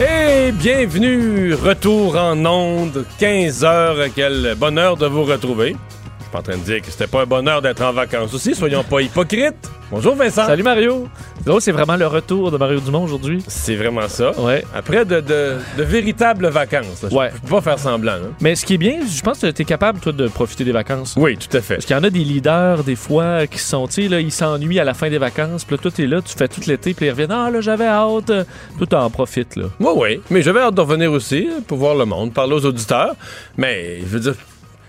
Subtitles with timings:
[0.00, 5.74] Et bienvenue, retour en onde, 15 heures, quel bonheur de vous retrouver.
[6.18, 8.32] Je suis pas en train de dire que c'était pas un bonheur d'être en vacances
[8.32, 9.68] aussi, soyons pas hypocrites.
[9.90, 10.44] Bonjour Vincent.
[10.44, 11.08] Salut Mario!
[11.46, 13.42] Là, c'est vraiment le retour de Mario Dumont aujourd'hui.
[13.48, 14.38] C'est vraiment ça.
[14.38, 14.62] Ouais.
[14.74, 17.02] Après de, de- de véritables vacances.
[17.04, 17.08] là.
[17.10, 17.30] Je Ouais.
[17.42, 18.12] peux pas faire semblant.
[18.12, 18.32] hein.
[18.42, 20.72] Mais ce qui est bien, je pense que tu es capable, toi, de profiter des
[20.72, 21.14] vacances.
[21.16, 21.76] Oui, tout à fait.
[21.76, 24.30] Parce qu'il y en a des leaders, des fois, qui sont, tu sais, là, ils
[24.30, 25.64] s'ennuient à la fin des vacances.
[25.64, 27.32] Puis là, toi, t'es là, tu fais tout l'été, puis ils reviennent.
[27.32, 28.26] Ah, là, j'avais hâte.
[28.26, 29.66] Toi, t'en profites, là.
[29.80, 30.20] Oui, oui.
[30.28, 33.14] Mais j'avais hâte de revenir aussi hein, pour voir le monde, parler aux auditeurs.
[33.56, 34.34] Mais je veux dire.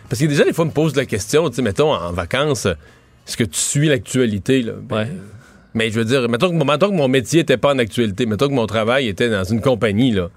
[0.10, 2.68] Parce que déjà, des fois, on me pose la question, tu sais, mettons, en vacances,
[3.30, 4.74] est-ce que tu suis l'actualité, là?
[4.82, 5.08] Ben, Ouais.
[5.76, 8.26] Mais je veux dire, mettons que, mon- mettons que mon métier était pas en actualité,
[8.26, 10.30] mettons que mon travail était dans une compagnie, là.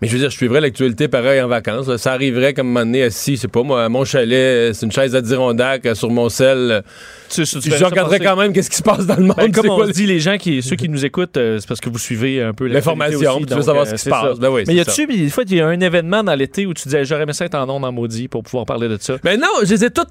[0.00, 1.88] Mais je veux dire, je suivrais l'actualité pareil en vacances.
[1.88, 1.98] là.
[1.98, 4.32] Ça arriverait comme m'amener assis, c'est pas moi, à mon chalet,
[4.70, 6.58] euh, c'est une chaise à Dirondac euh, sur mon sel.
[6.70, 6.82] euh,
[7.30, 9.36] Tu, tu, Je regarderais quand même qu'est-ce qui se passe dans le monde.
[9.36, 11.66] Ben, comme c'est on quoi dit, les gens qui, ceux qui nous écoutent, euh, c'est
[11.66, 14.38] parce que vous suivez un peu L'information, tu veux savoir euh, ce qui se passe.
[14.38, 16.74] Ben oui, Mais y a-tu, des fois, il y a un événement dans l'été où
[16.74, 19.16] tu disais, j'aurais aimé ça être en ondes en maudit pour pouvoir parler de ça?
[19.24, 20.10] Ben non, je les ai toutes.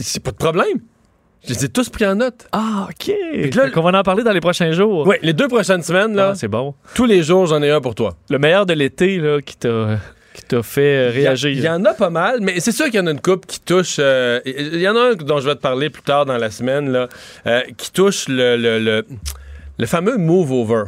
[0.00, 0.78] C'est pas de problème.
[1.46, 2.46] Je les ai tous pris en note.
[2.52, 3.12] Ah, OK.
[3.54, 5.06] là- qu'on va en parler dans les prochains jours.
[5.06, 6.74] Oui, les deux prochaines semaines, là, Ah, c'est bon.
[6.94, 8.16] tous les jours, j'en ai un pour toi.
[8.28, 9.98] Le meilleur de l'été, là, qui t'a,
[10.34, 11.50] qui t'a fait euh, réagir.
[11.50, 13.46] Il y, en a pas mal, mais c'est sûr qu'il y en a une coupe
[13.46, 13.96] qui touche.
[13.98, 16.50] euh, Il y en a un dont je vais te parler plus tard dans la
[16.50, 17.08] semaine, là,
[17.46, 19.06] euh, qui touche le, le, le-
[19.78, 20.84] le fameux move over.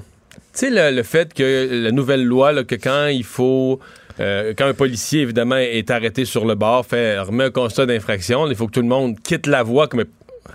[0.54, 3.80] Tu sais, le, le fait que la nouvelle loi, là, que quand il faut.
[4.20, 8.46] euh, quand un policier, évidemment, est arrêté sur le bord, fait, remet un constat d'infraction,
[8.48, 10.04] il faut que tout le monde quitte la voie comme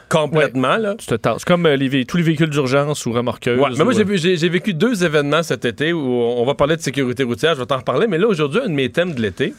[0.10, 0.78] complètement.
[0.78, 0.96] Là.
[0.96, 1.46] Tu te tasses.
[1.46, 3.60] Comme euh, les tous les véhicules d'urgence ou remorqueuses.
[3.60, 6.76] Ouais, mais moi, ou, euh, j'ai vécu deux événements cet été où on va parler
[6.76, 9.22] de sécurité routière, je vais t'en reparler, mais là, aujourd'hui, un de mes thèmes de
[9.22, 9.54] l'été,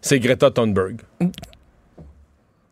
[0.00, 1.00] c'est Greta Thunberg.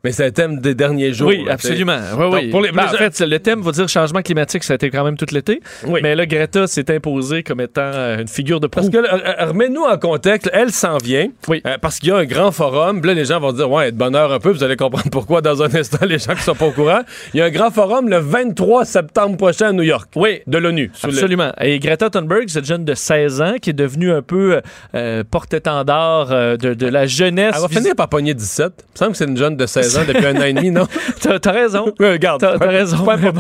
[0.09, 1.29] Mais c'est un thème des derniers jours.
[1.29, 1.99] Oui, là, absolument.
[2.17, 2.43] Oui, oui.
[2.45, 4.89] Donc, pour les- Ben, en fait, le thème va dire changement climatique, ça a été
[4.89, 5.61] quand même tout l'été.
[5.87, 6.01] Oui.
[6.03, 8.89] Mais là, Greta s'est imposée comme étant euh, une figure de proue.
[8.89, 11.29] Parce que, euh, euh, remets-nous en contexte, elle s'en vient.
[11.47, 11.61] Oui.
[11.67, 13.05] euh, parce qu'il y a un grand forum.
[13.05, 14.51] Là, les gens vont dire, ouais, de bonheur un peu.
[14.51, 17.01] Vous allez comprendre pourquoi dans un instant, les gens qui sont pas au courant.
[17.35, 20.09] Il y a un grand forum le 23 septembre prochain à New York.
[20.17, 20.41] Oui.
[20.47, 20.91] De l'ONU.
[21.05, 21.53] le- Absolument.
[21.61, 24.61] Et Greta Thunberg, cette jeune de 16 ans qui est devenue un peu
[24.95, 27.55] euh, porte-étendard de, de la jeunesse.
[27.57, 28.73] Elle va finir par pogner 17.
[28.79, 30.71] Il me semble que c'est une jeune de 16 ans depuis un an et demi,
[30.71, 30.87] non?
[31.21, 31.93] T'as t'as raison.
[31.99, 32.41] Ouais, regarde.
[32.41, 33.05] T'as t'as raison.
[33.05, 33.33] Pas bon,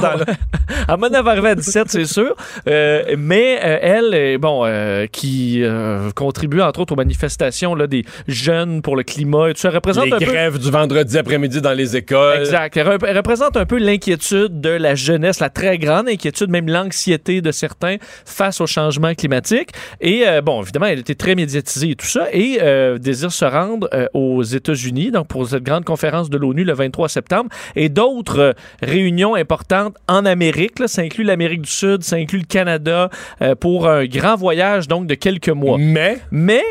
[0.86, 2.34] à mon avis, arrivée à 17, c'est sûr.
[2.66, 7.86] Euh, mais euh, elle, euh, bon, euh, qui euh, contribue entre autres aux manifestations là,
[7.86, 10.24] des jeunes pour le climat et tout ça, représente Les un peu.
[10.24, 12.40] grèves du vendredi après-midi dans les écoles.
[12.40, 12.76] Exact.
[12.76, 16.68] Elle, rep- elle représente un peu l'inquiétude de la jeunesse, la très grande inquiétude, même
[16.68, 19.70] l'anxiété de certains face au changement climatique.
[20.00, 23.44] Et euh, bon, évidemment, elle était très médiatisée et tout ça, et euh, désire se
[23.44, 27.88] rendre euh, aux États-Unis, donc pour cette grande conférence de l'ONU le 23 septembre, et
[27.88, 30.78] d'autres euh, réunions importantes en Amérique.
[30.78, 33.10] Là, ça inclut l'Amérique du Sud, ça inclut le Canada,
[33.42, 35.78] euh, pour un grand voyage donc de quelques mois.
[35.78, 36.64] Mais Mais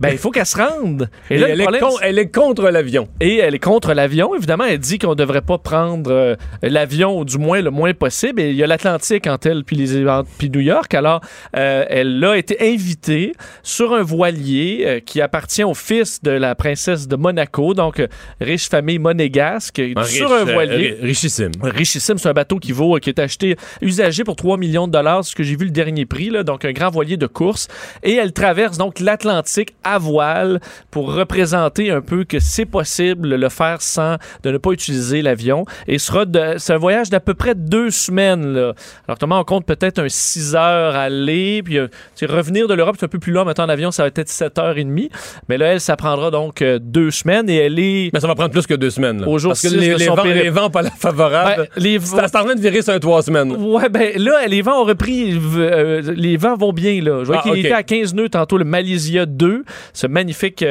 [0.00, 1.10] ben, il faut qu'elle se rende.
[1.28, 3.08] Et là, elle, est problème, con- elle est contre l'avion.
[3.20, 4.34] et elle est contre l'avion.
[4.34, 7.92] Évidemment, elle dit qu'on ne devrait pas prendre euh, l'avion, ou du moins le moins
[7.92, 8.40] possible.
[8.40, 10.06] Et il y a l'Atlantique entre elle puis, les,
[10.38, 10.94] puis New York.
[10.94, 11.20] Alors,
[11.56, 16.54] euh, elle a été invitée sur un voilier euh, qui appartient au fils de la
[16.54, 18.02] princesse de Monaco, donc
[18.40, 20.96] riche famille monégasque, sur un voilier.
[21.02, 21.52] richissime.
[21.62, 25.24] Richissime, c'est un bateau qui vaut, qui est acheté usagé pour 3 millions de dollars,
[25.24, 27.68] ce que j'ai vu le dernier prix, là, donc un grand voilier de course.
[28.02, 33.36] Et elle traverse donc l'Atlantique à voile pour représenter un peu que c'est possible de
[33.36, 35.64] le faire sans de ne pas utiliser l'avion.
[35.86, 36.24] Et sera
[36.58, 38.52] c'est un voyage d'à peu près deux semaines.
[38.54, 38.74] Là.
[39.08, 41.88] Alors, comment on compte peut-être un 6 heures aller, puis euh,
[42.22, 44.58] revenir de l'Europe, c'est un peu plus long, maintenant en avion, ça va être 7
[44.58, 45.10] heures et demie.
[45.48, 48.10] Mais là, elle, ça prendra donc euh, deux semaines et elle est...
[48.12, 49.20] Mais ça va prendre plus que deux semaines.
[49.20, 49.28] là.
[49.28, 51.68] Au jour Parce que les, vents, les vents pas la favorable.
[51.76, 53.52] Ben, les en train de virer sur un trois semaines.
[53.52, 55.38] Ouais, ben là, les vents ont repris.
[55.56, 57.20] euh, les vents vont bien, là.
[57.20, 60.70] Je vois Ah, qu'il était à 15 nœuds tantôt, le Malaysia 2, ce magnifique euh,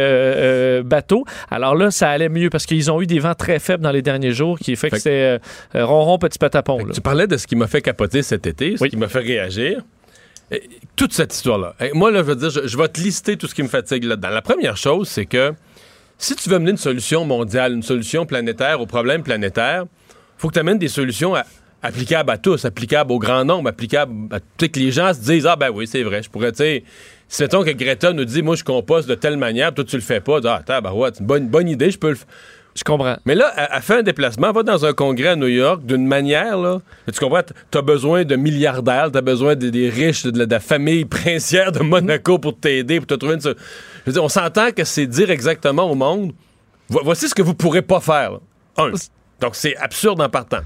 [0.80, 1.26] euh, bateau.
[1.52, 4.02] Alors là, ça allait mieux parce qu'ils ont eu des vents très faibles dans les
[4.02, 5.40] derniers jours qui fait que Fait que- c'était
[5.80, 6.80] euh, ronron petit patapon.
[6.94, 8.90] Tu parlais de ce qui m'a fait capoter cet été, ce Oui.
[8.90, 9.82] qui m'a fait réagir.
[10.52, 10.64] Et
[10.96, 11.76] toute cette histoire-là.
[11.94, 14.04] Moi, là, je veux dire, je, je vais te lister tout ce qui me fatigue
[14.04, 14.30] là-dedans.
[14.30, 15.54] La première chose, c'est que
[16.18, 19.86] si tu veux mener une solution mondiale, une solution planétaire aux problèmes planétaires,
[20.38, 21.44] faut que tu amènes des solutions à,
[21.84, 25.20] applicable à tous, applicable au grand nombre, applicable à tu sais, que les gens se
[25.22, 26.84] disent ah ben oui c'est vrai, je pourrais tu sais
[27.30, 30.02] si mettons que Greta nous dit moi je composte de telle manière, toi tu le
[30.02, 32.28] fais pas, ah tabarouette, c'est une bonne bonne idée, je peux le faire.
[32.76, 33.18] Je comprends.
[33.26, 35.84] Mais là, elle, elle fait un déplacement, elle va dans un congrès à New York
[35.86, 36.80] d'une manière, là.
[37.12, 37.42] Tu comprends?
[37.72, 41.72] T'as besoin de milliardaires, t'as besoin des, des riches, de, la- de la famille princière
[41.72, 43.42] de Monaco pour t'aider, pour te trouver une.
[43.42, 43.50] Je
[44.06, 46.32] veux dire, on s'entend que c'est dire exactement au monde
[46.90, 48.34] vo- voici ce que vous pourrez pas faire.
[48.34, 48.40] là.
[48.78, 48.92] Un.
[49.42, 50.60] Donc, c'est absurde en partant.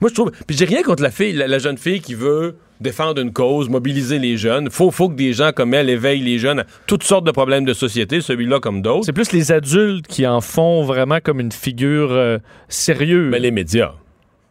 [0.00, 0.30] Moi, je trouve.
[0.46, 3.68] Puis j'ai rien contre la fille, la, la jeune fille qui veut défendre une cause,
[3.68, 4.70] mobiliser les jeunes.
[4.70, 7.64] Faut, faut que des gens comme elle éveillent les jeunes à toutes sortes de problèmes
[7.64, 9.04] de société, celui-là comme d'autres.
[9.04, 12.38] C'est plus les adultes qui en font vraiment comme une figure euh,
[12.68, 13.30] sérieuse.
[13.30, 13.92] Mais les médias.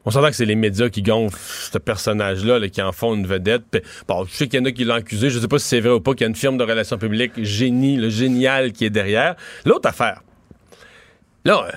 [0.06, 3.28] On s'entend que c'est les médias qui gonflent ce personnage-là, là, qui en font une
[3.28, 3.64] vedette.
[3.70, 5.30] Puis, bon, je sais qu'il y en a qui l'ont accusé.
[5.30, 6.98] Je sais pas si c'est vrai ou pas qu'il y a une firme de relations
[6.98, 9.36] publiques génie, le génial qui est derrière.
[9.66, 10.22] L'autre affaire.
[11.46, 11.72] Là, euh,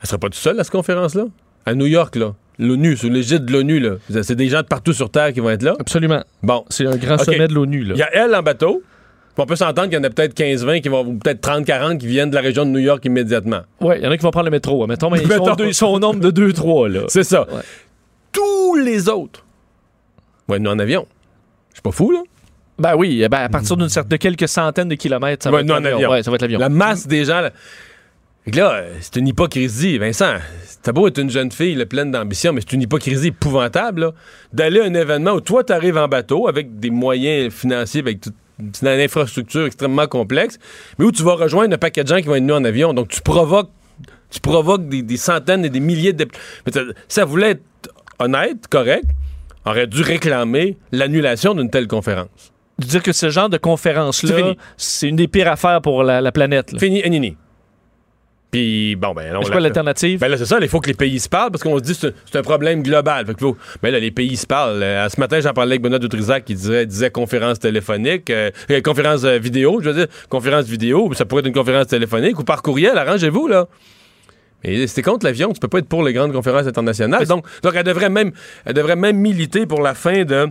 [0.00, 1.24] elle serait pas toute seule à cette conférence-là?
[1.66, 2.34] À New York, là.
[2.58, 3.90] L'ONU, sous l'égide de l'ONU, là.
[4.22, 5.74] C'est des gens de partout sur Terre qui vont être là.
[5.78, 6.22] Absolument.
[6.42, 6.64] Bon.
[6.70, 7.84] C'est un grand sommet de l'ONU.
[7.84, 7.94] là.
[7.94, 8.82] Il y a elle en bateau.
[9.40, 12.08] On peut s'entendre qu'il y en a peut-être 15-20 qui vont, ou peut-être 30-40 qui
[12.08, 13.60] viennent de la région de New York immédiatement.
[13.80, 14.82] Ouais, il y en a qui vont prendre le métro.
[14.82, 14.86] hein.
[14.88, 16.88] Mettons, mais ils, sont deux- ils sont au nombre de 2-3.
[16.88, 17.00] là.
[17.06, 17.42] C'est ça.
[17.48, 17.60] Ouais.
[18.32, 19.44] Tous les autres
[20.48, 21.06] vont être en avion.
[21.70, 22.18] Je suis pas fou, là?
[22.80, 25.56] Ben oui, eh ben, à partir d'une certaine, de quelques centaines de kilomètres, ça Ouais,
[25.56, 25.96] va être non, l'avion.
[25.98, 26.10] avion.
[26.10, 26.58] Ouais, ça va être l'avion.
[26.58, 27.40] La masse des gens.
[27.40, 27.50] Là,
[28.44, 29.98] Fait que là, euh, c'est une hypocrisie.
[29.98, 30.34] Vincent,
[30.82, 34.12] t'as beau être une jeune fille là, pleine d'ambition, mais c'est une hypocrisie épouvantable
[34.52, 38.34] d'aller à un événement où toi, t'arrives en bateau avec des moyens financiers, avec toute
[38.82, 40.58] une infrastructure extrêmement complexe,
[40.98, 42.92] mais où tu vas rejoindre un paquet de gens qui vont être venus en avion.
[42.94, 43.70] Donc, tu provoques,
[44.30, 46.26] tu provoques des, des centaines et des milliers de...
[46.66, 47.62] Mais ça- ça voulait être
[48.18, 49.04] honnête, correct,
[49.64, 52.52] aurait dû réclamer l'annulation d'une telle conférence.
[52.78, 56.32] De dire que ce genre de conférence-là, c'est une des pires affaires pour la, la
[56.32, 56.72] planète.
[56.72, 56.78] là.
[56.78, 57.36] Fini, nini.
[58.50, 60.20] Puis, bon, ben, non, C'est quoi l'alternative?
[60.20, 61.92] Ben là, c'est ça, il faut que les pays se parlent parce qu'on se dit
[61.92, 63.26] que c'est un- c'est problème global.
[63.26, 64.82] Fait que faut- ben là, les pays se parlent.
[64.82, 68.80] Euh, ce matin, j'en parlais avec Benoît Dutrisac qui disait, disait conférence téléphonique, euh, euh,
[68.80, 72.44] conférence euh, vidéo, je veux dire, conférence vidéo, ça pourrait être une conférence téléphonique ou
[72.44, 73.66] par courriel, arrangez-vous, là.
[74.64, 77.26] Mais c'était contre l'avion, tu peux pas être pour les grandes conférences internationales.
[77.26, 78.32] Donc, donc elle, devrait même,
[78.64, 80.48] elle devrait même militer pour la fin de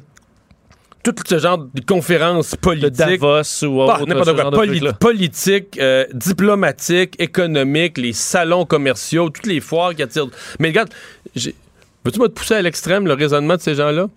[1.11, 2.97] tout ce genre de conférences de politiques.
[3.19, 4.51] Davos ou Bah, autre, n'importe ce quoi.
[4.51, 10.27] Poli- politique, euh, diplomatique, économique, les salons commerciaux, toutes les foires qui attirent.
[10.59, 10.89] Mais regarde,
[11.35, 14.07] veux-tu me pousser à l'extrême le raisonnement de ces gens-là?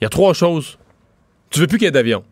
[0.00, 0.78] Il y a trois choses.
[1.50, 2.24] Tu veux plus qu'il y ait d'avion.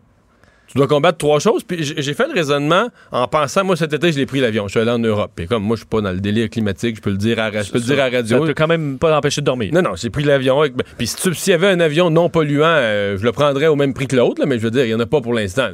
[0.70, 1.62] Tu dois combattre trois choses.
[1.64, 4.66] Puis j'ai fait le raisonnement en pensant, moi cet été, je l'ai pris l'avion.
[4.68, 5.32] Je suis allé en Europe.
[5.40, 7.50] Et comme moi, je suis pas dans le délire climatique, je peux le dire à,
[7.50, 8.44] je peux le dire à la Ça radio.
[8.44, 9.70] peut quand même pas empêcher de dormir.
[9.72, 10.60] Non, non, j'ai pris l'avion.
[10.60, 13.66] avec- Puis si tu- s'il y avait un avion non polluant, euh, je le prendrais
[13.66, 15.32] au même prix que l'autre, mais je veux dire, il n'y en a pas pour
[15.34, 15.68] l'instant.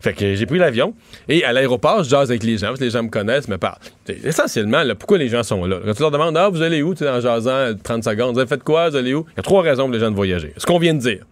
[0.00, 0.94] Fait que j'ai pris l'avion.
[1.28, 3.58] Et à l'aéroport, je jase avec les gens, parce que les gens me connaissent, me
[3.58, 3.78] parlent.
[4.04, 5.78] T'sais, Essentiellement, là, pourquoi les gens sont là?
[5.84, 8.38] Quand tu leur demandes, ah, vous allez où, tu en jasant euh, 30 secondes, vous
[8.40, 9.24] avez fait quoi, vous allez où?
[9.32, 10.52] Il y a trois raisons pour les gens de voyager.
[10.56, 11.24] Ce qu'on vient de dire.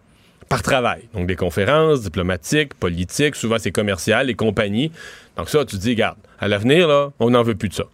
[0.51, 1.09] Par travail.
[1.15, 4.91] Donc, des conférences diplomatiques, politiques, souvent c'est commercial, les compagnies.
[5.37, 7.85] Donc, ça, tu te dis, regarde, à l'avenir, là, on n'en veut plus de ça.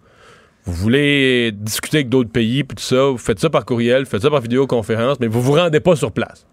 [0.65, 4.11] Vous voulez discuter avec d'autres pays, puis tout ça, vous faites ça par courriel, vous
[4.11, 6.47] faites ça par vidéoconférence, mais vous vous rendez pas sur place.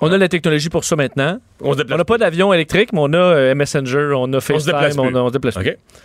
[0.00, 1.38] On a la technologie pour ça maintenant.
[1.60, 5.16] On n'a pas d'avion électrique, mais on a euh, Messenger, on a se déplace FaceTime,
[5.16, 5.58] on, se déplace.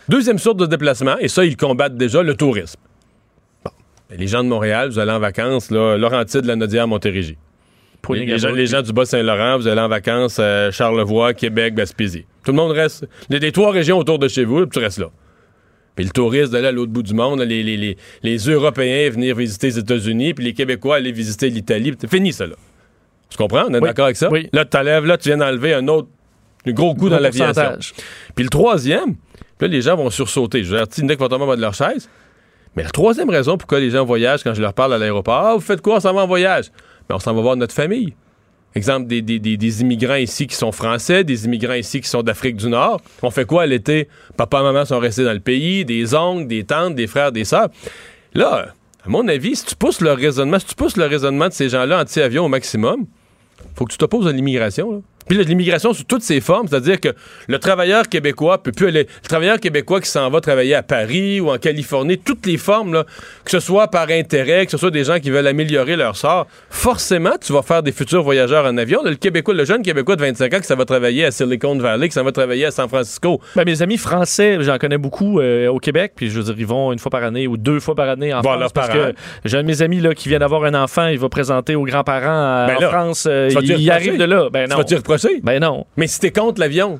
[0.10, 2.80] Deuxième sorte de déplacement, et ça, ils combattent déjà, le tourisme.
[3.64, 3.72] Bon.
[4.10, 7.38] Ben, Les gens de Montréal, vous allez en vacances, là, Laurentide, la Nodière, Montérégie.
[8.10, 12.26] Les, les gens, les gens du Bas-Saint-Laurent, vous allez en vacances à Charlevoix, Québec, Gaspésie.
[12.46, 13.06] Tout le monde reste.
[13.30, 15.10] Les, les trois régions autour de chez vous, puis tu restes là.
[15.96, 19.36] Puis le touriste d'aller à l'autre bout du monde, les, les, les, les Européens venir
[19.36, 21.92] visiter les États-Unis, puis les Québécois aller visiter l'Italie.
[21.92, 22.56] puis C'est fini, ça, là.
[23.30, 23.66] Tu comprends?
[23.68, 23.82] On est Oui.
[23.82, 24.30] d'accord avec ça?
[24.30, 24.48] Oui.
[24.54, 26.08] Là, tu t'enlèves, là, tu viens d'enlever un autre
[26.66, 27.78] un gros coup dans l'aviation.
[28.36, 29.16] Puis le troisième,
[29.58, 30.64] puis là, les gens vont sursauter.
[30.64, 32.10] Je veux dire, Nick va tomber de leur chaise.
[32.76, 35.54] Mais la troisième raison pourquoi les gens voyagent quand je leur parle à l'aéroport, ah,
[35.56, 36.00] vous faites quoi?
[36.00, 36.66] S'en va en voyage?
[37.10, 38.14] Mais on s'en va voir notre famille.
[38.76, 43.02] Exemple, des, immigrants ici qui sont français, des immigrants ici qui sont d'Afrique du Nord.
[43.24, 44.08] On fait quoi l'été?
[44.36, 47.44] Papa et maman sont restés dans le pays, des oncles, des tantes, des frères, des
[47.44, 47.70] sœurs.
[48.34, 48.74] Là,
[49.04, 51.70] à mon avis, si tu pousses le raisonnement, si tu pousses le raisonnement de ces
[51.70, 53.08] gens-là anti-avion au maximum,
[53.74, 55.02] faut que tu t'opposes à l'immigration.
[55.28, 57.10] Puis l'immigration sous toutes ses formes, c'est-à-dire que
[57.48, 59.08] le travailleur québécois peut plus aller.
[59.24, 62.94] Le travailleur québécois qui s'en va travailler à Paris ou en Californie, toutes les formes,
[62.94, 63.06] là,
[63.44, 66.48] que ce soit par intérêt, que ce soit des gens qui veulent améliorer leur sort,
[66.70, 69.02] forcément, tu vas faire des futurs voyageurs en avion.
[69.04, 72.08] Le Québécois, le jeune Québécois de 25 ans qui s'en va travailler à Silicon Valley,
[72.08, 73.42] qui s'en va travailler à San Francisco.
[73.56, 76.66] Ben, mes amis français, j'en connais beaucoup euh, au Québec, puis je veux dire, ils
[76.68, 78.72] vont une fois par année ou deux fois par année en France.
[78.74, 79.10] parce parents.
[79.12, 79.16] que
[79.46, 81.84] j'ai un de mes amis là, qui vient d'avoir un enfant, il va présenter aux
[81.84, 83.28] grands-parents euh, Ben en là, France.
[83.30, 84.50] euh, il arrive de là.
[84.52, 84.68] Ben
[85.17, 85.17] Tu.
[85.44, 85.86] Ben non.
[85.98, 87.00] Mais si t'es contre l'avion,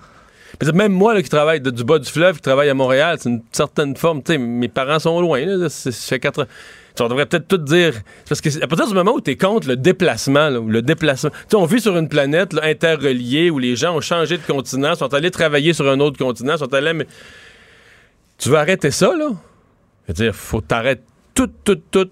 [0.74, 3.30] même moi là, qui travaille de- du bas du fleuve, qui travaille à Montréal, c'est
[3.30, 4.24] une certaine forme.
[4.24, 5.44] Tu sais, mes parents sont loin.
[5.46, 6.48] Là, fait quatre ans.
[7.00, 7.94] on devrait peut-être tout dire.
[8.28, 11.30] Parce que à partir du moment où tu es contre le déplacement, là, le déplacement.
[11.30, 14.42] Tu sais, on vit sur une planète là, interreliée où les gens ont changé de
[14.44, 16.94] continent, sont allés travailler sur un autre continent, sont allés.
[16.94, 17.08] mais-
[18.40, 19.30] Tu veux arrêter ça, là?
[20.08, 21.02] Je veux dire, faut t'arrêter
[21.36, 22.10] tout, tout, tout.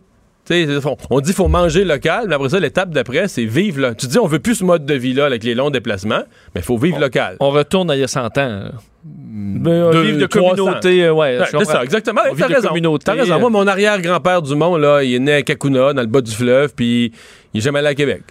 [0.49, 3.93] On- on dit qu'il faut manger local, mais après ça, l'étape d'après, c'est vivre là.
[3.95, 6.23] Tu dis, on veut plus ce mode de vie-là avec les longs déplacements,
[6.53, 7.37] mais il faut vivre local.
[7.39, 8.29] On retourne à il y a 100 ans.
[8.35, 8.71] là.
[9.07, 10.55] Ben, Deux, vivre de 300.
[10.55, 11.37] communauté, euh, ouais.
[11.51, 12.21] C'est ça, exactement.
[12.37, 12.97] T'as de raison.
[13.03, 13.35] T'as raison.
[13.35, 13.39] euh.
[13.39, 16.73] Moi, mon arrière-grand-père Dumont, là, il est né à Kakuna, dans le bas du fleuve,
[16.75, 17.11] puis
[17.53, 18.23] il est jamais allé à Québec.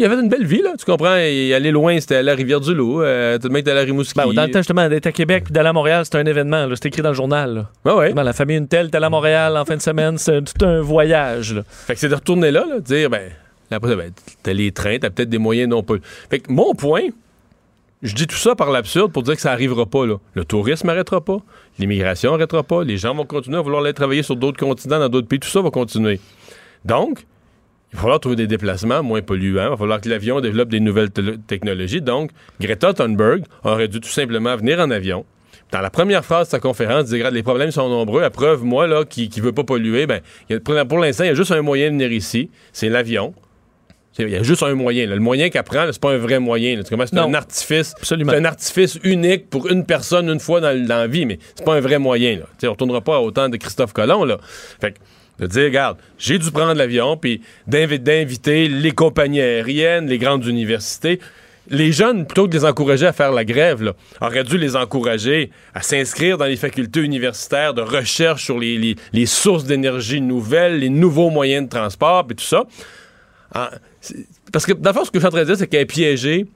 [0.00, 1.16] Il avait une belle vie, là, tu comprends?
[1.16, 4.14] Il allait loin, c'était à la Rivière-du-Loup, euh, tout le était à la Rimouski.
[4.16, 6.66] Ben, dans le temps, justement, d'être à Québec puis d'aller à Montréal, c'était un événement.
[6.74, 7.68] C'était écrit dans le journal.
[7.84, 7.94] là.
[7.94, 8.14] Ouais.
[8.14, 10.16] La famille une telle, t'es à Montréal en fin de semaine.
[10.16, 11.52] C'est tout un voyage.
[11.52, 11.64] là.
[11.68, 13.30] Fait que c'est de retourner là, là, de dire, ben,
[13.70, 14.10] après ben,
[14.42, 15.96] t'as les trains, t'as peut-être des moyens non pas.
[16.30, 17.02] Fait que mon point,
[18.02, 20.16] je dis tout ça par l'absurde pour dire que ça arrivera pas, là.
[20.32, 21.40] Le tourisme n'arrêtera pas,
[21.78, 25.10] l'immigration n'arrêtera pas, les gens vont continuer à vouloir aller travailler sur d'autres continents, dans
[25.10, 26.20] d'autres pays, tout ça va continuer.
[26.86, 27.26] Donc,
[27.92, 30.80] il va falloir trouver des déplacements moins polluants, il va falloir que l'avion développe des
[30.80, 32.00] nouvelles te- technologies.
[32.00, 32.30] Donc,
[32.60, 35.24] Greta Thunberg aurait dû tout simplement venir en avion.
[35.72, 38.22] Dans la première phrase de sa conférence, il disait, les problèmes sont nombreux.
[38.22, 41.28] À preuve, moi, là, qui ne veut pas polluer, ben, y a- pour, l'instant, il
[41.28, 43.34] y a juste un moyen de venir ici, c'est l'avion.
[44.18, 45.06] Il y a juste un moyen.
[45.06, 45.14] là.
[45.14, 46.80] Le moyen qu'elle prend, c'est pas un vrai moyen.
[46.84, 47.94] C'est un artifice.
[47.96, 48.32] Absolument.
[48.32, 51.64] C'est un artifice unique pour une personne une fois dans, dans la vie, mais c'est
[51.64, 52.40] pas un vrai moyen.
[52.40, 52.68] Là.
[52.68, 54.24] On retournera pas au temps de Christophe Colomb.
[54.24, 54.38] Là.
[54.80, 54.98] Fait que,
[55.40, 60.44] de dire, regarde, j'ai dû prendre l'avion, puis d'invi- d'inviter les compagnies aériennes, les grandes
[60.44, 61.18] universités.
[61.68, 64.76] Les jeunes, plutôt que de les encourager à faire la grève, là, auraient dû les
[64.76, 70.88] encourager à s'inscrire dans les facultés universitaires de recherche sur les, sources d'énergie nouvelles, les
[70.88, 72.64] nouveaux moyens de transport, puis tout ça.
[74.52, 76.46] Parce que, fond, ce que je suis en dire, c'est qu'elle est piégée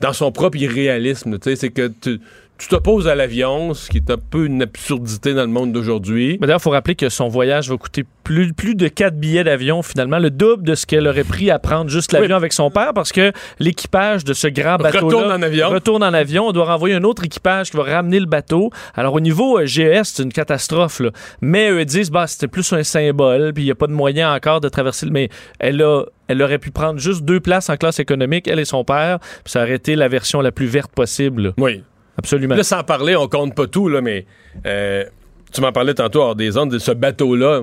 [0.00, 1.38] dans son propre irréalisme.
[1.42, 2.20] C'est que tu
[2.56, 6.38] tu t'opposes à l'avion, ce qui est un peu une absurdité dans le monde d'aujourd'hui.
[6.40, 9.42] Mais D'ailleurs, il faut rappeler que son voyage va coûter plus, plus de 4 billets
[9.44, 12.70] d'avion, finalement, le double de ce qu'elle aurait pris à prendre juste l'avion avec son
[12.70, 15.68] père, parce que l'équipage de ce grand bateau Retourne en avion.
[15.68, 16.46] retourne en avion.
[16.48, 18.70] On doit renvoyer un autre équipage qui va ramener le bateau.
[18.94, 21.00] Alors, au niveau euh, GES, c'est une catastrophe.
[21.00, 21.10] là.
[21.40, 24.32] Mais eux disent, bah, c'était plus un symbole, puis il n'y a pas de moyen
[24.32, 25.12] encore de traverser le.
[25.12, 26.04] Mais elle a.
[26.26, 29.52] Elle aurait pu prendre juste deux places en classe économique, elle et son père, puis
[29.52, 31.52] ça aurait été la version la plus verte possible.
[31.58, 31.82] Oui.
[32.18, 32.54] Absolument.
[32.54, 34.26] Là, sans parler, on compte pas tout, là, mais
[34.66, 35.04] euh,
[35.52, 37.62] tu m'en parlais tantôt hors des ondes de ce bateau-là.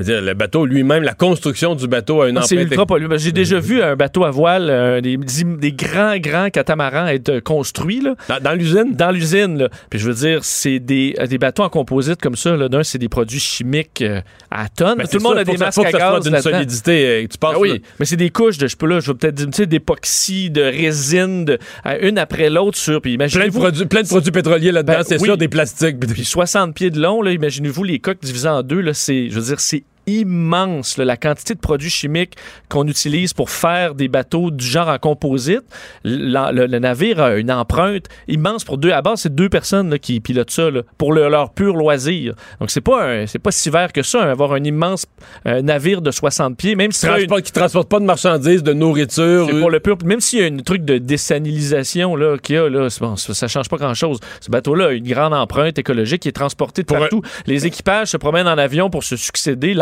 [0.00, 2.86] Je veux dire, le bateau lui-même, la construction du bateau a une Ah, C'est ultra
[2.86, 3.08] polluant.
[3.08, 7.28] Ben, J'ai déjà vu un bateau à voile, euh, des, des grands, grands catamarans être
[7.30, 8.94] euh, construits là, Dans, l'usine?
[8.94, 9.68] dans l'usine.
[9.90, 12.56] Puis je veux dire, c'est des, euh, des bateaux en composite comme ça.
[12.68, 14.20] D'un, c'est des produits chimiques euh,
[14.52, 14.98] à tonnes.
[14.98, 17.06] Ben, Tout le monde ça, a des masques à gaz d'une solidité.
[17.06, 19.10] euh, tu passes Ah oui, là- mais c'est des couches de, je peux là, je
[19.10, 21.58] vais peut-être dire, tu sais, d'époxy, de résine, de,
[22.02, 23.02] une après l'autre sur.
[23.02, 25.24] Puis plein, de produits, plein de produits pétroliers là-dedans, Ben, c'est oui.
[25.26, 25.98] sûr, des plastiques.
[25.98, 28.94] puis des- puis 60 pieds de long, là, imaginez-vous les coques divisées en deux, là,
[28.94, 32.34] c'est, je veux dire, c'est immense, là, la quantité de produits chimiques
[32.68, 35.62] qu'on utilise pour faire des bateaux du genre en composite.
[36.04, 38.90] Le, le navire a une empreinte immense pour deux.
[38.90, 42.34] À base, c'est deux personnes là, qui pilotent ça là, pour le- leur pur loisir.
[42.60, 45.06] Donc, c'est pas, c'est pas si vert que ça, hein, avoir un immense
[45.46, 48.72] euh, navire de 60 pieds, même si une- Transport- qui transportent pas de marchandises, de
[48.72, 49.46] nourriture.
[49.48, 49.96] c'est euh, pour le pur.
[50.04, 53.34] Même s'il y a un truc de désanilisation là, qu'il y a, là, bon, ça,
[53.34, 54.18] ça change pas grand-chose.
[54.40, 57.22] Ce bateau-là a une grande empreinte écologique qui est transporté de Pour un- partout.
[57.46, 59.74] Les équipages se promènent en avion pour se succéder,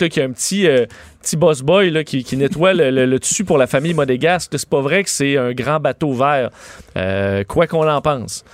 [0.00, 0.86] là, qu'il y a un petit, euh,
[1.22, 4.52] petit boss boy là, qui, nettoie le, le- tissu pour la famille monégasque.
[4.56, 6.50] C'est pas vrai que c'est un grand bateau vert,
[6.96, 8.44] euh, quoi qu'on en pense.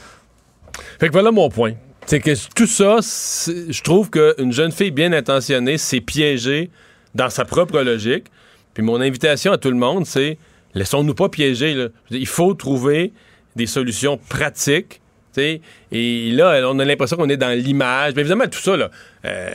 [0.98, 1.74] Fait que voilà mon point.
[2.06, 6.70] C'est que tout ça, je trouve qu'une jeune fille bien intentionnée s'est piégée
[7.14, 8.26] dans sa propre logique.
[8.74, 10.36] Puis mon invitation à tout le monde, c'est
[10.74, 11.88] laissons-nous pas piéger.
[12.10, 13.12] Il faut trouver
[13.56, 15.00] des solutions pratiques.
[15.36, 18.12] Et là, on a l'impression qu'on est dans l'image.
[18.14, 18.90] Mais évidemment, tout ça, là,
[19.24, 19.50] euh,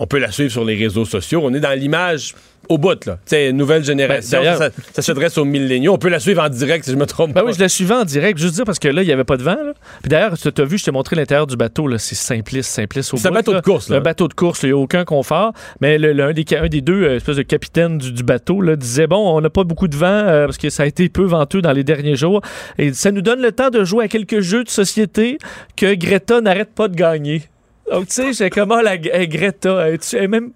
[0.00, 1.42] on peut la suivre sur les réseaux sociaux.
[1.44, 2.34] On est dans l'image
[2.68, 3.04] au bout.
[3.04, 3.14] Là.
[3.26, 4.38] Tu sais, nouvelle génération.
[4.38, 5.92] Ben, d'ailleurs- ça ça s'adresse aux milléniaux.
[5.92, 7.46] On peut la suivre en direct, si je me trompe Ben pas.
[7.46, 9.36] oui, je la suivais en direct, juste dire parce que là, il n'y avait pas
[9.36, 9.56] de vent.
[9.62, 9.72] là.
[10.02, 13.12] Puis d'ailleurs, tu as vu, je t'ai montré l'intérieur du bateau, là, c'est simpliste, simpliste
[13.12, 13.96] au C'est un bateau de course, là.
[13.96, 15.52] Un bateau de course, il n'y a aucun confort.
[15.82, 18.60] Mais le, le- un, des, un des deux euh, espèces de capitaines du, du bateau
[18.62, 21.08] là, disait Bon, on n'a pas beaucoup de vent euh, parce que ça a été
[21.10, 22.40] peu venteux dans les derniers jours.
[22.78, 25.36] Et ça nous donne le temps de jouer à quelques jeux de société
[25.76, 27.42] que Greta n'arrête pas de gagner.
[27.90, 30.50] Donc, tu sais, j'ai comment la hey, Greta, elle, elle même.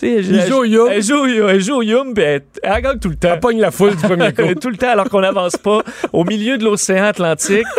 [0.00, 0.88] elle- joue au yum.
[0.90, 3.32] Elle joue, elle joue yum, puis elle, elle gagne tout le temps.
[3.34, 4.54] Elle pogne la foule du premier coup.
[4.60, 7.66] tout le temps alors qu'on n'avance pas au milieu de l'océan Atlantique.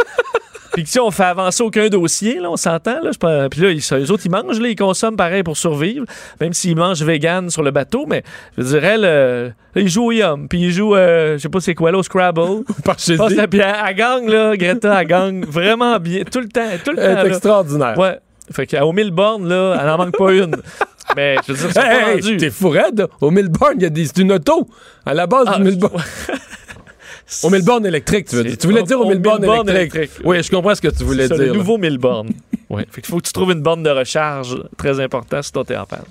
[0.71, 2.99] Puis sais, on fait avancer aucun dossier, là, on s'entend.
[3.01, 3.09] Là,
[3.49, 6.05] Puis là, ils, les autres, ils mangent, là, ils consomment pareil pour survivre,
[6.39, 8.05] même s'ils mangent vegan sur le bateau.
[8.07, 8.23] Mais
[8.57, 11.73] je dirais, là, ils jouent au Yum, puis ils jouent, euh, je sais pas c'est
[11.73, 12.63] quoi, là, au Scrabble.
[13.35, 13.83] La pierre.
[13.87, 17.01] Elle gagne, là, Greta, elle gagne vraiment bien, tout le temps, tout le temps.
[17.03, 17.97] Elle est extraordinaire.
[17.97, 18.19] Ouais.
[18.51, 20.55] Fait qu'au mille bornes, là, elle n'en manque pas une.
[21.15, 23.07] Mais je veux dire, Hey, hey, t'es fou raide, là.
[23.21, 24.67] Au Milburn, il y a des, c'est une auto.
[25.05, 25.91] À la base Ah, du Milburn.
[27.43, 28.57] Au Milburn électrique, tu veux dire.
[28.57, 30.11] Tu voulais dire au, au Milburn, Milburn électrique.
[30.23, 31.45] Oui, je comprends ce que tu voulais C'est dire.
[31.47, 32.29] le nouveau Milborn.
[32.71, 32.87] ouais.
[32.89, 35.85] Fait qu'il faut que tu trouves une borne de recharge très importante si t'es en
[35.85, 36.01] panne.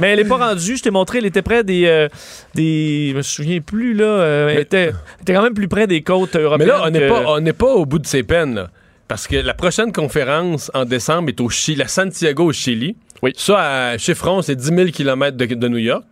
[0.00, 0.76] Mais elle n'est pas rendue.
[0.76, 1.86] Je t'ai montré, elle était près des.
[1.86, 2.08] euh,
[2.54, 4.04] des je me souviens plus, là.
[4.04, 6.68] euh, elle, Mais- était, elle était quand même plus près des côtes Mais européennes.
[6.68, 8.70] là, on n'est que- pas, on n'est pas au bout de ses peines, là.
[9.10, 12.94] Parce que la prochaine conférence en décembre est au Chili, à Santiago, au Chili.
[13.24, 13.32] Oui.
[13.36, 16.04] Ça, à chiffron, c'est 10 000 km de, de New York.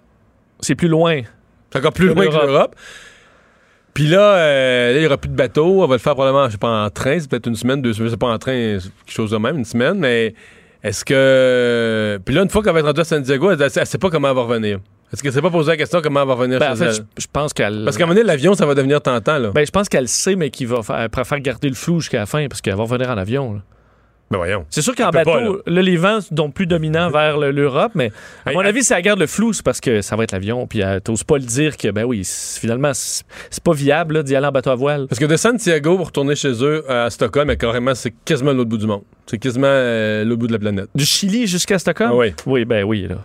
[0.58, 1.20] C'est plus loin.
[1.70, 2.74] C'est encore plus loin que l'Europe.
[3.94, 5.80] Puis là, euh, là, il n'y aura plus de bateau.
[5.80, 7.20] On va le faire probablement, je sais pas, en train.
[7.20, 8.10] C'est peut-être une semaine, deux semaines.
[8.10, 10.00] C'est pas en train, quelque chose de même, une semaine.
[10.00, 10.34] Mais
[10.82, 12.18] est-ce que.
[12.24, 14.30] Puis là, une fois qu'elle va être rendue à Santiago, elle, elle sait pas comment
[14.30, 14.80] elle va revenir.
[15.12, 16.84] Est-ce qu'elle s'est pas posé la question comment elle va revenir Ben, en chez fait,
[16.86, 16.94] elle?
[16.94, 17.82] je, je pense qu'elle.
[17.84, 19.50] Parce qu'à un moment donné, l'avion, ça va devenir tentant, là.
[19.54, 22.26] Ben, je pense qu'elle sait, mais qu'il va faire, préfère garder le flou jusqu'à la
[22.26, 23.54] fin parce qu'elle va revenir en avion.
[23.54, 23.60] là.
[24.30, 24.66] Ben voyons.
[24.68, 25.80] C'est sûr qu'en bateau, pas, là.
[25.80, 28.12] les vents sont plus dominants vers le- l'Europe, mais
[28.44, 30.32] à Hey, mon avis, si elle garde le flou, c'est parce que ça va être
[30.32, 33.72] l'avion, puis elle t'ose pas le dire que, ben oui, c'est- finalement, c'est c'est pas
[33.72, 35.06] viable d'y aller en bateau à voile.
[35.08, 38.76] Parce que de Santiago pour retourner chez eux à Stockholm, carrément, c'est quasiment l'autre bout
[38.76, 39.04] du monde.
[39.24, 40.90] C'est quasiment euh, l'autre bout de la planète.
[40.94, 42.10] Du Chili jusqu'à Stockholm?
[42.12, 42.34] Ah oui.
[42.44, 43.16] Oui, ben oui, là.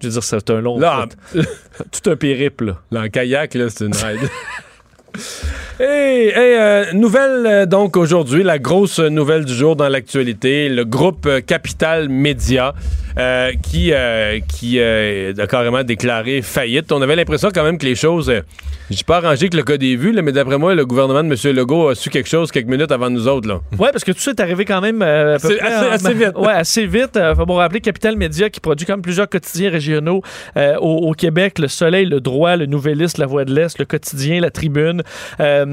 [0.00, 0.78] Je veux dire, c'est un long.
[0.78, 2.82] Là, tout un périple, là.
[2.90, 4.28] Là, en kayak, là, c'est une ride.
[5.78, 10.86] Hey, hey, euh, nouvelle euh, donc aujourd'hui, la grosse nouvelle du jour dans l'actualité, le
[10.86, 12.72] groupe euh, Capital Média
[13.18, 13.92] euh, qui,
[14.48, 16.92] qui a carrément déclaré faillite.
[16.92, 18.32] On avait l'impression quand même que les choses,
[18.90, 21.28] j'ai pas arrangé que le cas des vues, là, mais d'après moi, le gouvernement de
[21.28, 21.56] M.
[21.56, 23.48] Legault a su quelque chose quelques minutes avant nous autres.
[23.48, 23.60] Là.
[23.78, 26.32] Ouais, parce que tout ça est arrivé quand même à peu C'est près assez- vite.
[26.36, 27.18] Ouais, assez vite.
[27.36, 30.22] Faut bon rappeler Capital Média qui produit quand même plusieurs quotidiens régionaux
[30.56, 34.40] au, au Québec, Le Soleil, Le Droit, Le Nouvelliste, La Voix de l'Est, Le Quotidien,
[34.40, 35.02] La Tribune.
[35.40, 35.64] Euh,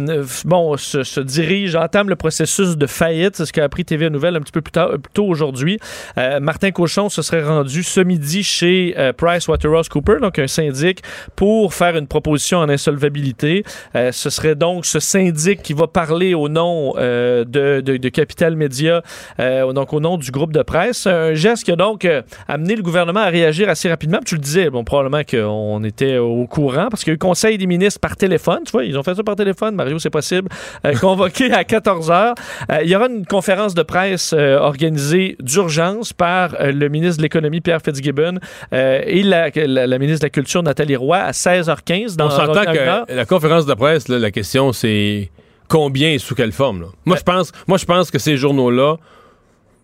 [0.46, 3.36] bon, se, dirige, entame le processus de faillite.
[3.36, 5.80] C'est ce qu'a appris TV Nouvelle un petit peu plus plus tôt aujourd'hui.
[6.18, 11.02] Euh, Martin Cochon se serait rendu ce midi chez euh, PricewaterhouseCoopers, donc un syndic,
[11.36, 13.64] pour faire une proposition en insolvabilité.
[13.96, 19.02] Euh, ce serait donc ce syndic qui va parler au nom euh, de, Capital Média,
[19.40, 21.08] euh, donc au nom du groupe de presse.
[21.08, 24.20] Un geste qui a donc euh, amené le gouvernement à réagir assez rapidement.
[24.26, 27.58] Tu le disais, bon, probablement qu'on était au courant parce qu'il y a eu conseil
[27.58, 28.60] des ministres par téléphone.
[28.66, 29.76] Tu vois, ils ont fait ça par téléphone.
[29.84, 30.50] Mario, c'est possible.
[30.86, 32.36] Euh, convoqué à 14 heures.
[32.72, 37.24] Euh, il y aura une conférence de presse euh, organisée d'urgence par le ministre de
[37.24, 38.40] l'Économie, Pierre Fitzgibbon,
[38.72, 42.64] et la, la- la ministre de la Culture, Nathalie Roy, à 16h15 dans On s'entend
[42.64, 45.30] que la conférence de presse, là, la question c'est
[45.68, 46.82] combien et sous quelle forme.
[46.82, 46.88] là.
[47.06, 48.96] Moi, je pense, moi, je pense que ces journaux-là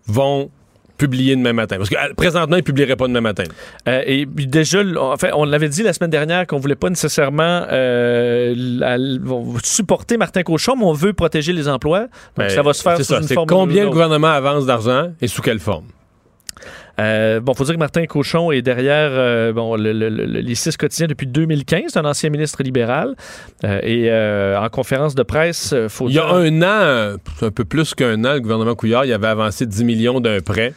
[0.06, 0.50] vont
[1.00, 1.76] publier demain matin?
[1.78, 3.44] Parce que euh, présentement, ils ne publieraient pas demain matin.
[3.88, 6.74] Euh, et puis déjà, l- en fait, on l'avait dit la semaine dernière qu'on voulait
[6.74, 8.98] pas nécessairement euh, la-
[9.64, 12.00] supporter Martin Cochon, mais on veut protéger les emplois.
[12.00, 15.08] Donc Ben, ça va se faire sous ça, une forme combien le gouvernement avance d'argent
[15.20, 15.84] et sous quelle forme?
[16.98, 20.54] Euh, bon, faut dire que Martin Cochon est derrière euh, bon, le- le- le- les
[20.54, 23.14] six quotidiens depuis 2015, c'est un ancien ministre libéral.
[23.64, 27.16] Euh, et euh, en conférence de presse, euh, faut Il y a dire- un an,
[27.42, 30.74] un peu plus qu'un an, le gouvernement Couillard, il avait avancé 10 millions d'un prêt.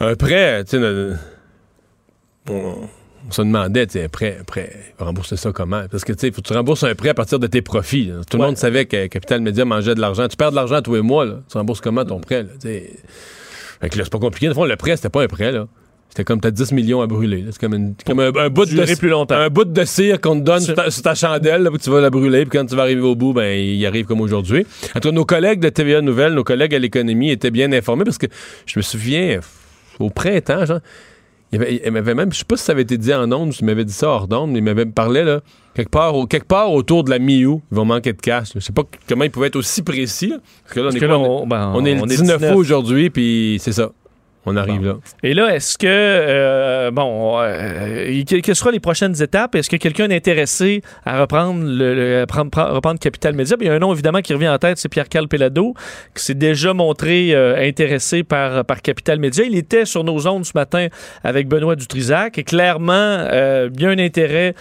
[0.00, 1.16] Un prêt, tu sais,
[2.50, 2.88] on,
[3.28, 5.82] on se demandait, tu sais, un prêt, un prêt, rembourser ça comment?
[5.90, 7.62] Parce que, tu sais, il faut que tu rembourses un prêt à partir de tes
[7.62, 8.06] profits.
[8.06, 8.14] là.
[8.30, 8.46] Tout le Ouais.
[8.48, 10.28] monde savait que Capital Média mangeait de l'argent.
[10.28, 11.40] Tu perds de l'argent tous les mois, là.
[11.50, 12.48] Tu rembourses comment ton prêt, là?
[13.80, 14.46] Fait que là, c'est pas compliqué.
[14.48, 15.66] Le fond, le prêt, c'était pas un prêt, là.
[16.08, 17.44] C'était comme t'as 10 millions à brûler.
[17.50, 19.34] C'est comme, une- comme un, un bout de plus longtemps.
[19.36, 21.90] un bout de cire qu'on te donne sur ta, sur ta chandelle, là, où tu
[21.90, 24.66] vas la brûler, puis quand tu vas arriver au bout, ben, il arrive comme aujourd'hui.
[24.96, 28.04] En tout cas, nos collègues de TVA Nouvelles, nos collègues à l'économie étaient bien informés
[28.04, 28.26] parce que
[28.64, 29.40] je me souviens,
[29.98, 30.80] au printemps, genre,
[31.52, 33.84] il m'avait même, je sais pas si ça avait été dit en ondes, il m'avait
[33.84, 35.40] dit ça hors d'onde, mais il m'avait parlé, là,
[35.74, 38.48] quelque part, au- quelque part autour de la mi-août, ils vont manquer de cash.
[38.54, 38.60] là.
[38.60, 40.96] Je sais pas comment il pouvait être aussi précis, là, parce que là, on Parce
[40.96, 43.90] est, que là, on, ben, on est le on 19 août aujourd'hui, puis c'est ça.
[44.48, 44.94] On arrive là.
[45.22, 49.54] Et là, est-ce que, euh, bon, euh, que- quelles seront les prochaines étapes?
[49.54, 53.56] Est-ce que quelqu'un est intéressé à reprendre, le, le- prendre- prendre- reprendre Capital Média?
[53.60, 55.74] Il y a un nom, évidemment, qui revient en tête, c'est Pierre-Carl Pelado,
[56.14, 59.44] qui s'est déjà montré euh, intéressé par, par Capital Média.
[59.44, 60.88] Il était sur nos ondes ce matin
[61.24, 64.54] avec Benoît Dutrisac et clairement, il y a un intérêt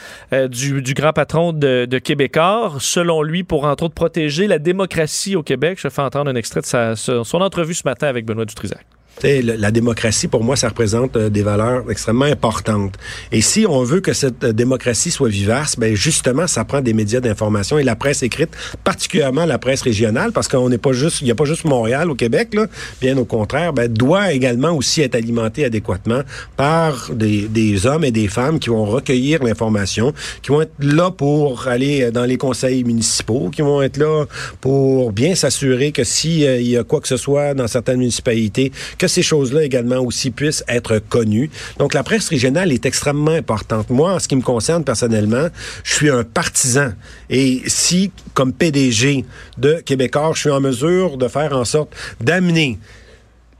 [0.49, 5.35] du, du grand patron de, de Québécois, selon lui, pour, entre autres, protéger la démocratie
[5.35, 5.77] au Québec.
[5.81, 8.85] Je fais entendre un extrait de sa- son son entrevue ce matin avec Benoît Dutrisac.
[9.23, 12.95] Le- la démocratie, pour moi, ça représente euh, des valeurs extrêmement importantes.
[13.31, 16.93] Et si on veut que cette euh, démocratie soit vivace, ben justement, ça prend des
[16.93, 18.51] médias d'information et la presse écrite,
[18.83, 22.11] particulièrement la presse régionale, parce qu'on n'est pas juste, il n'y a pas juste Montréal
[22.11, 22.67] au Québec, là,
[23.01, 26.21] bien au contraire, ben, doit également aussi être alimentée adéquatement
[26.55, 31.09] par des, des hommes et des femmes qui vont recueillir l'information, qui vont être là
[31.09, 34.25] pour aller euh, dans les conseils municipaux, qui vont être là
[34.61, 38.71] pour bien s'assurer que si euh, y a quoi que ce soit dans certaines municipalités,
[39.07, 41.49] que ces choses-là également aussi puissent être connues.
[41.79, 43.89] Donc, la presse régionale est extrêmement importante.
[43.89, 45.47] Moi, en ce qui me concerne personnellement,
[45.83, 46.91] je suis un partisan.
[47.29, 49.25] Et si, comme PDG
[49.57, 52.77] de Québécois, je suis en mesure de faire en sorte d'amener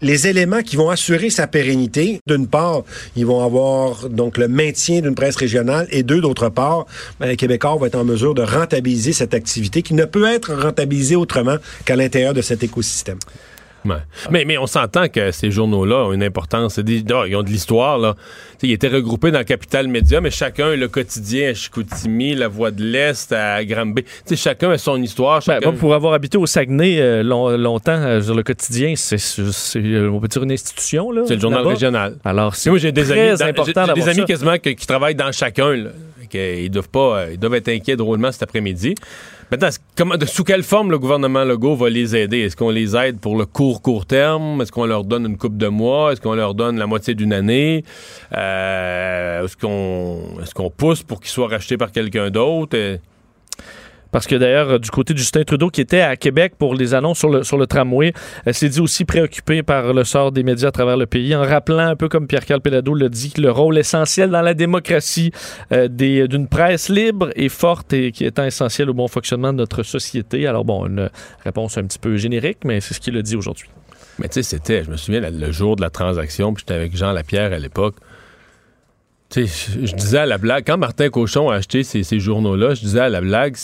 [0.02, 2.84] les éléments qui vont assurer sa pérennité, d'une part,
[3.16, 6.86] ils vont avoir donc le maintien d'une presse régionale et deux, d'autre part,
[7.20, 11.16] ben, Québécois va être en mesure de rentabiliser cette activité qui ne peut être rentabilisée
[11.16, 11.56] autrement
[11.86, 13.18] qu'à l'intérieur de cet écosystème.
[13.88, 13.96] Ouais.
[14.32, 16.80] Mais, mais on s'entend que ces journaux-là ont une importance.
[16.80, 17.98] Des- ils ont de l'histoire.
[17.98, 18.16] là.
[18.64, 22.72] Ils étaient regroupés dans le Capital Média, mais chacun, le quotidien à Chicoutimi, la Voix
[22.72, 24.04] de l'Est, à Granby.
[24.04, 25.42] Tu sais, chacun a son histoire.
[25.48, 29.18] Ben, moi, pour avoir habité au Saguenay euh, long- longtemps euh, sur le quotidien, c'est,
[29.20, 31.12] c'est, euh, on peut dire une institution.
[31.12, 31.70] Là, c'est le journal là-bas.
[31.74, 32.16] régional.
[32.26, 35.16] Alors, c'est moi, j'ai des très amis, important j'ai- des amis quasiment que- qui travaillent
[35.16, 35.74] dans chacun.
[35.76, 35.90] Là.
[36.34, 38.96] Ils doivent pas, euh, ils doivent être inquiets drôlement cet après-midi.
[39.50, 39.70] Maintenant,
[40.26, 42.40] sous quelle forme le gouvernement Legault va les aider?
[42.40, 44.62] Est-ce qu'on les aide pour le court, court terme?
[44.62, 46.12] Est-ce qu'on leur donne une coupe de mois?
[46.12, 47.86] Est-ce qu'on leur donne la moitié d'une année?
[48.36, 52.78] Euh, est-ce qu'on est-ce qu'on pousse pour qu'ils soient rachetés par quelqu'un d'autre?
[54.12, 57.20] Parce que d'ailleurs, du côté de Justin Trudeau, qui était à Québec pour les annonces
[57.20, 58.14] sur le, sur le tramway,
[58.48, 61.42] euh, s'est dit aussi préoccupé par le sort des médias à travers le pays, en
[61.42, 65.32] rappelant un peu comme Pierre-Carl Pelado l'a dit, le rôle essentiel dans la démocratie
[65.72, 69.84] euh, d'une presse libre et forte et qui étant essentiel au bon fonctionnement de notre
[69.84, 70.48] société.
[70.48, 71.10] Alors bon, une
[71.44, 73.70] réponse un petit peu générique, mais c'est ce qu'il a dit aujourd'hui.
[74.20, 76.96] Mais tu sais, c'était, je me souviens, le jour de la transaction, puis j'étais avec
[76.96, 77.96] Jean Lapierre à l'époque.
[79.30, 82.74] Tu sais, je, disais à la blague, quand Martin Cochon a acheté ces, ces journaux-là,
[82.74, 83.56] je disais à la blague,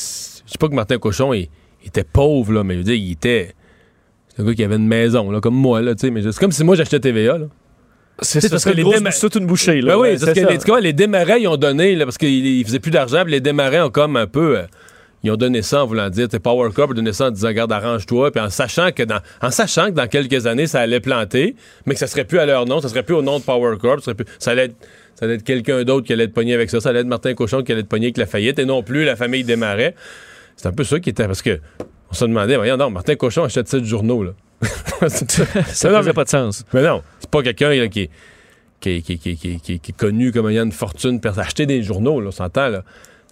[0.46, 1.50] je sais pas que Martin Cochon il,
[1.84, 3.54] il était pauvre, là, mais je veux dire, il était.
[4.36, 6.38] C'est un gars qui avait une maison, là, comme moi, là, tu sais, mais c'est
[6.40, 7.46] comme si moi j'achetais TVA, là.
[8.22, 9.82] C'est C'est parce que les déma- c'est une bouchée.
[9.82, 9.94] Là.
[9.94, 10.50] Ben oui, Ouais, parce que ça.
[10.52, 13.24] les, tu vois, les démarrais, ils ont donné, là, parce qu'ils ils faisaient plus d'argent,
[13.24, 14.58] puis les démarrais ont comme un peu.
[14.60, 14.64] euh,
[15.26, 17.48] ils ont donné ça en voulant dire, t'es Power Corp, a donné ça en disant,
[17.48, 21.00] regarde, arrange-toi, puis en sachant que dans, en sachant que dans quelques années, ça allait
[21.00, 23.44] planter, mais que ça serait plus à leur nom, ça serait plus au nom de
[23.44, 24.76] Power Corp, ça, serait plus- ça allait être,
[25.16, 27.34] ça allait être quelqu'un d'autre qui allait être pogné avec ça, ça allait être Martin
[27.36, 29.96] Cochon qui allait être pogné avec la faillite, et non plus la famille démarrait.
[30.56, 31.60] C'est un peu ça qui était, parce que
[32.12, 34.32] on se demandait, voyons, non, Martin Cochon achète ça de journaux, là.
[35.10, 36.64] Ça mais- pas de sens.
[36.74, 38.10] mais non, c'est pas quelqu'un qui, est,
[38.80, 41.20] qui, qui, qui, est- connu comme ayant une fortune.
[41.38, 42.70] Acheter des journaux, là, on s'entend.
[42.70, 42.84] Là.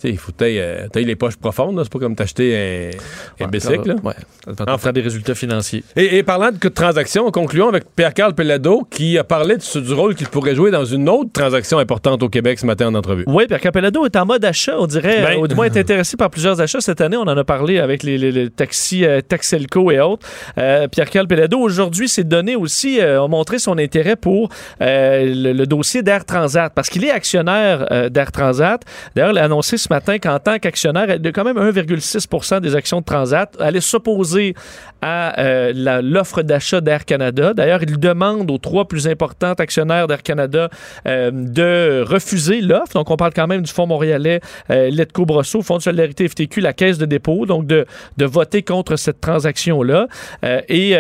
[0.02, 1.80] Tu il faut que t'ailles, euh, les poches profondes.
[1.84, 2.92] C'est pas comme t'acheter
[3.40, 3.90] un, un bicycle.
[3.90, 3.96] là.
[4.04, 4.14] Ouais.
[4.58, 5.84] Ça va faire des résultats financiers.
[5.96, 10.16] Et, et parlant de transactions, concluons avec Pierre-Carl Pellado qui a parlé de du rôle
[10.16, 13.24] qu'il pourrait jouer dans une autre transaction importante au Québec ce matin en entrevue.
[13.28, 15.22] Oui, Pierre Capellado est en mode achat, on dirait.
[15.22, 17.18] Ben- euh, ou du moins est intéressé par plusieurs achats cette année.
[17.18, 20.28] On en a parlé avec les, les- les taxis euh, Taxelco et autres.
[20.58, 24.50] Euh, Pierre Calpelado, aujourd'hui, s'est donné aussi, euh, a montré son intérêt pour
[24.82, 28.82] euh, le, le dossier d'Air Transat, parce qu'il est actionnaire euh, d'Air Transat.
[29.16, 33.02] D'ailleurs, il a annoncé ce matin qu'en tant qu'actionnaire, de quand même 1,6 des actions
[33.02, 34.56] de Transat allait s'opposer
[35.02, 37.54] à euh, l'offre d'achat d'Air Canada.
[37.54, 40.70] D'ailleurs, il demande aux trois plus importants actionnaires d'Air Canada
[41.08, 42.94] euh, de refuser l'offre.
[42.94, 46.62] Donc, on parle quand même du Fonds montréalais, euh, Letco Brosso, Fonds de solidarité FTQ,
[46.62, 47.86] la Caisse de dépôt, donc de,
[48.18, 50.08] de voter contre cette transaction-là.
[50.46, 50.92] Euh, et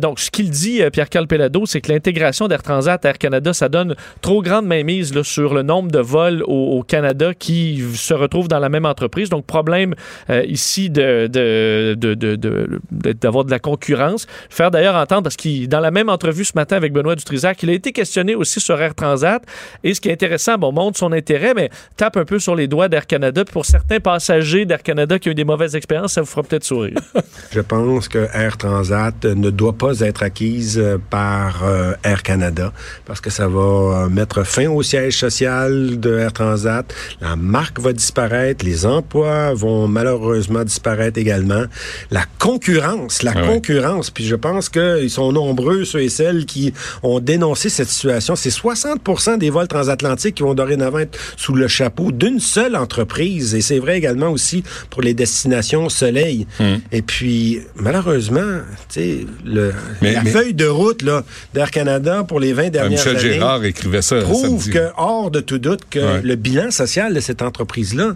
[0.00, 3.68] donc, ce qu'il dit, Pierre-Carl Pelado, c'est que l'intégration d'Air Transat à Air Canada, ça
[3.68, 8.31] donne trop grande mainmise sur le nombre de vols au, au Canada qui se retrouvent
[8.48, 9.28] dans la même entreprise.
[9.28, 9.94] Donc, problème
[10.30, 14.26] euh, ici de, de, de, de- de- de- d'avoir de la concurrence.
[14.50, 17.70] Faire d'ailleurs entendre, parce qu'il, dans la même entrevue ce matin avec Benoît Dutrisac, il
[17.70, 19.42] a été questionné aussi sur Air Transat.
[19.84, 22.66] Et ce qui est intéressant, bon, montre son intérêt, mais tape un peu sur les
[22.68, 23.44] doigts d'Air Canada.
[23.44, 26.42] Puis pour certains passagers d'Air Canada qui ont eu des mauvaises expériences, ça vous fera
[26.42, 26.96] peut-être sourire.
[27.52, 32.72] Je pense que Air Transat ne doit pas être acquise euh, par euh, Air Canada
[33.04, 36.92] parce que ça va mettre fin au siège social de Air Transat.
[37.20, 38.21] La marque va disparaître,
[38.62, 41.64] les emplois vont malheureusement disparaître également.
[42.10, 43.46] La concurrence, la Ah ouais.
[43.48, 48.36] concurrence, puis je pense qu'ils sont nombreux ceux et celles qui ont dénoncé cette situation.
[48.36, 53.54] C'est 60% des vols transatlantiques qui vont dorénavant être sous le chapeau d'une seule entreprise
[53.54, 56.46] et c'est vrai également aussi pour les destinations soleil.
[56.60, 56.76] Hmm.
[56.92, 61.22] Et puis, malheureusement, tu sais, la mais- feuille de route là,
[61.54, 64.70] d'Air Canada pour les 20 Euh, dernières Michel années Gérard écrivait ça prouve samedi.
[64.70, 66.20] que, hors de tout doute, que Ouais.
[66.22, 68.11] le bilan social de cette entreprise-là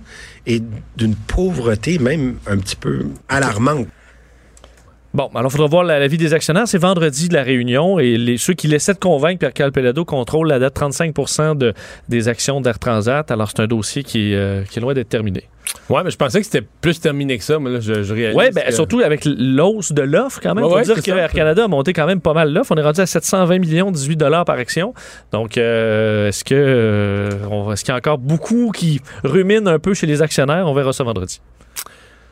[0.47, 0.63] est
[0.97, 3.89] d'une pauvreté même un petit peu alarmante.
[5.17, 6.69] Bon, alors il faudra voir la- l'avis des actionnaires.
[6.69, 10.49] C'est vendredi de la réunion et les, ceux qui laissaient de convaincre Pierre Calpelado contrôlent
[10.49, 11.73] la date 35 de,
[12.11, 13.31] des actions d'Air Transat.
[13.31, 15.45] Alors c'est un dossier qui, est, euh, qui est loin d'être terminé.
[15.89, 17.59] Ouais, mais je pensais que c'était plus terminé que ça.
[17.59, 18.37] Mais là, je, je réalise.
[18.39, 20.65] Oui, ben, que- surtout avec l'hausse de l'offre quand même.
[20.65, 21.11] Il Ouais, faut ouais, dire que.
[21.19, 22.73] Air Canada a monté quand même pas mal l'offre.
[22.73, 24.93] On est rendu à 720 millions, 18 dollars par action.
[25.33, 29.95] Donc, euh, est-ce que euh, est-ce qu'il y a encore beaucoup qui ruminent un peu
[29.95, 30.67] chez les actionnaires?
[30.69, 31.41] On verra ça vendredi.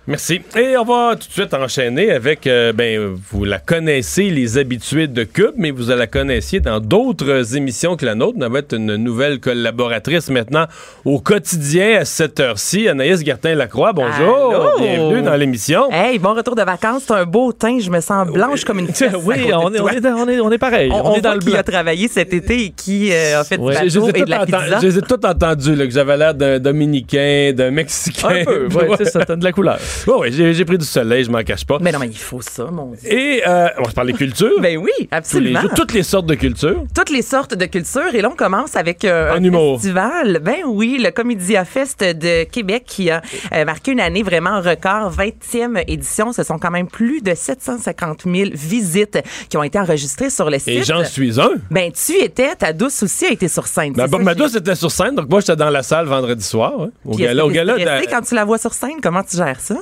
[0.06, 0.42] Merci.
[0.54, 5.06] Et on va tout de suite enchaîner avec, euh, ben, vous la connaissez, les habitués
[5.06, 8.36] de Cube, mais vous la connaissiez dans d'autres émissions que la nôtre.
[8.42, 10.66] On va être une nouvelle collaboratrice maintenant
[11.06, 12.86] au quotidien à cette heure-ci.
[12.86, 14.50] Anaïs Gertin-Lacroix, bonjour.
[14.54, 14.78] Allô?
[14.78, 15.90] Bienvenue dans l'émission.
[15.90, 17.04] Hey, bon retour de vacances.
[17.06, 17.78] C'est un beau teint.
[17.78, 19.10] Je me sens blanche comme une fesse.
[19.24, 20.90] oui, on est, on, est, on, est, on est pareil.
[20.92, 21.60] On, est dans le qui blanc.
[21.60, 23.88] a travaillé cet été et qui euh, a fait Ouais.
[23.88, 24.80] du bateau et de la enten- pizza.
[24.82, 28.28] je les ai toutes entendues, là, que j'avais l'air d'un Dominicain, d'un Mexicain.
[28.28, 29.78] Un peu, ouais, c'est ça, t'as de la couleur.
[30.06, 31.78] Ouais, ouais, j'ai pris du soleil, je m'en cache pas.
[31.80, 33.12] Mais non, mais il faut ça, mon Dieu.
[33.12, 34.50] Et euh, on va se parler culture.
[34.60, 35.60] Ben oui, tous les absolument.
[35.74, 36.84] toutes les sortes de culture.
[36.94, 38.14] Toutes les sortes de cultures.
[38.14, 39.76] Et là, on commence avec euh, un humour.
[39.76, 40.40] festival.
[40.42, 45.12] Ben oui, le Comédia Fest de Québec qui a euh, marqué une année vraiment record.
[45.12, 46.32] 20e édition.
[46.32, 50.58] Ce sont quand même plus de 750 000 visites qui ont été enregistrées sur le
[50.58, 50.68] site.
[50.68, 51.50] Et j'en suis un.
[51.70, 53.94] Ben, tu étais, ta douce aussi a été sur scène.
[53.94, 56.72] Ça ma douce était sur scène, donc moi j'étais dans la salle vendredi soir.
[56.80, 57.44] hein, au Puis gala.
[57.46, 57.76] Au gala
[58.10, 59.00] quand tu la vois sur scène?
[59.02, 59.76] Comment tu gères ça?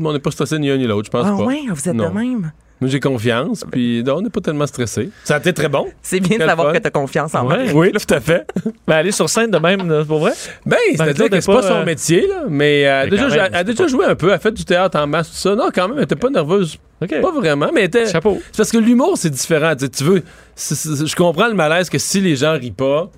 [0.00, 1.44] On n'est pas stressé ni un ni l'autre, je pense Ah pas.
[1.44, 2.08] ouais, vous êtes Non.
[2.10, 2.52] de même?
[2.80, 5.10] Moi j'ai confiance, puis non, on n'est pas tellement stressé.
[5.22, 5.86] Ça a été très bon.
[6.02, 6.72] C'est bien de savoir fun.
[6.74, 7.58] que tu as confiance en moi.
[7.58, 7.72] Ouais.
[7.72, 8.44] Oui, tout à fait.
[8.88, 10.32] Ben, aller sur scène de même, là, pour vrai?
[10.66, 13.26] Ben, c'est-à-dire que est c'est pas pas, son euh, métier, là, mais euh, Mais déjà,
[13.26, 15.06] elle même, a c'est déjà pas- joué un peu, elle a fait du théâtre en
[15.06, 15.54] masse, tout ça.
[15.54, 16.76] Non, quand même, elle était pas nerveuse.
[17.00, 17.20] OK.
[17.20, 18.06] Pas vraiment, mais elle était.
[18.10, 18.40] Chapeau.
[18.50, 19.74] C'est parce que l'humour, c'est différent.
[19.76, 20.22] Tu veux.
[20.56, 23.08] c'est- c'est- je comprends le malaise que si les gens rient pas,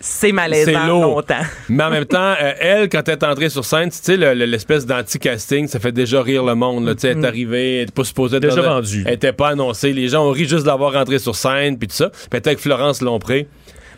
[0.00, 1.02] C'est C'est malaisant lourd.
[1.16, 1.42] longtemps.
[1.68, 4.34] Mais en même temps, euh, elle, quand elle est entrée sur scène, tu sais, le-
[4.34, 6.86] le- l'espèce d'anti-casting, ça fait déjà rire le monde.
[6.86, 6.94] là.
[7.02, 9.04] Elle est arrivée, elle était pas supposée être Déjà vendue.
[9.06, 9.92] Elle était pas annoncée.
[9.92, 12.08] Les gens ont ri juste d'avoir rentré sur scène, puis tout ça.
[12.08, 13.46] Puis elle était avec Florence Lompré.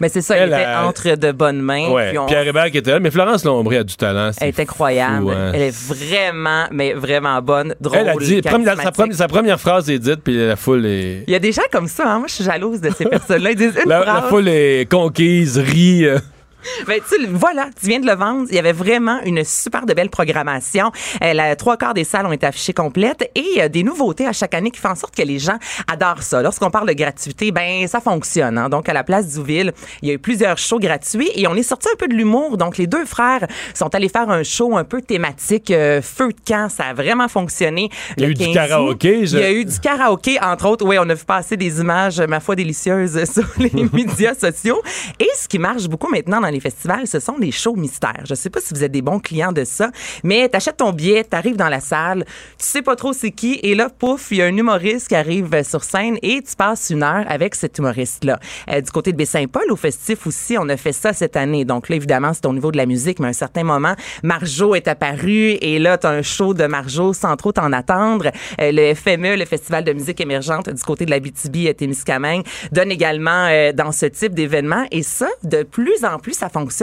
[0.00, 1.88] Mais c'est ça, Elle il était entre de bonnes mains.
[1.90, 2.08] Ouais.
[2.10, 3.00] puis on- Pierre Hébert qui était là.
[3.00, 4.30] Mais Florence Lompré a du talent.
[4.40, 5.22] Elle est incroyable.
[5.22, 5.52] fou, hein.
[5.54, 9.60] Elle est vraiment, mais vraiment bonne, drôle, Elle a dit, première- sa, première, sa première
[9.60, 11.24] phrase est dite, puis la foule est.
[11.26, 12.18] Il y a des gens comme ça, hein?
[12.18, 13.50] moi je suis jalouse de ces personnes-là.
[13.50, 16.04] Ils disent une La, foule est conquise, rit.
[16.06, 16.18] euh.
[16.86, 18.46] Ben, tu voilà, tu viens de le vendre.
[18.50, 20.90] Il y avait vraiment une super de belle programmation.
[21.22, 24.32] Euh, la trois quarts des salles ont été affichées complètes et euh, des nouveautés à
[24.32, 25.58] chaque année qui font en sorte que les gens
[25.90, 26.42] adorent ça.
[26.42, 28.58] Lorsqu'on parle de gratuité, ben ça fonctionne.
[28.58, 28.68] hein.
[28.68, 29.72] Donc à la place Douville,
[30.02, 32.56] il y a eu plusieurs shows gratuits et on est sorti un peu de l'humour.
[32.56, 36.36] Donc les deux frères sont allés faire un show un peu thématique euh, feu de
[36.46, 36.68] camp.
[36.68, 37.90] Ça a vraiment fonctionné.
[38.16, 40.38] Il y a eu du 15 août, karaoké, je- Il y a eu du karaoké
[40.40, 40.84] entre autres.
[40.86, 44.80] Oui, on a vu passer des images ma foi délicieuses sur les médias sociaux.
[45.18, 48.24] Et ce qui marche beaucoup maintenant dans les festivals, ce sont les shows mystères.
[48.28, 49.90] Je sais pas si vous êtes des bons clients de ça,
[50.22, 52.24] mais t'achètes ton billet, t'arrives dans la salle,
[52.58, 55.14] tu sais pas trop c'est qui, et là, pouf, il y a un humoriste qui
[55.14, 58.38] arrive sur scène et tu passes une heure avec cet humoriste-là.
[58.70, 61.64] Euh, du côté de Baie-Saint-Paul, au festif aussi, on a fait ça cette année.
[61.64, 64.74] Donc là, évidemment, c'est au niveau de la musique, mais à un certain moment, Marjo
[64.74, 68.30] est apparu et là, t'as un show de Marjo sans trop t'en attendre.
[68.60, 72.90] Euh, le FME, le Festival de musique émergente du côté de la BTB, Témiscamingue, donne
[72.90, 74.84] également euh, dans ce type d'événement.
[74.90, 76.41] Et ça, de plus en plus,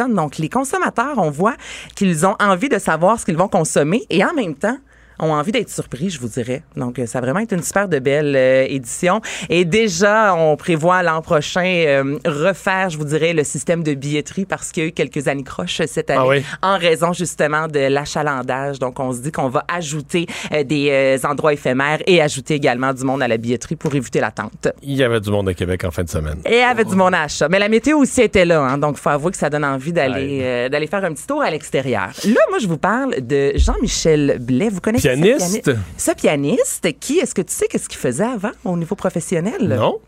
[0.09, 1.55] Donc, les consommateurs, on voit
[1.95, 4.03] qu'ils ont envie de savoir ce qu'ils vont consommer.
[4.09, 4.77] Et en même temps,
[5.19, 6.63] ont envie d'être surpris, je vous dirais.
[6.75, 9.21] Donc, euh, ça a vraiment été une super de belle euh, édition.
[9.49, 14.45] Et déjà, on prévoit l'an prochain euh, refaire, je vous dirais, le système de billetterie
[14.45, 16.43] parce qu'il y a eu quelques années croches cette année Ah oui?
[16.61, 18.79] en raison justement de l'achalandage.
[18.79, 22.93] Donc, on se dit qu'on va ajouter euh, des euh, endroits éphémères et ajouter également
[22.93, 24.67] du monde à la billetterie pour éviter l'attente.
[24.81, 26.39] Il y avait du monde à Québec en fin de semaine.
[26.45, 27.47] Et il y avait du monde à achat.
[27.49, 29.93] Mais la météo aussi était là, hein, donc il faut avouer que ça donne envie
[29.93, 30.39] d'aller Ouais.
[30.41, 32.09] euh, d'aller faire un petit tour à l'extérieur.
[32.25, 34.69] Là, moi, je vous parle de Jean-Michel Blais.
[34.69, 35.65] Vous connaissez ce Pianiste.
[35.69, 39.55] piani- Ce pianiste qui, est-ce que tu sais qu'est-ce qu'il faisait avant au niveau professionnel?
[39.61, 39.99] Non?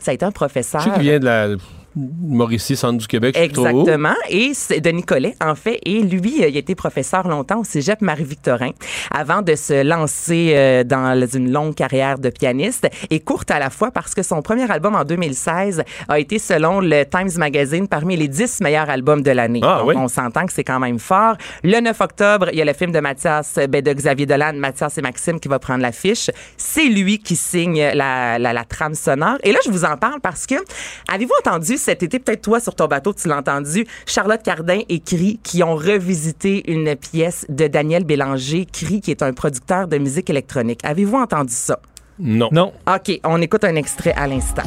[0.00, 0.80] Ça a été un professeur.
[0.80, 1.48] Je sais qu'il vient de la
[1.96, 3.36] Mauricie, centre du Québec.
[3.36, 4.14] Exactement.
[4.28, 5.78] Et c'est de Nicolet, en fait.
[5.84, 8.70] Et lui, euh, il a été professeur longtemps au cégep Marie-Victorin
[9.10, 13.70] avant de se lancer euh, dans une longue carrière de pianiste et courte à la
[13.70, 18.16] fois parce que son premier album en 2016 a été, selon le Times Magazine, parmi
[18.16, 19.60] les 10 meilleurs albums de l'année.
[19.62, 19.94] Ah, Donc, oui.
[19.96, 21.36] On s'entend que c'est quand même fort.
[21.62, 24.96] Le 9 octobre, il y a le film de Mathias, ben, de Xavier Dolan, Mathias
[24.98, 26.30] et Maxime qui va prendre l'affiche.
[26.56, 29.36] C'est lui qui signe la, la, la trame sonore.
[29.42, 30.54] Et là, je vous en parle parce que,
[31.12, 35.00] avez-vous entendu cet été, peut-être toi sur ton bateau, tu l'as entendu, Charlotte Cardin et
[35.00, 39.98] Cri qui ont revisité une pièce de Daniel Bélanger, Cri qui est un producteur de
[39.98, 40.80] musique électronique.
[40.84, 41.80] Avez-vous entendu ça?
[42.18, 42.48] Non.
[42.52, 42.72] Non.
[42.86, 44.62] OK, on écoute un extrait à l'instant.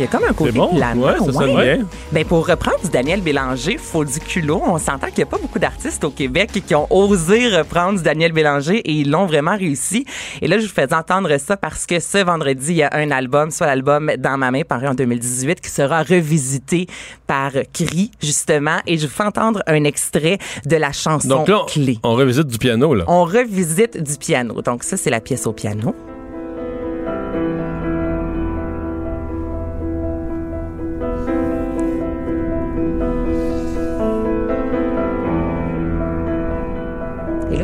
[0.00, 0.74] Il y a comme un côté bon.
[0.74, 1.02] planant.
[1.08, 1.76] Ouais, ça sonne ouais.
[1.76, 1.86] bien.
[2.10, 4.62] Ben, pour reprendre du Daniel Bélanger, faut du culot.
[4.66, 8.02] On s'entend qu'il n'y a pas beaucoup d'artistes au Québec qui ont osé reprendre du
[8.02, 10.06] Daniel Bélanger et ils l'ont vraiment réussi.
[10.40, 13.10] Et là, je vous fais entendre ça parce que ce vendredi, il y a un
[13.10, 16.86] album, soit l'album Dans ma main, paru en 2018, qui sera revisité
[17.26, 18.78] par Cri, justement.
[18.86, 21.98] Et je vous fais entendre un extrait de la chanson Donc là, clé.
[22.04, 23.04] on revisite du piano, là.
[23.06, 24.62] On revisite du piano.
[24.62, 25.94] Donc ça, c'est la pièce au piano.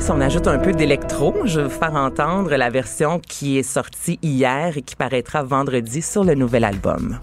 [0.07, 3.65] Si on ajoute un peu d'électro, je vais vous faire entendre la version qui est
[3.65, 7.19] sortie hier et qui paraîtra vendredi sur le nouvel album.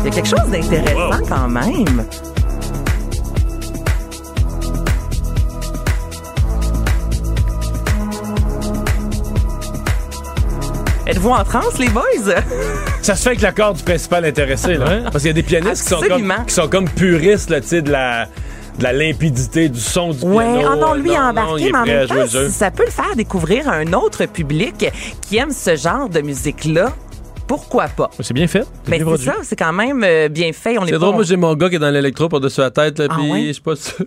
[0.00, 2.04] Il y a quelque chose d'intéressant quand même.
[11.06, 12.04] Êtes-vous en transe, les boys?
[13.00, 14.84] Ça se fait avec l'accord du principal intéressé, là.
[14.86, 15.02] Ouais.
[15.04, 17.68] Parce qu'il y a des pianistes qui sont, comme, qui sont comme puristes, là, tu
[17.68, 18.28] sais, de la,
[18.80, 20.68] de la limpidité du son du Ouais, piano.
[20.72, 23.14] ah non, lui Non, embarqué, il est mais en même temps, ça peut le faire
[23.14, 24.86] découvrir à un autre public
[25.20, 26.92] qui aime ce genre de musique-là.
[27.46, 28.08] Pourquoi pas?
[28.20, 28.64] C'est bien fait.
[28.84, 30.76] C'est Mais c'est ça, c'est quand même euh, bien fait.
[30.84, 33.06] C'est pas- drôle, moi j'ai mon gars qui est dans l'électro par-dessus la tête, là,
[33.10, 33.42] Ah puis ouais?
[33.48, 33.96] je suis pas sûr.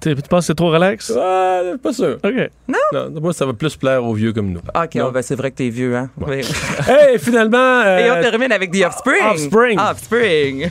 [0.00, 1.08] Tu penses que c'est trop relax?
[1.08, 2.18] Ouais, je suis pas sûr.
[2.22, 2.50] OK.
[2.68, 4.58] Non, moi ça va plus plaire aux vieux comme nous.
[4.60, 6.10] OK, oh, ben, c'est vrai que t'es vieux, hein?
[6.86, 7.56] Hey, finalement.
[7.86, 9.24] euh, Et on termine avec The Offspring.
[9.32, 9.78] Offspring.
[9.80, 10.70] Offspring.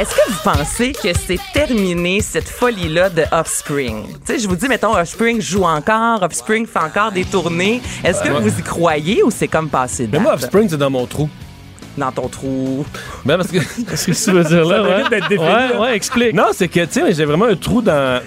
[0.00, 4.06] Est-ce que vous pensez que c'est terminé cette folie-là de Offspring?
[4.06, 7.82] Tu sais, je vous dis, mettons, Offspring joue encore, Offspring fait encore des tournées.
[8.02, 8.40] Est-ce que Ouais.
[8.40, 10.32] vous y croyez ou c'est comme passé de Mais moi?
[10.32, 11.28] Offspring, c'est dans mon trou.
[11.98, 12.86] Dans ton trou.
[13.26, 13.58] Ben, parce que.
[13.90, 14.82] Qu'est-ce que tu veux dire là?
[15.02, 15.08] Ouais?
[15.10, 16.32] d'être défini, ouais, ouais, explique.
[16.32, 18.22] Non, c'est que, tu sais, j'ai vraiment un trou dans.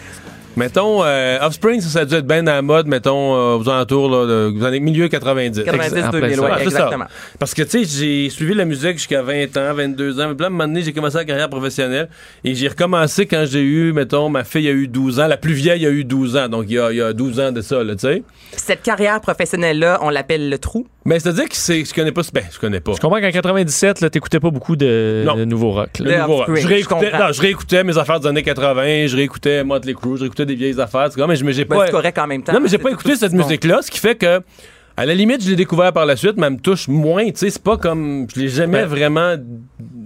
[0.56, 3.68] Mettons, euh, Offspring, ça, ça a dû être bien dans la mode, mettons, euh, aux
[3.68, 5.64] alentours, là, de, vous en êtes milieu 90.
[5.64, 6.42] 90 en plein 2000, ça.
[6.44, 6.64] ouais, ça.
[6.64, 7.06] exactement.
[7.40, 10.28] Parce que, tu sais, j'ai suivi la musique jusqu'à 20 ans, 22 ans.
[10.30, 12.10] Mais puis là, à un moment donné, j'ai commencé la carrière professionnelle.
[12.44, 15.28] Et j'ai recommencé quand j'ai eu, mettons, ma fille a eu 12 ans.
[15.28, 16.50] La plus vieille a eu 12 ans.
[16.50, 18.24] Donc, il y a, il y a 12 ans de ça, tu sais.
[18.56, 20.86] Cette carrière professionnelle-là, on l'appelle le trou?
[21.06, 22.94] Mais c'est-à-dire que c'est, je connais pas, ben, je connais pas.
[22.94, 25.36] Je comprends qu'en 97, là, t'écoutais pas beaucoup de, Non.
[25.36, 26.00] de nouveau rock.
[26.00, 26.12] là.
[26.12, 26.56] Le nouveau rock.
[26.56, 30.22] Je, réécoutais, non, je réécoutais mes affaires des années 80, je réécoutais Motley Crue, je
[30.22, 31.10] réécoutais des vieilles affaires.
[31.10, 31.86] tu mais je- mais j'ai pas.
[31.86, 32.54] c'est correct en même temps.
[32.54, 34.42] Non, mais j'ai pas écouté cette musique-là, ce qui fait que,
[34.96, 37.32] à la limite, je l'ai découvert par la suite, mais elle me touche moins, tu
[37.36, 39.36] sais, c'est pas comme, je l'ai jamais Ben, vraiment.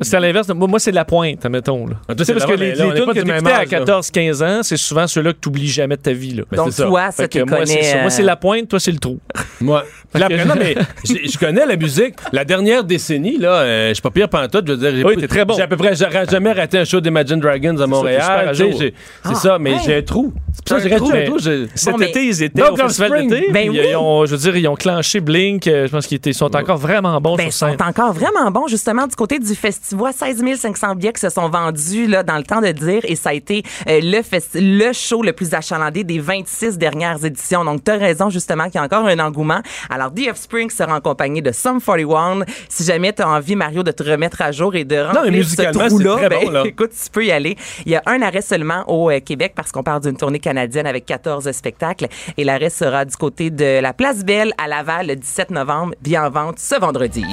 [0.02, 0.47] C'est à l'inverse.
[0.47, 1.88] de- Moi, moi, c'est de la pointe, admettons.
[1.88, 1.95] Là.
[2.08, 3.71] Ah, Tu sais, parce la- que les, mais là, les tunes que t'écoutais à âge,
[3.71, 3.80] là.
[3.80, 6.34] 14-15 ans, c'est souvent ceux-là que t'oublies jamais de ta vie.
[6.36, 6.43] Là.
[6.52, 6.86] Ben, Donc, ça.
[6.86, 7.73] toi, ça, tu que moi, ça.
[8.02, 9.19] Moi, c'est euh, la pointe, toi, c'est le trou.
[9.62, 9.84] Moi.
[10.17, 10.26] Non,
[10.58, 10.73] mais
[11.04, 12.15] je connais la musique.
[12.32, 14.65] La dernière décennie, là, euh, je suis pas pire pantoute.
[14.65, 15.54] Je veux dire, j'ai Oui, t'es très bon.
[15.56, 18.52] J'ai à peu près jamais raté un show d'Imagine Dragons à Montréal.
[18.56, 18.93] C'est
[19.26, 19.80] Ah, ça, mais ouais.
[19.86, 20.34] j'ai un trou.
[20.65, 21.39] C'est ça j'ai Un raté trou, un mais- trou.
[21.39, 23.52] j'ai- Cet Bon, mais- été, ils étaient Donc, au festival d'été.
[23.52, 25.67] Ben ils ont, je veux dire, ils ont clenché Blink.
[25.67, 27.80] euh, Je pense qu'ils étaient- ils sont encore vraiment bons Ben, sur ils scène.
[27.80, 30.13] sont encore vraiment bons, justement, du côté du festival.
[30.13, 33.30] 16 500 billets qui se sont vendus là, dans le temps de dire, et ça
[33.30, 37.63] a été euh, le, festi- le show le plus achalandé des 26 dernières éditions.
[37.63, 39.62] Donc, tu as raison, justement, qu'il y a encore un engouement.
[39.89, 42.43] Alors, The Offspring sera en compagnie de Sum 41.
[42.70, 45.30] Si jamais tu as envie, Mario, de te remettre à jour et de remplir ce
[45.32, 46.63] musicalement, trou-là, c'est très ben, bon, là.
[46.65, 47.56] écoute, tu peux y aller.
[47.86, 50.88] Il y a un arrêt seulement au euh, Québec parce qu'on part d'une tournée canadienne
[50.88, 52.08] avec 14 spectacles.
[52.38, 56.26] Et l'arrêt sera du côté de la Place Belle à Laval le 17 novembre, bien
[56.26, 57.26] en vente ce vendredi.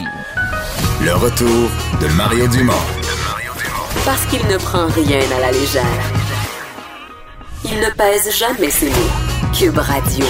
[1.04, 2.72] Le retour de Mario Dumont.
[4.04, 6.04] Parce qu'il ne prend rien à la légère.
[7.64, 9.12] Il ne pèse jamais ses mots.
[9.56, 10.26] Cube Radio.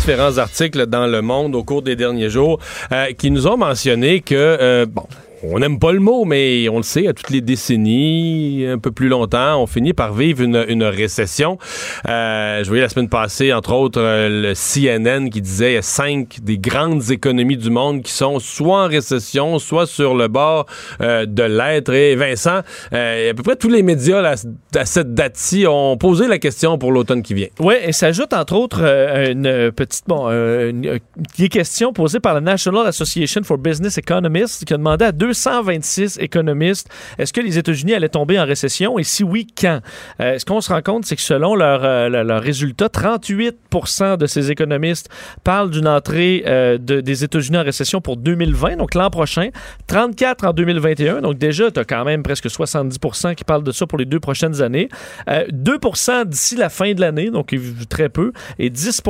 [0.00, 2.58] différents articles dans Le Monde au cours des derniers jours
[2.92, 5.06] euh, qui nous ont mentionné que, euh, bon,
[5.42, 8.90] on n'aime pas le mot, mais on le sait, à toutes les décennies, un peu
[8.90, 11.58] plus longtemps, on finit par vivre une, récession.
[12.08, 15.78] Euh, je voyais la semaine passée, entre autres, euh, le CNN qui disait il y
[15.78, 20.28] a cinq des grandes économies du monde qui sont soit en récession, soit sur le
[20.28, 20.66] bord
[21.00, 21.92] euh, de l'être.
[21.92, 22.60] Et Vincent,
[22.92, 24.34] euh, à peu près tous les médias
[24.74, 27.48] à cette date-ci ont posé la question pour l'automne qui vient.
[27.60, 30.98] Oui, et s'ajoute entre autres une petite bon, une,
[31.38, 36.18] des questions posées par la National Association for Business Economists qui a demandé à 226
[36.20, 36.88] économistes
[37.18, 38.98] est-ce que les États-Unis allaient tomber en récession?
[38.98, 39.80] Et si oui, quand?
[40.20, 44.16] Euh, Ce qu'on se rend compte, c'est que selon leurs euh, leur- leurs résultats, 38%
[44.16, 45.08] de ces économistes
[45.44, 49.48] parlent d'une entrée euh, de- des États-Unis en récession pour 2020, donc l'an prochain,
[49.86, 52.98] 34 en 2021, donc déjà, tu as quand même presque 70
[53.36, 54.88] qui parlent de ça pour les deux prochaines années.
[55.28, 57.54] Euh, 2% d'ici la fin de l'année, donc
[57.88, 59.02] très peu, et 10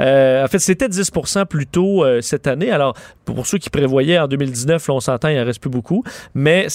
[0.00, 1.10] euh, en fait, c'était 10
[1.48, 2.70] plus tôt euh, cette année.
[2.70, 2.94] Alors,
[3.24, 6.02] pour ceux qui prévoyaient en 2019, là, on s'entend, il en reste plus beaucoup.
[6.34, 6.66] Mais,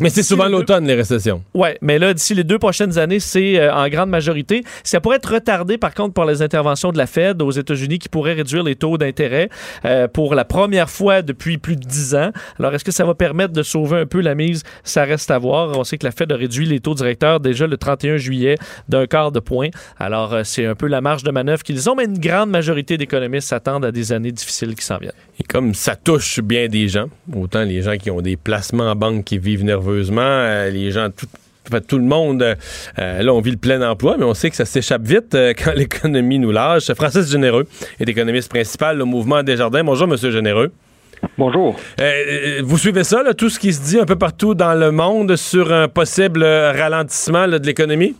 [0.00, 1.42] Mais c'est souvent l'automne, les récessions.
[1.54, 4.64] Ouais, mais là, d'ici les deux prochaines années, c'est euh, en grande majorité.
[4.84, 8.08] Ça pourrait être retardé, par contre, par les interventions de la Fed aux États-Unis qui
[8.08, 9.48] pourraient réduire les taux d'intérêt
[9.84, 12.30] euh, pour la première fois depuis plus de dix ans.
[12.58, 14.62] Alors, est-ce que ça va permettre de sauver un peu la mise?
[14.84, 15.76] Ça reste à voir.
[15.78, 18.56] On sait que la Fed a réduit les taux directeurs déjà le 31 juillet
[18.88, 19.68] d'un quart de point.
[19.98, 22.96] Alors, euh, c'est un peu la marge de manœuvre qu'ils ont, mais une grande majorité
[22.96, 25.12] d'économistes s'attendent à des années difficiles qui s'en viennent.
[25.38, 28.96] Et comme ça touche bien des gens, autant les gens qui ont des placements en
[28.96, 31.08] banque qui vivent nerveusement, euh, les gens,
[31.88, 34.64] tout, le monde, euh, là, on vit le plein emploi, mais on sait que ça
[34.64, 36.92] s'échappe vite euh, quand l'économie nous lâche.
[36.94, 37.64] Francis Généreux
[38.00, 39.84] est économiste principal au mouvement Desjardins.
[39.84, 40.72] Bonjour, Monsieur Généreux.
[41.38, 41.76] Bonjour.
[42.00, 44.90] Euh, vous suivez ça, là, tout ce qui se dit un peu partout dans le
[44.90, 48.14] monde sur un possible ralentissement là, de l'économie?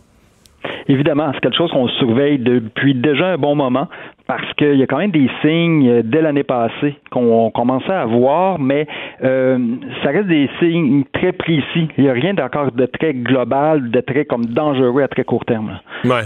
[0.87, 3.87] Évidemment, c'est quelque chose qu'on surveille depuis déjà un bon moment
[4.27, 8.05] parce qu'il y a quand même des signes euh, dès l'année passée qu'on commençait à
[8.05, 8.87] voir, mais
[9.23, 9.57] euh,
[10.03, 11.87] ça reste des signes très précis.
[11.97, 15.45] Il n'y a rien d'encore de très global, de très comme dangereux à très court
[15.45, 15.79] terme.
[16.03, 16.23] Ouais.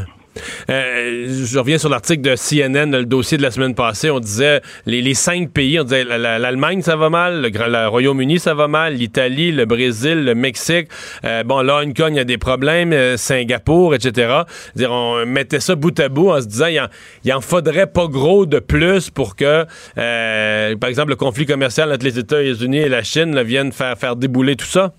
[0.70, 4.10] Euh, je reviens sur l'article de CNN, le dossier de la semaine passée.
[4.10, 7.88] On disait les, les cinq pays, on disait la- la- l'Allemagne, ça va mal, le,
[7.88, 10.88] Royaume-Uni, ça va mal, l'Italie, le Brésil, le Mexique.
[11.26, 14.42] Euh, bon, là, une cogne, il y a des problèmes, euh, Singapour, etc.
[14.90, 16.68] On mettait ça bout à bout en se disant,
[17.24, 19.66] il en, en faudrait pas gros de plus pour que,
[20.76, 24.66] par exemple, le conflit commercial entre les États-Unis et la Chine vienne faire débouler tout
[24.66, 24.94] ça.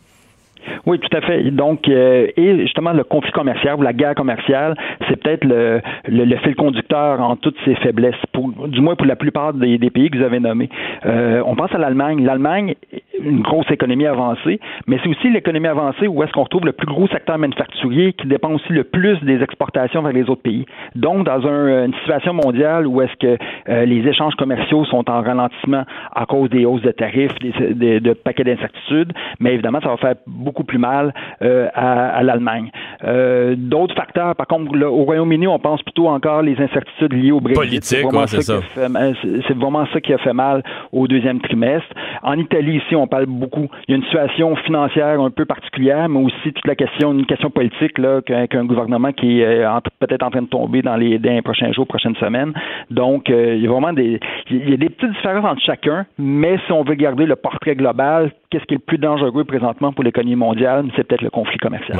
[0.86, 1.50] Oui, tout à fait.
[1.50, 4.74] Donc, euh, et justement, le conflit commercial ou la guerre commerciale,
[5.08, 9.06] c'est peut-être le, le, le fil conducteur en toutes ses faiblesses, pour, du moins pour
[9.06, 10.68] la plupart des, pays que vous avez nommés.
[11.06, 12.24] Euh, on pense à l'Allemagne.
[12.24, 12.74] L'Allemagne,
[13.22, 16.86] une grosse économie avancée, mais c'est aussi l'économie avancée où est-ce qu'on retrouve le plus
[16.86, 20.64] gros secteur manufacturier qui dépend aussi le plus des exportations vers les autres pays.
[20.94, 23.36] Donc, dans un- une situation mondiale où est-ce que
[23.68, 25.84] euh, les échanges commerciaux sont en ralentissement
[26.14, 29.96] à cause des hausses de tarifs, des, des- de paquets d'incertitudes, mais évidemment, ça va
[29.96, 32.70] faire beaucoup plus mal euh, à, à l'Allemagne.
[33.04, 37.40] Euh, D'autres facteurs, par contre, au Royaume-Uni, on pense plutôt encore les incertitudes liées au
[37.40, 37.60] Brexit.
[37.60, 41.88] Politique, C'est vraiment ouais, vraiment ça qui a fait mal au deuxième trimestre.
[42.22, 43.68] En Italie, ici, on parle beaucoup.
[43.88, 47.26] Il y a une situation financière un peu particulière, mais aussi toute la question, une
[47.26, 51.18] question politique, là, qu'un gouvernement qui est euh, peut-être en train de tomber dans les,
[51.18, 52.52] dans les prochains jours, prochaines semaines.
[52.90, 56.06] Donc, euh, il y a vraiment des, il y a des petites différences entre chacun,
[56.18, 59.92] mais si on veut garder le portrait global, qu'est-ce qui est le plus dangereux présentement
[59.92, 61.98] pour l'économie mondiale, c'est peut-être le conflit commercial.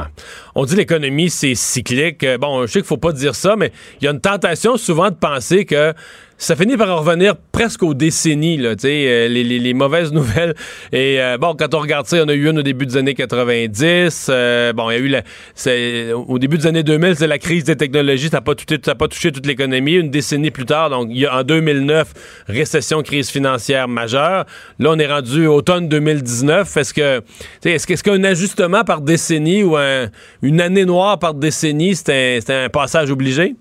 [0.54, 2.22] On dit l'économie, c'est cyclique.
[2.24, 4.76] Euh, Bon, je sais qu'il faut pas dire ça, mais il y a une tentation
[4.76, 5.94] souvent de penser que
[6.44, 10.54] ça finit par en revenir presque aux décennies, là, euh, les, les- mauvaises nouvelles.
[10.92, 12.84] Et euh, bon, quand on regarde ça, il y en a eu une au début
[12.86, 14.26] des années 90.
[14.28, 15.22] euh, bon, il y a eu la,
[16.16, 19.46] au début des années 2000, c'est la crise des technologies, ça n'a pas, touché- toute
[19.46, 19.94] l'économie.
[19.94, 22.12] Une décennie plus tard, donc y a en 2009,
[22.48, 24.44] récession, crise financière majeure.
[24.78, 26.76] Là, on est rendu automne 2019.
[26.76, 27.22] Est-ce que,
[27.64, 30.08] est-ce qu'un ajustement par décennie ou un-
[30.42, 33.54] une année noire par décennie, c'est un passage obligé?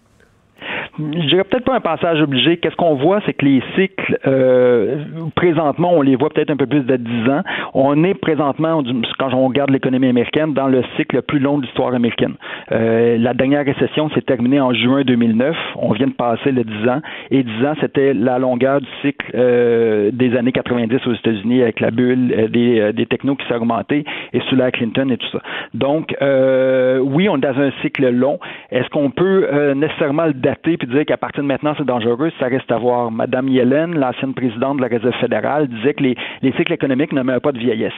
[1.00, 2.58] Je dirais peut-être pas un passage obligé.
[2.58, 5.04] Qu'est-ce qu'on voit, c'est que les cycles, euh,
[5.36, 7.42] présentement, on les voit peut-être un peu plus de 10 ans.
[7.74, 8.84] On est présentement,
[9.18, 12.36] quand on regarde l'économie américaine, dans le cycle le plus long de l'histoire américaine.
[12.72, 15.56] Euh, la dernière récession s'est terminée en juin 2009.
[15.78, 17.02] On vient de passer le 10 ans.
[17.30, 21.80] Et 10 ans, c'était la longueur du cycle euh, des années 90 aux États-Unis avec
[21.80, 25.18] la bulle euh, des, euh, des technos qui s'est augmentée et sous la Clinton et
[25.18, 25.42] tout ça.
[25.74, 28.40] Donc, euh, oui, on est dans un cycle long.
[28.72, 32.32] Est-ce qu'on peut nécessairement le dater puis dire qu'à partir de maintenant, c'est dangereux?
[32.40, 33.12] Ça reste à voir.
[33.12, 37.22] Madame Yellen, l'ancienne présidente de la Réserve fédérale, disait que les, les cycles économiques ne
[37.22, 37.94] meurent pas de vieillesse.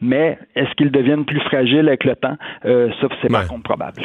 [0.00, 2.36] Mais est-ce qu'ils deviennent plus fragiles avec le temps?
[2.64, 4.02] Euh, ça, c'est contre probable.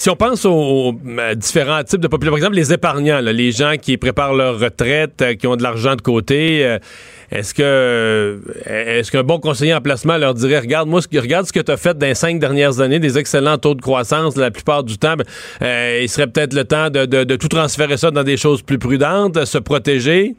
[0.00, 0.94] Si on pense aux,
[1.34, 5.34] différents types de populations, par exemple les épargnants, les gens qui préparent leur retraite, euh,
[5.34, 6.78] qui ont de l'argent de côté, euh,
[7.32, 11.52] est-ce que euh, est-ce qu'un bon conseiller en placement leur dirait regarde moi regarde ce
[11.52, 14.52] que tu as fait dans les cinq dernières années, des excellents taux de croissance la
[14.52, 18.12] plupart du temps, ben, il serait peut-être le temps de, de- de tout transférer ça
[18.12, 20.36] dans des choses plus prudentes, de se protéger?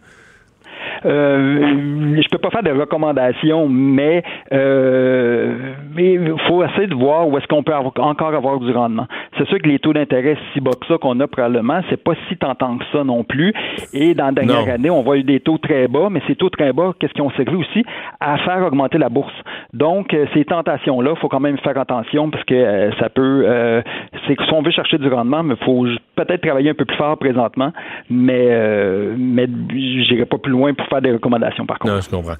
[1.05, 7.37] Euh, je peux pas faire de recommandations, mais euh, il faut essayer de voir où
[7.37, 9.07] est-ce qu'on peut avoir- encore avoir du rendement.
[9.37, 12.13] C'est sûr que les taux d'intérêt si bas que ça qu'on a probablement, c'est pas
[12.27, 13.53] si tentant que ça non plus.
[13.93, 14.73] Et dans la dernière Non.
[14.73, 17.23] année, on voit eu des taux très bas, mais ces taux très bas, qu'est-ce qu'ils
[17.23, 17.83] ont servi aussi?
[18.19, 19.33] À faire augmenter la bourse.
[19.73, 23.81] Donc euh, ces tentations-là, faut quand même faire attention parce que euh, ça peut, euh,
[24.27, 25.85] c'est que si on veut chercher du rendement, mais faut
[26.15, 27.71] peut-être travailler un peu plus fort présentement,
[28.09, 31.93] mais euh, mais j'irai pas plus loin pour faire des recommandations par contre.
[31.93, 32.37] Non, je comprends.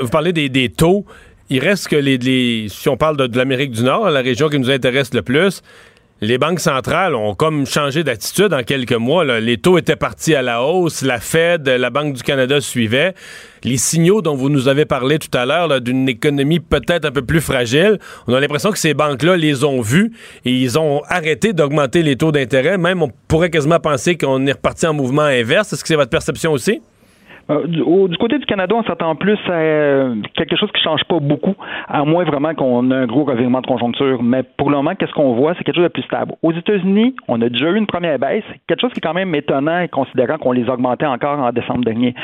[0.00, 1.04] Vous parlez des, taux.
[1.50, 4.70] Il reste que les, si on parle de, l'Amérique du Nord, la région qui nous
[4.70, 5.62] intéresse le plus,
[6.22, 9.24] les banques centrales ont comme changé d'attitude en quelques mois.
[9.38, 13.14] Les taux étaient partis à la hausse, la Fed, la Banque du Canada suivait.
[13.64, 17.22] Les signaux dont vous nous avez parlé tout à l'heure, d'une économie peut-être un peu
[17.22, 20.10] plus fragile, on a l'impression que ces banques-là les ont vus
[20.46, 22.78] et ils ont arrêté d'augmenter les taux d'intérêt.
[22.78, 25.72] Même, on pourrait quasiment penser qu'on est reparti en mouvement inverse.
[25.74, 26.80] Est-ce que c'est votre perception aussi?
[27.48, 30.82] Euh, du, au- du côté du Canada, on s'attend plus à euh, quelque chose qui
[30.82, 31.54] change pas beaucoup,
[31.88, 34.22] à moins vraiment qu'on ait un gros revirement de conjoncture.
[34.22, 35.54] Mais pour le moment, qu'est-ce qu'on voit?
[35.56, 36.32] C'est quelque chose de plus stable.
[36.42, 39.34] Aux États-Unis, on a déjà eu une première baisse, quelque chose qui est quand même
[39.34, 42.14] étonnant considérant qu'on les augmentait encore en décembre dernier.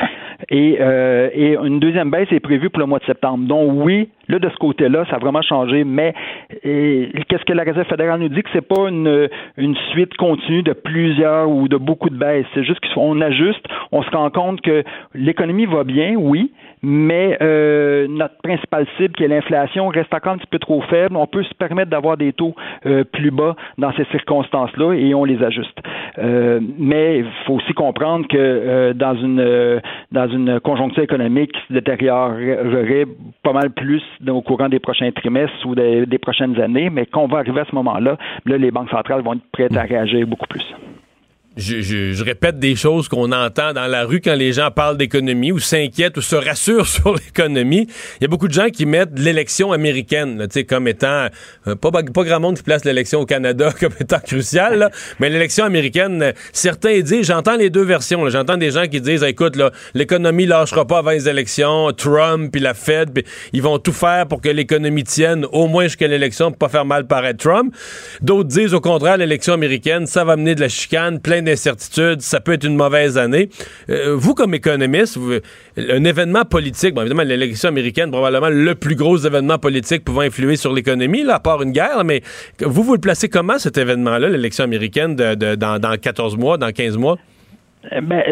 [0.49, 3.47] Et, euh, et une deuxième baisse est prévue pour le mois de septembre.
[3.47, 5.85] Donc oui, là, de ce côté-là, ça a vraiment changé.
[5.85, 6.15] Mais
[6.63, 8.43] qu'est-ce que la Réserve fédérale nous dit?
[8.43, 12.47] Que c'est pas une, une suite continue de plusieurs ou de beaucoup de baisses.
[12.55, 16.53] C'est juste qu'on ajuste, on se rend compte que l'économie va bien, oui,
[16.83, 21.17] mais euh, notre principale cible, qui est l'inflation, reste encore un petit peu trop faible.
[21.17, 22.55] On peut se permettre d'avoir des taux
[22.87, 25.79] euh, plus bas dans ces circonstances-là et on les ajuste.
[26.19, 31.53] Euh, mais il faut aussi comprendre que euh, dans une euh, dans une conjoncture économique
[31.53, 33.07] qui se détériorerait
[33.43, 37.27] pas mal plus au courant des prochains trimestres ou des, des prochaines années, mais qu'on
[37.27, 40.47] va arriver à ce moment-là, là, les banques centrales vont être prêtes à réagir beaucoup
[40.47, 40.65] plus.
[41.57, 44.97] Je, je- je répète des choses qu'on entend dans la rue quand les gens parlent
[44.97, 47.87] d'économie ou s'inquiètent ou se rassurent sur l'économie.
[48.21, 51.27] Il y a beaucoup de gens qui mettent l'élection américaine là, comme étant
[51.67, 54.91] euh, pas, pas grand monde qui place l'élection au Canada comme étant cruciale,
[55.21, 58.29] mais l'élection américaine, certains disent, j'entends les deux versions.
[58.29, 59.59] J'entends des gens qui disent, écoute,
[59.95, 64.27] l'économie lâchera pas avant les élections, Trump puis la Fed, puis ils vont tout faire
[64.27, 67.75] pour que l'économie tienne au moins jusqu'à l'élection pour pas faire mal paraître Trump.
[68.23, 72.41] D'autres disent au contraire, l'élection américaine, ça va mener de la chicane, plein d'incertitudes, ça
[72.41, 73.49] peut être une mauvaise année.
[73.91, 75.19] Euh, vous, comme économiste,
[75.77, 80.57] un événement politique, bon, évidemment, l'élection américaine, probablement le plus gros événement politique pouvant influer
[80.57, 82.23] sur l'économie, à part une guerre, mais
[82.61, 86.97] vous, vous le placez comment, cet événement-là, l'élection américaine, dans, dans 14 mois, dans 15
[86.97, 87.17] mois?
[87.91, 88.23] Eh Ben,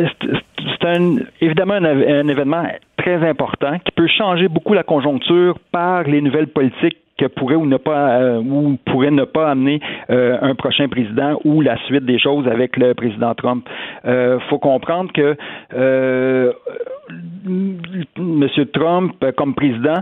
[0.81, 0.99] c'est
[1.41, 2.65] évidemment un événement
[2.97, 7.67] très important qui peut changer beaucoup la conjoncture par les nouvelles politiques que pourrait ou
[7.67, 12.07] ne pas euh, ou pourrait ne pas amener euh, un prochain président ou la suite
[12.07, 13.69] des choses avec le président Trump.
[14.07, 15.37] Euh, faut comprendre que
[15.75, 16.53] euh,
[17.47, 18.49] M.
[18.73, 20.01] Trump, comme président,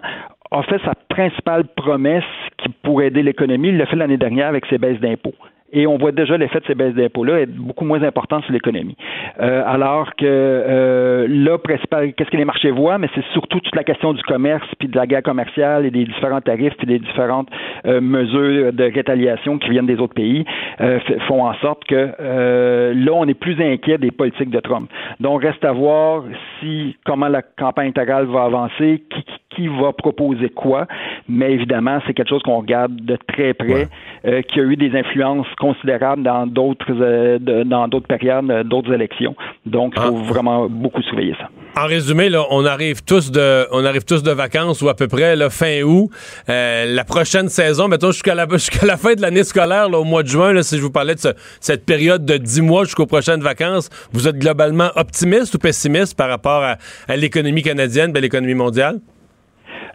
[0.50, 2.24] a fait sa principale promesse
[2.58, 3.68] qui pourrait aider l'économie.
[3.68, 5.34] Il l'a fait l'année dernière avec ses baisses d'impôts.
[5.72, 8.96] Et on voit déjà l'effet de ces baisses d'impôts-là être beaucoup moins important sur l'économie.
[9.40, 13.76] Euh, alors que euh, là, principal, qu'est-ce que les marchés voient, mais c'est surtout toute
[13.76, 16.98] la question du commerce, puis de la guerre commerciale et des différents tarifs, puis des
[16.98, 17.48] différentes
[17.84, 20.44] mesures de rétaliation qui viennent des autres pays,
[20.80, 24.90] euh, font en sorte que euh, là, on est plus inquiet des politiques de Trump.
[25.20, 26.24] Donc, reste à voir
[26.60, 30.86] si comment la campagne électorale va avancer, qui, va proposer quoi,
[31.28, 33.88] mais évidemment, c'est quelque chose qu'on regarde de très près,
[34.24, 38.92] euh, qui a eu des influences considérables dans d'autres euh, dans d'autres périodes, euh, d'autres
[38.92, 39.34] élections.
[39.66, 41.48] Donc, il faut vraiment beaucoup surveiller ça.
[41.76, 45.06] En résumé, là, on arrive tous de, on arrive tous de vacances ou à peu
[45.06, 46.10] près là, fin août.
[46.48, 48.46] Euh, la prochaine saison, mettons jusqu'à la,
[48.86, 51.14] la fin de l'année scolaire, là, au mois de juin, là, si je vous parlais
[51.14, 55.58] de ce- cette période de 10 mois jusqu'aux prochaines vacances, vous êtes globalement optimiste ou
[55.58, 58.96] pessimiste par rapport à, l'économie canadienne, ben, l'économie mondiale?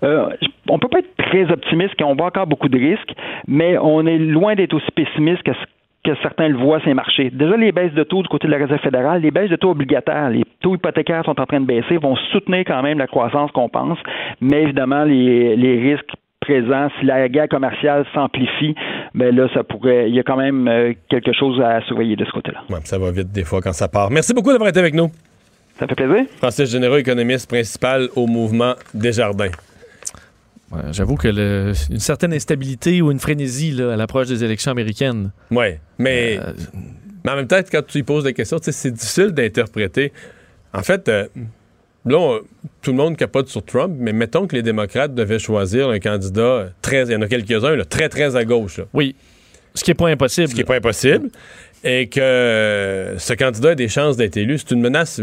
[0.03, 0.29] Euh,
[0.69, 3.13] on peut pas être très optimiste qu'on voit encore beaucoup de risques,
[3.47, 5.51] mais on est loin d'être aussi pessimiste que
[6.05, 7.29] que certains le voient ces marchés.
[7.29, 9.69] Déjà, les baisses de taux du côté de la Réserve fédérale, les baisses de taux
[9.71, 13.49] obligataires, les taux hypothécaires sont en train de baisser, vont soutenir quand même la croissance
[13.51, 13.97] qu'on pense,
[14.41, 16.11] mais évidemment, les, les risques
[16.43, 18.75] présents, si la guerre commerciale s'amplifie,
[19.15, 22.25] ben là, ça pourrait, il y a quand même euh, quelque chose à surveiller de
[22.25, 22.61] ce côté-là.
[22.69, 24.09] Ouais, ça va vite des fois quand ça part.
[24.11, 25.09] Merci beaucoup d'avoir été avec nous.
[25.79, 26.25] Ça fait plaisir.
[26.37, 29.49] Francis Généreux, économiste principal au mouvement Desjardins.
[30.71, 34.71] Ouais, J'avoue que le- une certaine instabilité ou une frénésie là, à l'approche des élections
[34.71, 35.31] américaines.
[35.51, 36.51] Ouais, mais, Euh,
[37.23, 40.11] mais en même temps, quand tu lui poses des questions, tu sais, c'est difficile d'interpréter.
[40.73, 41.27] En fait, euh,
[42.05, 42.39] là, on-
[42.81, 46.69] tout le monde capote sur Trump, mais mettons que les démocrates devaient choisir un candidat
[46.81, 49.15] très, il y en a quelques-uns, très, très à gauche, là, oui,
[49.73, 50.47] ce qui n'est pas impossible.
[50.49, 51.29] ce qui n'est pas impossible,
[51.85, 54.57] et que euh, ce candidat a des chances d'être élu.
[54.57, 55.19] C'est une menace,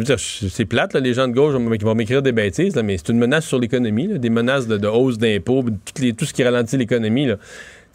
[0.50, 2.98] c'est plate, là, les gens de gauche vont- qui vont m'écrire des bêtises, là, mais
[2.98, 5.64] c'est une menace sur l'économie, des menaces de, de hausse d'impôts,
[6.18, 7.28] tout ce qui ralentit l'économie.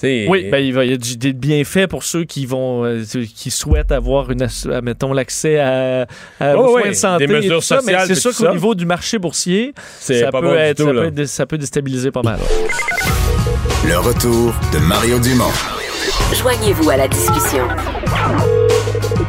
[0.04, 3.04] Oui, ben, il va- il y a du- des bienfaits pour ceux qui vont, euh,
[3.36, 6.06] qui souhaitent avoir une, euh, mettons, l'accès à,
[6.40, 8.16] à Oh, aux soins oui, de santé des et mesures tout ça, mais sociales c'est
[8.16, 10.88] sûr qu'au niveau du marché boursier, ça pas peut bon être, du tout.
[10.90, 11.02] ça, là.
[11.10, 12.40] peut être- ça peut déstabiliser pas mal.
[13.88, 15.52] Le retour de Mario Dumont.
[16.34, 17.66] Joignez-vous à la discussion.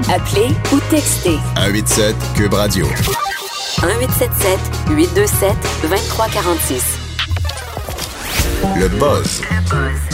[0.09, 2.87] Appelez ou textez 187 Cube Radio.
[3.83, 4.59] 1877
[4.91, 5.51] 827
[5.83, 7.06] 2346.
[8.63, 9.43] Le buzz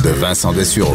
[0.04, 0.94] de Vincent Dessureau.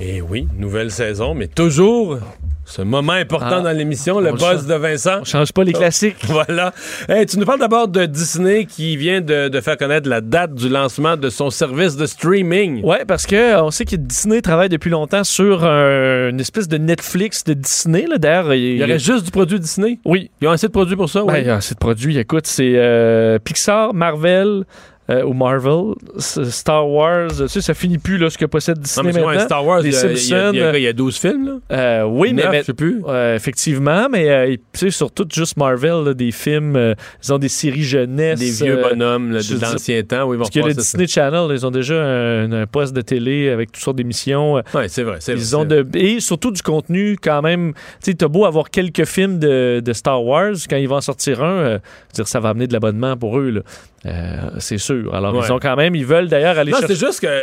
[0.00, 2.18] Et oui, nouvelle saison, mais toujours
[2.64, 5.18] ce moment important Ah, dans l'émission, le buzz de Vincent.
[5.22, 6.16] On change pas les classiques.
[6.28, 6.72] Voilà.
[7.08, 10.54] Hey, tu nous parles d'abord de Disney qui vient de, de faire connaître la date
[10.54, 12.82] du lancement de son service de streaming.
[12.84, 16.68] Ouais, parce que euh, on sait que Disney travaille depuis longtemps sur un- une espèce
[16.68, 18.06] de Netflix de Disney.
[18.08, 18.18] Là.
[18.18, 19.98] D'ailleurs, il Il y aurait juste du produit Disney?
[20.04, 20.30] Oui.
[20.40, 21.32] Ils ont assez de produits pour ça, oui.
[21.32, 22.16] Ben, il y a assez de produits.
[22.18, 24.64] Écoute, c'est euh, Pixar, Marvel
[25.10, 27.28] euh, ou Marvel, S- Star Wars.
[27.36, 29.46] Tu sais, ça finit plus là, ce que possède Non, Disney mais c'est vrai, maintenant.
[29.46, 30.50] Star Wars, Les il y, a- il y a- Simpsons.
[30.54, 31.76] il y a- il y a 12 films, là?
[31.76, 33.02] Euh, oui, mais, mais- je sais plus.
[33.08, 36.94] euh, effectivement, mais euh, tu sais, surtout juste Marvel, là, des films, euh,
[37.24, 38.38] ils ont des séries jeunesse.
[38.38, 40.24] Des vieux euh, bonhommes là, de l'ancien temps.
[40.28, 40.80] où ils vont Parce que le ça.
[40.80, 44.58] Disney Channel, ils ont déjà un, un poste de télé avec toutes sortes d'émissions.
[44.58, 45.16] euh, Ouais, c'est vrai.
[45.20, 47.72] c'est vrai, Ils ont et surtout du contenu quand même.
[48.04, 51.42] Tu sais, beau avoir quelques films de, de Star Wars, quand ils vont en sortir
[51.42, 51.78] un, euh,
[52.14, 53.60] dire, ça va amener de l'abonnement pour eux, là.
[54.06, 55.14] Euh, c'est sûr.
[55.14, 55.42] Alors, Ouais.
[55.46, 56.94] ils ont quand même, ils veulent d'ailleurs aller Non, chercher.
[56.96, 57.26] c'est juste que.
[57.26, 57.42] euh,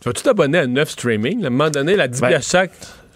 [0.00, 1.44] tu vas-tu t'abonner à 9 streaming?
[1.44, 2.72] À un moment donné, la 10 Ben, piastres chaque.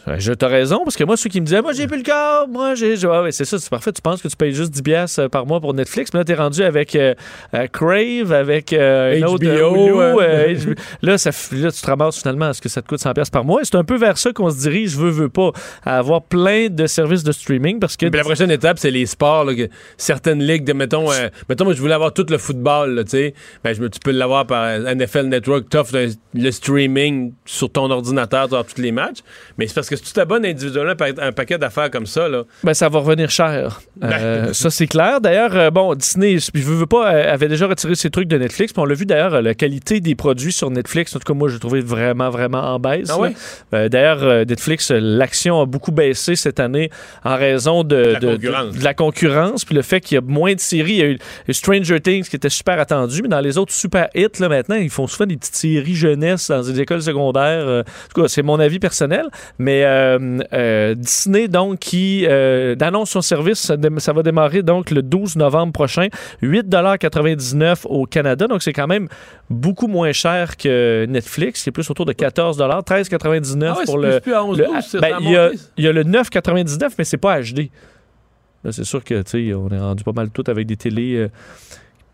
[0.06, 2.52] Je t'as raison, parce que moi, ceux qui me disaient, moi, j'ai plus le câble,
[2.52, 2.94] moi, j'ai.
[3.04, 3.92] Ah ouais, c'est ça, c'est parfait.
[3.92, 6.24] Tu penses que tu payes juste 10$ piastres, euh, par mois pour Netflix, mais là,
[6.24, 7.14] t'es rendu avec euh,
[7.54, 10.72] euh, Crave, avec euh, autre, HBO, Hulu, HBO.
[11.02, 13.32] là, ça, là, tu te ramasses finalement à ce que ça te coûte 100$ piastres
[13.32, 13.60] par mois.
[13.60, 15.50] Et c'est un peu vers ça qu'on se dirige, veux, veux pas,
[15.84, 18.06] à avoir plein de services de streaming, parce que.
[18.06, 19.44] Puis la prochaine étape, c'est les sports.
[19.44, 21.08] là, que certaines ligues, de, mettons,
[21.48, 23.34] mettons, moi, je voulais avoir tout le football, tu sais.
[23.64, 25.68] Ben, je tu peux l'avoir par NFL Network.
[25.68, 29.18] T'offres le, le streaming sur ton ordinateur, tu avoir tous les matchs.
[29.56, 32.44] Mais c'est parce que si tu t'abonnes individuellement par un paquet d'affaires comme ça, là,
[32.64, 33.80] Ben, ça va revenir cher.
[34.02, 34.52] Euh, Ben.
[34.54, 35.20] ça, c'est clair.
[35.20, 38.72] D'ailleurs, euh, bon, Disney, je veux, pas, euh, avait déjà retiré ses trucs de Netflix.
[38.76, 41.48] On l'a vu d'ailleurs, euh, la qualité des produits sur Netflix, en tout cas, moi,
[41.48, 43.08] j'ai trouvé vraiment, vraiment en baisse.
[43.10, 43.32] Ah ouais?
[43.74, 46.90] Euh, d'ailleurs, euh, Netflix, euh, l'action a beaucoup baissé cette année
[47.24, 48.74] en raison de, la de- concurrence.
[48.74, 49.64] de- de la concurrence.
[49.64, 50.92] Puis le fait qu'il y a moins de séries.
[50.92, 51.18] Il y a eu
[51.52, 54.90] Stranger Things qui était super attendu, mais dans les autres super hits, là, maintenant, ils
[54.90, 57.66] font souvent des petites séries jeunesse dans des écoles secondaires.
[57.66, 59.26] Euh, en tout cas, c'est mon avis personnel.
[59.58, 65.02] Mais euh, euh, Disney, donc, qui euh, annonce son service, ça, va démarrer donc le
[65.02, 66.08] 12 novembre prochain.
[66.42, 68.46] 8,99 au Canada.
[68.46, 69.08] Donc, c'est quand même
[69.50, 71.62] beaucoup moins cher que Netflix.
[71.62, 74.10] C'est plus autour de 14 13,99 Ah ouais, pour le.
[74.12, 76.90] plus- plus à 11, le- 12, ça ben, il, y a, y a le 9,99,
[76.98, 77.70] mais c'est pas HD.
[78.64, 81.14] Là, c'est sûr que, tu sais, on est rendu pas mal tout avec des télés
[81.16, 81.28] euh,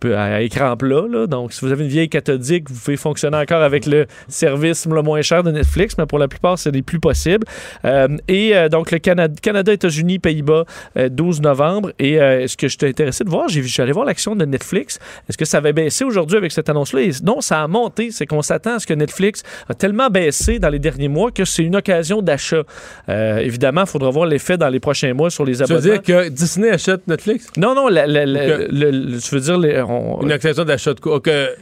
[0.09, 1.05] peu- à, à écran plat.
[1.11, 1.27] Là.
[1.27, 5.03] Donc, si vous avez une vieille cathodique, vous pouvez fonctionner encore avec le service le
[5.03, 7.47] moins cher de Netflix, mais pour la plupart, ce n'est plus possible.
[7.85, 10.65] Euh, et euh, donc, le Canada, Canada États-Unis, Pays-Bas,
[10.97, 11.93] euh, 12 novembre.
[11.99, 13.49] Et euh, est-ce que je t'ai intéressé de voir?
[13.49, 14.99] J'ai allé voir l'action de Netflix.
[15.29, 17.01] Est-ce que ça avait baissé aujourd'hui avec cette annonce-là?
[17.25, 18.11] Non, ça a monté.
[18.11, 21.45] C'est qu'on s'attend à ce que Netflix a tellement baissé dans les derniers mois que
[21.45, 22.63] c'est une occasion d'achat.
[23.09, 26.01] Euh, évidemment, il faudra voir l'effet dans les prochains mois sur les tu veux abonnements.
[26.01, 27.49] dire que Disney achète Netflix?
[27.57, 28.67] Non, non, la- la- la- Ok.
[28.71, 31.21] le- veux dire, les- on- Une occasion d'achat de quoi?
[31.21, 31.57] Que...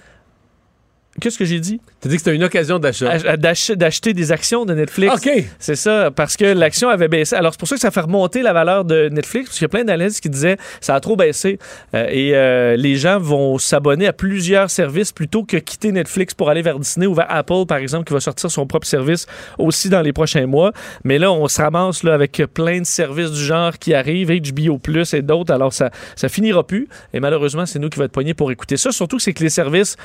[1.20, 1.80] qu'est-ce que j'ai dit?
[2.00, 3.10] Tu dit que c'était une occasion d'achat.
[3.10, 5.14] Ach- d'ach- D'acheter des actions de Netflix.
[5.14, 5.30] OK.
[5.58, 7.36] C'est ça, parce que l'action avait baissé.
[7.36, 9.66] Alors, c'est pour ça que ça fait remonter la valeur de Netflix, parce qu'il y
[9.66, 11.58] a plein d'analystes qui disaient ça a trop baissé.
[11.94, 16.50] Euh, et euh, les gens vont s'abonner à plusieurs services plutôt que quitter Netflix pour
[16.50, 19.26] aller vers Disney ou vers Apple, par exemple, qui va sortir son propre service
[19.58, 20.72] aussi dans les prochains mois.
[21.04, 24.78] Mais là, on se ramasse là, avec plein de services du genre qui arrivent, HBO
[24.78, 25.52] Plus et d'autres.
[25.52, 26.88] Alors, ça, ça finira plus.
[27.14, 28.90] Et malheureusement, c'est nous qui va être poignés pour écouter ça.
[28.92, 29.96] Surtout que c'est que les services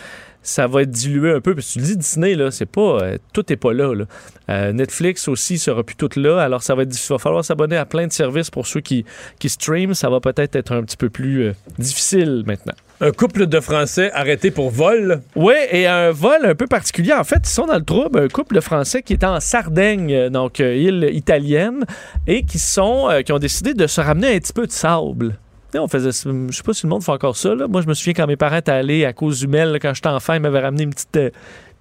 [0.48, 1.54] ça va être dilué un peu.
[1.54, 3.94] Parce que tu le dis, Disney, là, c'est pas, euh, tout n'est pas là.
[3.94, 4.06] là.
[4.50, 6.42] Euh, Netflix aussi sera plus tout là.
[6.42, 9.06] Alors, ça va, être, il va falloir s'abonner à plein de services pour ceux qui,
[9.40, 9.94] qui streament.
[9.94, 12.74] Ça va peut-être être un petit peu plus euh, difficile maintenant.
[13.00, 15.22] Un couple de Français arrêtés pour vol?
[15.36, 17.14] Oui, et un vol un peu particulier.
[17.14, 18.20] En fait, ils sont dans le trouble.
[18.20, 21.86] Un couple de Français qui est en Sardaigne, donc île italienne,
[22.26, 25.38] et qui sont euh, qui ont décidé de se ramener un petit peu de sable.
[25.76, 27.54] On faisait, je sais pas si le monde fait encore ça.
[27.54, 27.68] là.
[27.68, 30.08] Moi, je me souviens quand mes parents étaient allés à cause du Mel, quand j'étais
[30.10, 31.30] enfant, ils m'avaient ramené une petite, euh,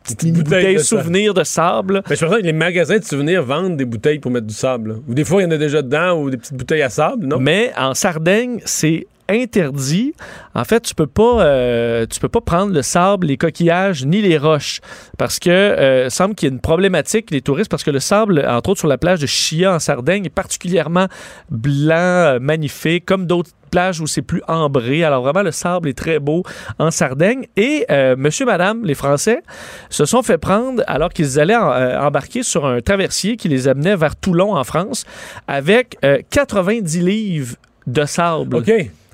[0.02, 2.02] petite Une mini bouteille bouteille de souvenir de sable.
[2.10, 4.90] Mais je pense que les magasins de souvenirs vendent des bouteilles pour mettre du sable.
[4.90, 4.96] là.
[5.08, 7.26] Ou des fois, il y en a déjà dedans, ou des petites bouteilles à sable,
[7.26, 7.38] non?
[7.38, 10.14] Mais en Sardaigne, c'est interdit.
[10.54, 14.22] En fait, tu peux pas, euh, tu peux pas prendre le sable, les coquillages ni
[14.22, 14.80] les roches
[15.18, 18.44] parce que euh, semble qu'il y a une problématique les touristes parce que le sable,
[18.48, 21.06] entre autres sur la plage de Chia en Sardaigne, est particulièrement
[21.50, 25.02] blanc, euh, magnifique, comme d'autres plages où c'est plus ambré.
[25.04, 26.44] Alors vraiment, le sable est très beau
[26.78, 27.46] en Sardaigne.
[27.56, 29.42] Et euh, monsieur, madame, les Français
[29.90, 33.96] se sont fait prendre alors qu'ils allaient en- embarquer sur un traversier qui les amenait
[33.96, 35.04] vers Toulon en France
[35.48, 37.56] avec euh, 90 livres
[37.86, 38.56] de sable.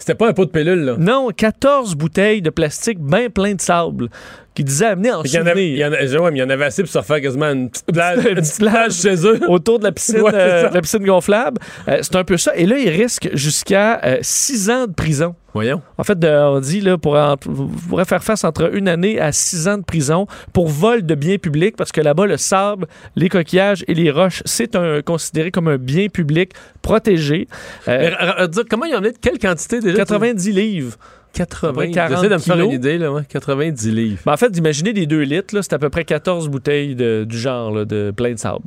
[0.03, 0.97] C'était pas un pot de pilule, là.
[0.99, 4.09] Non, 14 bouteilles de plastique bien plein de sable
[4.55, 5.89] qui disait amener en Il y, en avait, il, y souvenir.
[6.23, 8.29] en a- il y en avait assez pour se refaire quasiment une petite plage, Une
[8.29, 9.41] une petite petite plage chez eux.
[9.49, 11.59] autour de la piscine, Ouais, euh, la piscine gonflable.
[11.89, 12.55] Euh, c'est un peu ça.
[12.57, 15.35] Et là, il risque jusqu'à 6 ans de prison.
[15.55, 15.83] Voyons.
[15.99, 19.69] En fait, on dit, là, pour, en- pourrez faire face entre une année à six
[19.69, 22.87] ans de prison pour vol de biens publics, parce que là-bas, le sable,
[23.17, 27.49] les coquillages et les roches, c'est un, considéré comme un bien public protégé.
[27.89, 29.97] Euh, Mais, comment ils ont amené de quelle quantité déjà?
[29.99, 30.97] 90 livres.
[31.33, 31.91] 80.
[31.93, 33.23] 40 J'essaie de me faire une idée, là, ouais.
[33.29, 34.21] 90 livres.
[34.27, 37.39] Ben, en fait, d'imaginer des 2 litres, c'est à peu près 14 bouteilles de- du
[37.39, 38.65] genre, là, de plein de sable.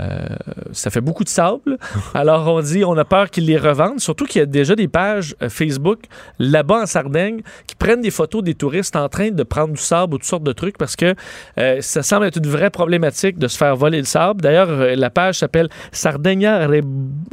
[0.00, 0.18] Euh,
[0.72, 1.78] ça fait beaucoup de sable.
[2.14, 4.00] Alors, on dit, on a peur qu'ils les revendent.
[4.00, 6.00] Surtout qu'il y a déjà des pages euh, Facebook
[6.38, 10.14] là-bas en Sardaigne qui prennent des photos des touristes en train de prendre du sable
[10.14, 11.14] ou toutes sortes de trucs parce que
[11.58, 14.40] euh, ça semble être une vraie problématique de se faire voler le sable.
[14.40, 16.66] D'ailleurs, la page s'appelle Sardegna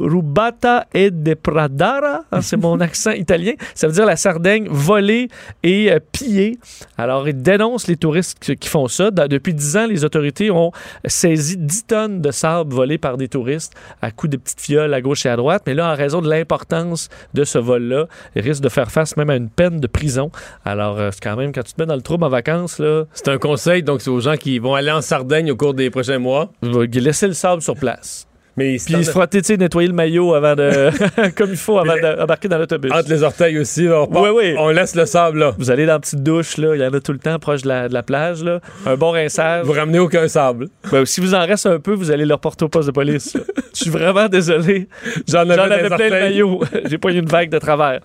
[0.00, 2.24] Rubata e Depradara.
[2.32, 3.52] Hein, c'est mon accent italien.
[3.74, 5.28] Ça veut dire la Sardaigne volée
[5.62, 6.58] et euh, pillée.
[6.96, 9.10] Alors, ils dénoncent les touristes qui, qui font ça.
[9.10, 10.72] Dans- depuis 10 ans, les autorités ont
[11.04, 15.00] saisi 10 tonnes de sable volé par des touristes à coups de petites fioles à
[15.00, 15.62] gauche et à droite.
[15.66, 18.06] Mais là, en raison de l'importance de ce vol-là,
[18.36, 20.30] ils risquent de faire face même à une peine de prison.
[20.64, 23.04] Alors, euh, c'est quand même, quand tu te mets dans le trouble en vacances, là,
[23.12, 25.90] C'est un conseil, donc c'est aux gens qui vont aller en Sardaigne au cours des
[25.90, 26.50] prochains mois.
[26.62, 28.27] va laisser le sable sur place.
[28.58, 30.90] Mais Puis se frotter, tu sais, nettoyer le maillot avant de,
[31.36, 32.90] comme il faut avant d'embarquer dans l'autobus.
[32.92, 34.54] entre les orteils aussi, on, part- Ouais, ouais.
[34.58, 35.54] on laisse le sable là.
[35.58, 37.62] Vous allez dans la petite douche, là, il y en a tout le temps proche
[37.62, 38.60] de la, de la plage, là.
[38.86, 39.64] Un bon rinçage.
[39.64, 40.68] Vous ramenez aucun sable.
[40.90, 43.34] Ben, si vous en reste un peu, vous allez le reporter au poste de police.
[43.34, 43.40] là.
[43.74, 44.88] Je suis vraiment désolé.
[45.28, 46.60] J'en avais, avais plein le maillot.
[46.86, 48.00] J'ai pas eu une vague de travers.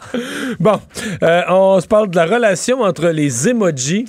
[0.60, 0.80] Bon,
[1.24, 4.06] euh, on se parle de la relation entre les emojis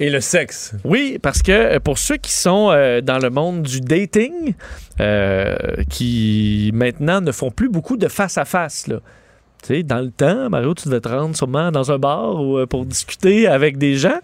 [0.00, 0.74] et le sexe.
[0.84, 4.54] Oui, parce que euh, pour ceux qui sont euh, dans le monde du dating,
[5.00, 5.56] euh,
[5.88, 9.00] qui maintenant ne font plus beaucoup de face-à-face, là.
[9.66, 12.58] Tu sais, dans le temps, Mario, tu devais te rendre sûrement dans un bar ou,
[12.58, 14.18] euh, pour discuter avec des gens.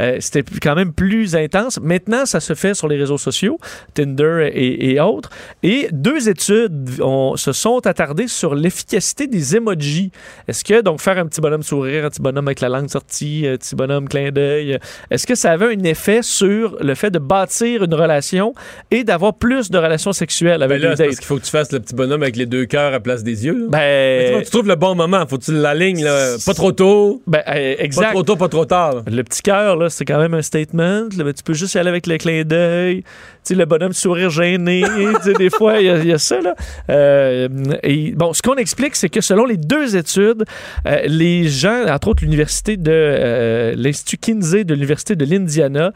[0.00, 1.78] Euh, C'était quand même plus intense.
[1.82, 3.58] Maintenant, ça se fait sur les réseaux sociaux,
[3.94, 5.28] Tinder et, et autres.
[5.62, 6.88] Et deux études
[7.36, 10.10] se sont attardées sur l'efficacité des emojis.
[10.48, 13.46] Est-ce que, donc, faire un petit bonhomme sourire, un petit bonhomme avec la langue sortie,
[13.46, 14.78] un petit bonhomme clin d'œil,
[15.10, 18.54] est-ce que ça avait un effet sur le fait de bâtir une relation
[18.90, 21.18] et d'avoir plus de relations sexuelles Ben avec là, les c'est parce dates?
[21.18, 23.44] qu'il faut que tu fasses le petit bonhomme avec les deux cœurs à place des
[23.44, 23.66] yeux.
[23.68, 27.42] Ben, tu trouves le bon moment, faut que tu l'alignes là, pas trop tôt, ben,
[27.44, 28.10] pas exact.
[28.12, 28.94] trop tôt, pas trop tard.
[28.96, 29.02] là.
[29.06, 31.08] Le petit cœur, là, c'est quand même un statement.
[31.16, 31.32] là.
[31.32, 33.02] Tu peux juste y aller avec le clin d'œil.
[33.02, 33.06] Tu
[33.42, 34.84] sais, le bonhomme sourire gêné.
[35.38, 36.54] des fois, il y, a- il y a ça, là.
[36.90, 37.48] Euh,
[37.82, 40.44] et bon, ce qu'on explique, c'est que selon les deux études,
[40.86, 45.92] euh, les gens, entre autres l'université de euh, l'Institut Kinsey de l'Université de l'Indiana,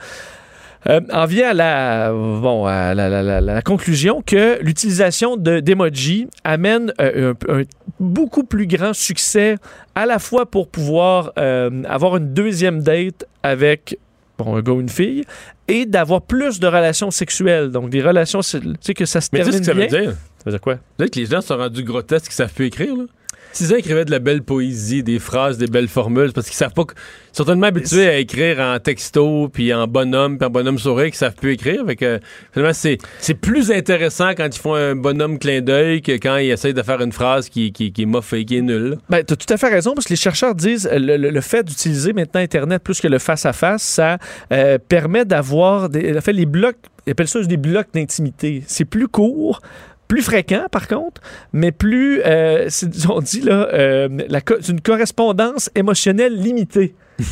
[0.88, 5.60] euh, en vient à la, bon, à la, la- la- la conclusion que l'utilisation de-
[5.60, 7.62] d'emoji amène euh, un, un
[7.98, 9.56] beaucoup plus grand succès
[9.94, 13.98] à la fois pour pouvoir euh, avoir une deuxième date avec
[14.38, 15.24] bon, un gars ou une fille
[15.68, 17.70] et d'avoir plus de relations sexuelles.
[17.70, 19.86] Donc des relations, tu sais, que ça se Mais tu sais ce que ça veut
[19.86, 20.00] bien.
[20.00, 20.10] dire?
[20.12, 20.78] Ça veut dire quoi?
[20.98, 22.96] Là, que les gens sont rendus grotesques, qu'ils savent plus écrire.
[22.96, 23.04] Là.
[23.52, 26.84] S'ils écrivaient de la belle poésie, des phrases, des belles formules, parce qu'ils savent pas.
[27.32, 31.06] Ils sont tellement habitués à écrire en texto, puis en bonhomme, puis en bonhomme sourire,
[31.06, 31.84] qu'ils savent plus écrire.
[31.98, 32.20] Que,
[32.52, 36.50] finalement, c'est, c'est plus intéressant quand ils font un bonhomme clin d'œil que quand ils
[36.50, 38.98] essayent de faire une phrase qui, qui, est moffée, qui est nulle.
[39.08, 41.30] Ben, tu as tout à fait raison, parce que les chercheurs disent euh, le, le-
[41.30, 44.18] le fait d'utiliser maintenant Internet plus que le face-à-face, ça
[44.52, 46.16] euh, permet d'avoir des.
[46.16, 46.76] En fait, les blocs,
[47.06, 48.62] ils appellent ça des blocs d'intimité.
[48.66, 49.60] C'est plus court.
[50.10, 51.20] Plus fréquent, par contre,
[51.52, 52.68] mais plus, euh,
[53.08, 56.96] on dit là, euh, la co- c'est une correspondance émotionnelle limitée.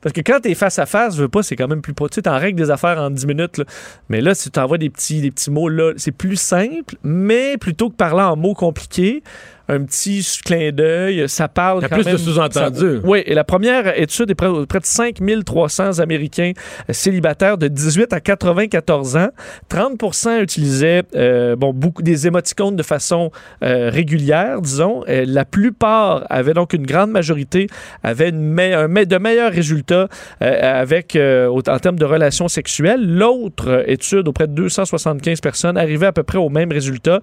[0.00, 2.08] Parce que quand t'es face à face, je veux pas, c'est quand même plus pas.
[2.08, 3.58] Tu sais, t'en règles des affaires en 10 minutes.
[3.58, 3.64] là.
[4.10, 7.56] Mais là, si tu t'envoies des petits, des petits mots là, c'est plus simple, mais
[7.58, 9.22] plutôt que parler en mots compliqués,
[9.68, 11.78] un petit clin d'œil, ça parle.
[11.78, 13.00] Il y a quand plus de sous-entendus.
[13.04, 16.52] Oui, et la première étude est près, près de 5300 Américains
[16.90, 19.28] célibataires de 18 à 94 ans.
[19.70, 23.30] 30% utilisaient euh, bon, beaucoup des émoticônes de façon
[23.62, 25.02] euh, régulière, disons.
[25.08, 27.66] Euh, la plupart avaient donc une grande majorité
[28.02, 30.08] avaient une me- un me- de meilleurs résultats
[30.42, 33.00] euh, avec en termes de relations sexuelles.
[33.06, 37.20] L'autre étude auprès de 275 personnes arrivait à peu près au même résultat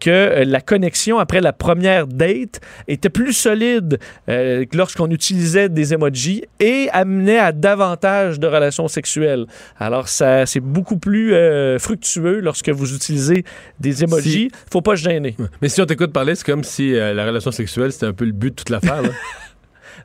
[0.00, 3.98] que la connexion après la première date était plus solide
[4.28, 9.46] euh, que lorsqu'on utilisait des emojis et amenait à davantage de relations sexuelles.
[9.78, 13.44] Alors ça c'est beaucoup plus euh, fructueux lorsque vous utilisez
[13.80, 14.50] des emojis.
[14.70, 15.36] Faut pas se gêner.
[15.62, 18.24] Mais si on t'écoute parler, c'est comme si euh, la relation sexuelle, c'était un peu
[18.24, 19.02] le but de toute l'affaire.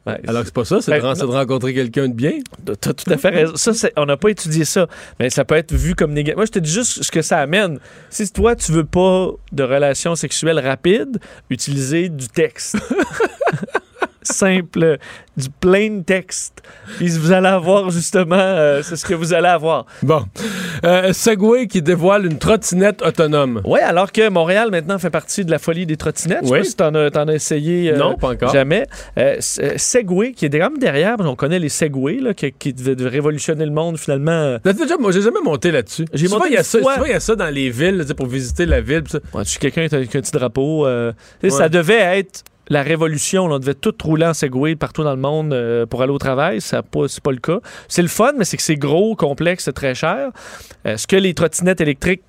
[0.07, 2.33] Ouais, Alors que c'est pas ça, c'est de, Ben, de rencontrer quelqu'un de bien.
[2.65, 3.53] T'as tout à fait raison.
[3.55, 4.87] Ça, on n'a pas étudié ça,
[5.19, 6.37] mais ça peut être vu comme négatif.
[6.37, 7.79] Moi, je te dis juste ce que ça amène.
[8.09, 11.19] Si toi, tu veux pas de relations sexuelles rapides,
[11.51, 12.77] utiliser du texte.
[14.21, 14.97] simple,
[15.37, 16.61] du plain text.
[16.97, 19.85] Puis vous allez avoir justement, euh, c'est ce que vous allez avoir.
[20.03, 20.23] Bon.
[20.83, 23.61] Euh, Segway qui dévoile une trottinette autonome.
[23.65, 26.39] Oui, alors que Montréal maintenant fait partie de la folie des trottinettes.
[26.43, 26.59] Je sais Oui.
[26.59, 27.91] pas si t'en as, t'en as essayé.
[27.93, 28.51] euh, Non, pas encore.
[28.53, 28.85] Jamais.
[29.77, 33.65] Segway, qui est quand même derrière, qu'on connaît les Segway, là, qui, qui devait révolutionner
[33.65, 34.57] le monde finalement.
[34.63, 36.05] déjà- moi, j'ai jamais monté là-dessus.
[36.13, 38.65] J'ai monté il y a ça, il y a ça dans les villes, pour visiter
[38.65, 39.03] la ville.
[39.03, 39.19] pis ça.
[39.33, 40.85] Ouais, tu quelqu'un un avec un petit drapeau.
[40.87, 41.49] Ouais.
[41.49, 43.45] Ça devait être la révolution.
[43.45, 46.61] On devait tout rouler en Segway partout dans le monde euh, pour aller au travail.
[46.61, 47.59] Ça pas- C'est pas le cas.
[47.89, 50.29] C'est le fun, mais c'est que c'est gros, complexe, très cher.
[50.87, 52.23] Euh, ce que les trottinettes électriques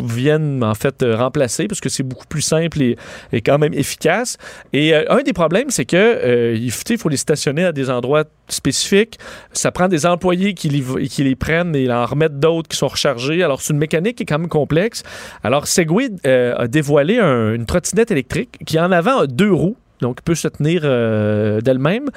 [0.00, 2.96] viennent en fait euh, remplacer parce que c'est beaucoup plus simple et,
[3.44, 4.36] quand même efficace.
[4.72, 9.18] Et un des problèmes, c'est que il faut les stationner à des endroits spécifiques.
[9.52, 13.42] Ça prend des employés qui les, prennent et en remettent d'autres qui sont rechargés.
[13.42, 15.02] Alors c'est une mécanique qui est quand même complexe.
[15.42, 19.76] Alors Segway a dévoilé un- une trottinette électrique qui en avant a deux roues.
[20.00, 22.08] Donc, peut se tenir euh, d'elle-même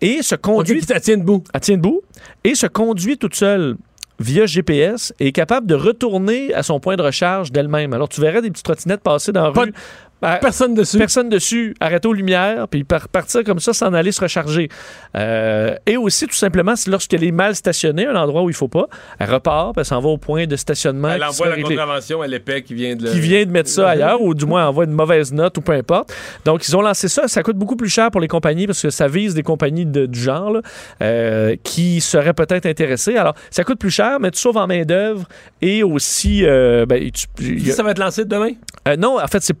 [0.00, 1.42] et se conduit qui t'a tient debout.
[1.52, 2.02] elle tient debout
[2.44, 3.76] et se conduit toute seule
[4.18, 7.92] via GPS et est capable de retourner à son point de recharge d'elle-même.
[7.92, 9.74] Alors, tu verrais des petites trottinettes passer dans la Pas rue.
[10.22, 10.96] Ben, Personne dessus.
[10.98, 14.68] Personne dessus, arrêter aux lumières, puis par- partir comme ça, s'en aller se recharger.
[15.14, 18.68] Euh, et aussi, tout simplement, si lorsqu'elle est mal stationnée, un endroit où il faut
[18.68, 18.86] pas,
[19.18, 22.26] elle repart, puis elle s'en va au point de stationnement Elle envoie la contravention à
[22.26, 24.84] l'épée qui vient de le- qui vient de mettre ça ailleurs ou du moins envoie
[24.84, 26.12] une mauvaise note ou peu importe.
[26.44, 27.28] Donc, ils ont lancé ça.
[27.28, 30.06] Ça coûte beaucoup plus cher pour les compagnies parce que ça vise des compagnies de-
[30.06, 30.60] du genre là,
[31.02, 33.16] euh, qui seraient peut-être intéressées.
[33.16, 35.26] Alors, ça coûte plus cher, mais tu sauves en main-d'œuvre
[35.60, 36.44] et aussi.
[36.46, 38.52] euh, ben, tu- a- Ça va être lancé demain?
[38.98, 39.56] non, en fait, c'est,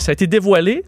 [0.00, 0.82] ça a été dévoilé.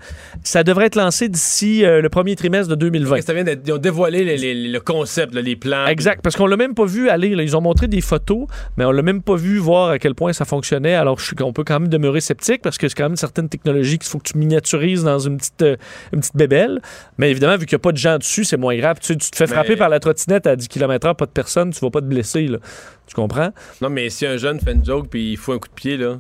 [0.44, 3.20] Ça devrait être lancé d'ici euh, le premier trimestre de 2020.
[3.22, 5.86] Ça vient d'être- ils ont dévoilé les- les- le concept, là, les plans.
[5.86, 7.34] Exact, parce qu'on l'a même pas vu aller.
[7.34, 7.42] là.
[7.42, 8.46] Ils ont montré des photos,
[8.76, 10.94] mais on l'a même pas vu voir à quel point ça fonctionnait.
[10.94, 13.98] Alors, je qu'on peut quand même demeurer sceptique parce que c'est quand même certaines technologies
[13.98, 15.76] qu'il faut que tu miniaturises dans une petite, euh,
[16.12, 16.80] une petite bébelle.
[17.18, 18.98] Mais évidemment, vu qu'il n'y a pas de gens dessus, c'est moins grave.
[19.00, 21.30] Tu, sais, tu te fais Mais- frapper par la trottinette à 10 km/h, pas de
[21.30, 22.46] personne, tu vas pas te blesser.
[22.46, 22.58] Là.
[23.06, 23.50] Tu comprends?
[23.80, 25.96] Non, mais si un jeune fait une joke puis il faut un coup de pied,
[25.96, 26.18] là,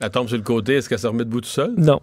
[0.00, 1.72] elle tombe sur le côté, est-ce qu'elle se remet debout tout seul?
[1.76, 2.00] Non.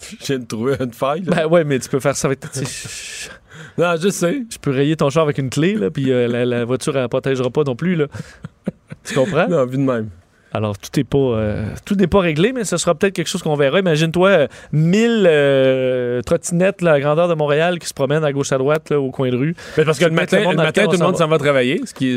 [0.20, 1.22] Je viens de trouver une faille.
[1.22, 1.36] là.
[1.36, 2.40] Ben ouais, mais tu peux faire ça avec.
[3.78, 4.42] non, je sais.
[4.50, 7.02] Je peux rayer ton char avec une clé, là, puis euh, la, la voiture, elle
[7.02, 7.94] ne protégera pas non plus.
[7.94, 8.06] Là.
[9.04, 9.48] Tu comprends?
[9.48, 10.10] Non, vu de même.
[10.54, 13.42] Alors, tout n'est pas, euh, tout n'est pas réglé, mais ce sera peut-être quelque chose
[13.42, 13.78] qu'on verra.
[13.78, 18.58] Imagine-toi euh, 1000 euh, trottinettes à grandeur de Montréal qui se promènent à gauche à
[18.58, 19.56] droite là, au coin de rue.
[19.78, 21.80] Mais parce que le matin, le le tout le on monde s'en va travailler.
[21.86, 22.16] Ce qui,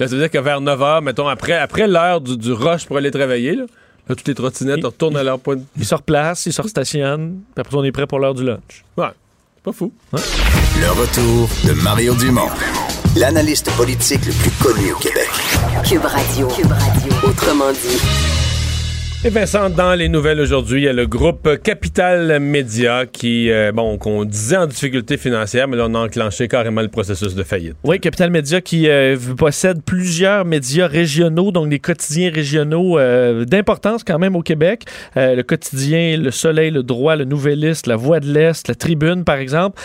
[0.00, 2.86] là, ça veut dire que vers 9 h, mettons, après, après l'heure du, du rush
[2.86, 3.64] pour aller travailler, là,
[4.08, 5.56] là, toutes les trottinettes retournent à leur point.
[5.56, 8.44] de- Ils se replacent, ils se restationnent, puis après, on est prêt pour l'heure du
[8.44, 8.84] lunch.
[8.96, 9.06] Ouais,
[9.62, 9.92] pas fou.
[10.12, 12.48] Le retour de Mario Dumont,
[13.16, 15.28] l'analyste politique le plus connu au Québec.
[15.84, 16.48] Cube Radio.
[16.48, 17.12] Cube Radio.
[17.28, 18.45] Autrement dit.
[19.26, 23.72] Et Vincent, dans les nouvelles aujourd'hui, il y a le groupe Capital Média qui, euh,
[23.72, 27.42] bon, qu'on disait en difficulté financière, mais là, on a enclenché carrément le processus de
[27.42, 27.74] faillite.
[27.82, 34.04] Oui, Capital Média qui euh, possède plusieurs médias régionaux, donc des quotidiens régionaux euh, d'importance
[34.04, 34.84] quand même au Québec.
[35.16, 39.38] Le quotidien Le Soleil, Le Droit, Le Nouvelliste, La Voix de l'Est, La Tribune, par
[39.38, 39.82] exemple,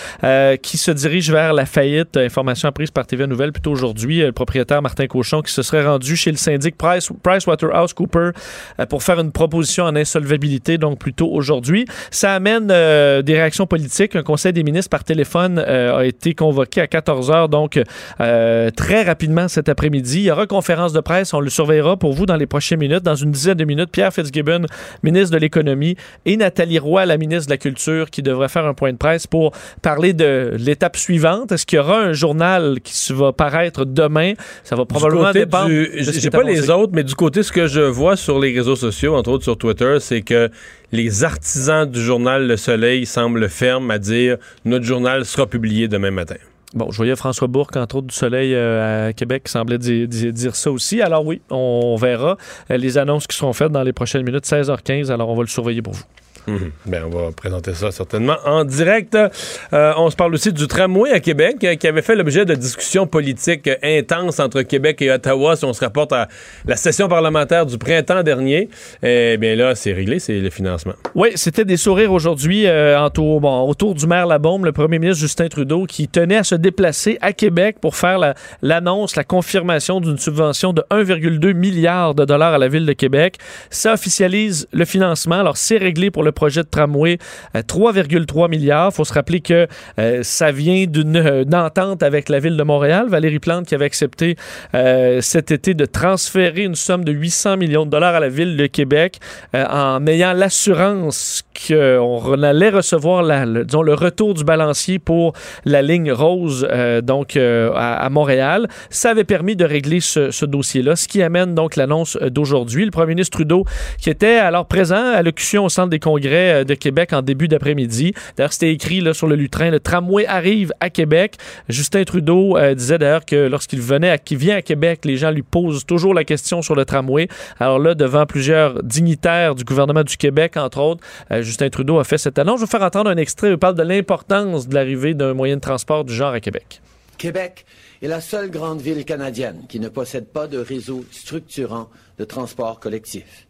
[0.62, 2.16] qui se dirige vers la faillite.
[2.16, 4.20] Information apprise par TVA Nouvelle plutôt aujourd'hui.
[4.20, 8.34] Le propriétaire Martin Cochon qui se serait rendu chez le syndic Price, PricewaterhouseCoopers
[8.80, 11.86] euh, pour faire une proposition en insolvabilité, donc plutôt aujourd'hui.
[12.12, 14.16] Ça amène euh, des réactions politiques.
[14.16, 17.80] Un conseil des ministres par téléphone euh, a été convoqué à 14 heures, donc
[18.20, 20.20] euh, très rapidement cet après-midi.
[20.20, 21.34] Il y aura conférence de presse.
[21.34, 23.04] On le surveillera pour vous dans les prochaines minutes.
[23.04, 24.66] Dans une dizaine de minutes, Pierre Fitzgibbon,
[25.04, 28.74] ministre de l'Économie, et Nathalie Roy, la ministre de la Culture, qui devrait faire un
[28.74, 29.52] point de presse pour
[29.82, 31.52] parler de l'étape suivante.
[31.52, 34.34] Est-ce qu'il y aura un journal qui va paraître demain?
[34.64, 35.68] Ça va probablement Du côté dépendre.
[35.68, 38.76] du- J'ai pas les autres, mais du côté, ce que je vois sur les réseaux
[38.76, 40.50] sociaux, entre autres sur Twitter, c'est que
[40.92, 46.10] les artisans du journal Le Soleil semblent fermes à dire notre journal sera publié demain
[46.12, 46.36] matin.
[46.74, 50.08] Bon, je voyais François Bourque, entre autres du Soleil euh, à Québec, qui semblait di-
[50.08, 51.02] di- dire ça aussi.
[51.02, 52.38] Alors oui, on verra
[52.72, 55.12] euh, les annonces qui seront faites dans les prochaines minutes, 16h15.
[55.12, 56.04] Alors on va le surveiller pour vous.
[56.48, 56.72] Mhm.
[56.86, 59.16] Ben, on va présenter ça certainement en direct.
[59.16, 62.56] Euh, on se parle aussi du tramway à Québec euh, qui avait fait l'objet de
[62.56, 66.28] discussions politiques euh, intenses entre Québec et Ottawa si on se rapporte à
[66.66, 68.70] la session parlementaire du printemps dernier.
[69.04, 70.94] Eh bien là, c'est réglé, c'est le financement.
[71.16, 75.22] Oui, c'était des sourires aujourd'hui euh, entour- bon, autour du maire Labaume, le premier ministre
[75.22, 80.02] Justin Trudeau, qui tenait à se déplacer à Québec pour faire la- l'annonce, la, confirmation
[80.02, 83.38] d'une subvention de 1,2 milliard de dollars à la ville de Québec.
[83.70, 85.40] Ça officialise le financement.
[85.40, 87.18] Alors, c'est réglé pour le projet de tramway,
[87.56, 88.94] euh, 3,3 milliards.
[88.94, 89.68] faut se rappeler que
[90.00, 93.08] euh, ça vient d'une euh, entente avec la ville de Montréal.
[93.10, 94.36] Valérie Plante qui avait accepté
[94.74, 98.58] euh, cet été de transférer une somme de 800 millions de dollars à la ville
[98.58, 99.20] de Québec
[99.56, 105.34] euh, en ayant l'assurance qu'on allait recevoir le, retour du balancier pour
[105.66, 108.68] la ligne rose euh, donc euh, à, Montréal.
[108.90, 112.86] Ça avait permis de régler ce, dossier-là, ce qui amène donc l'annonce euh, d'aujourd'hui.
[112.86, 113.66] Le premier ministre Trudeau
[114.00, 117.48] qui était alors présent à l'occasion au Centre des congrès euh, de Québec en début
[117.48, 118.14] d'après-midi.
[118.36, 121.36] D'ailleurs, c'était écrit sur le lutrin, le tramway arrive à Québec.
[121.70, 125.44] Justin Trudeau euh, disait d'ailleurs que lorsqu'il venait, qu'il vient à Québec, les gens lui
[125.44, 127.28] posent toujours la question sur le tramway.
[127.60, 132.04] Alors là, devant plusieurs dignitaires du gouvernement du Québec, entre autres, euh, Justin Trudeau a
[132.04, 132.60] fait cette annonce.
[132.60, 135.62] Je vais faire entendre un extrait il parle de l'importance de l'arrivée d'un moyen de
[135.62, 136.82] transport du genre à Québec.
[137.18, 137.66] Québec
[138.02, 142.80] est la seule grande ville canadienne qui ne possède pas de réseau structurant de transport
[142.80, 143.48] collectif.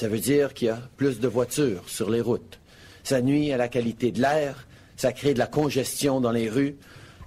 [0.00, 2.58] Ça veut dire qu'il y a plus de voitures sur les routes.
[3.04, 6.76] Ça nuit à la qualité de l'air, ça crée de la congestion dans les rues.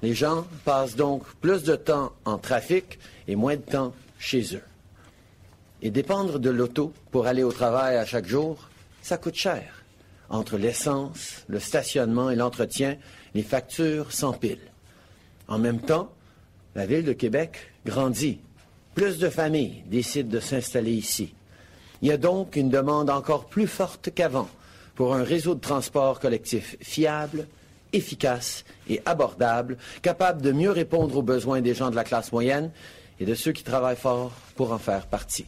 [0.01, 2.97] Les gens passent donc plus de temps en trafic
[3.28, 4.63] et moins de temps chez eux.
[5.84, 8.67] Et dépendre de l'auto pour aller au travail à chaque jour,
[9.03, 9.84] ça coûte cher.
[10.32, 12.97] Entre l'essence, le stationnement et l'entretien,
[13.36, 14.71] les factures s'empilent.
[15.47, 16.11] En même temps,
[16.74, 18.39] la ville de Québec grandit.
[18.95, 21.36] Plus de familles décident de s'installer ici.
[22.04, 24.49] Il y a donc une demande encore plus forte qu'avant
[24.93, 27.47] pour un réseau de transport collectif fiable,
[27.93, 32.72] efficace et abordable, capable de mieux répondre aux besoins des gens de la classe moyenne
[33.22, 35.45] et de ceux qui travaillent fort pour en faire partie.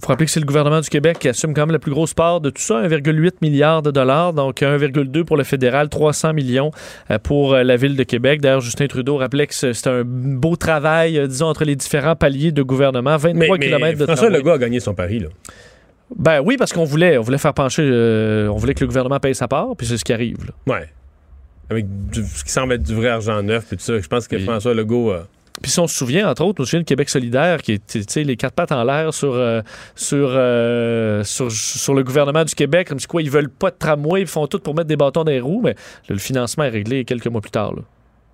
[0.00, 2.14] faut rappeler que c'est le gouvernement du Québec qui assume quand même la plus grosse
[2.14, 6.70] part de tout ça, 1,8 milliard de dollars, donc 1,2 pour le fédéral, 300 millions
[7.10, 8.40] euh, pour euh, la ville de Québec.
[8.40, 12.52] D'ailleurs, Justin Trudeau rappelait que c'est un beau travail, euh, disons, entre les différents paliers
[12.52, 14.38] de gouvernement, 23 Mais, mais km de François tramway.
[14.38, 15.28] Legault a gagné son pari, là.
[16.16, 19.20] Ben oui, parce qu'on voulait, on voulait faire pencher, euh, on voulait que le gouvernement
[19.20, 20.38] paye sa part, puis c'est ce qui arrive.
[20.46, 20.74] là.
[20.74, 20.88] Ouais.
[21.70, 23.98] Avec du- ce qui semble être du vrai argent neuf, puis tout ça.
[24.00, 25.12] Je pense que François Legault...
[25.12, 25.22] euh,
[25.62, 28.24] Puis si on se souvient, entre autres, on se souvient de Québec solidaire, qui sais,
[28.24, 29.62] les quatre pattes en l'air sur, euh,
[29.94, 33.76] sur, euh, sur, sur le gouvernement du Québec, comme si quoi, ils veulent pas de
[33.78, 35.76] tramway, ils font tout pour mettre des bâtons dans les roues, mais
[36.08, 37.72] le financement est réglé quelques mois plus tard.
[37.74, 37.82] là.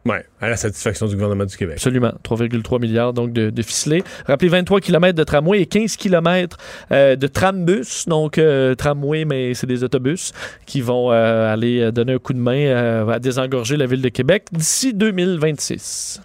[0.07, 1.75] Ouais, à la satisfaction du gouvernement du Québec.
[1.77, 2.13] Absolument.
[2.25, 4.03] 3,3 milliards donc de, de ficelés.
[4.27, 6.57] Rappelez 23 km de tramway et 15 km
[6.93, 8.07] euh, de trambus.
[8.09, 10.33] Donc, euh, tramway, mais c'est des autobus
[10.67, 14.45] qui vont euh, aller donner un coup de main à désengorger la ville de Québec
[14.53, 16.21] d'ici 2026.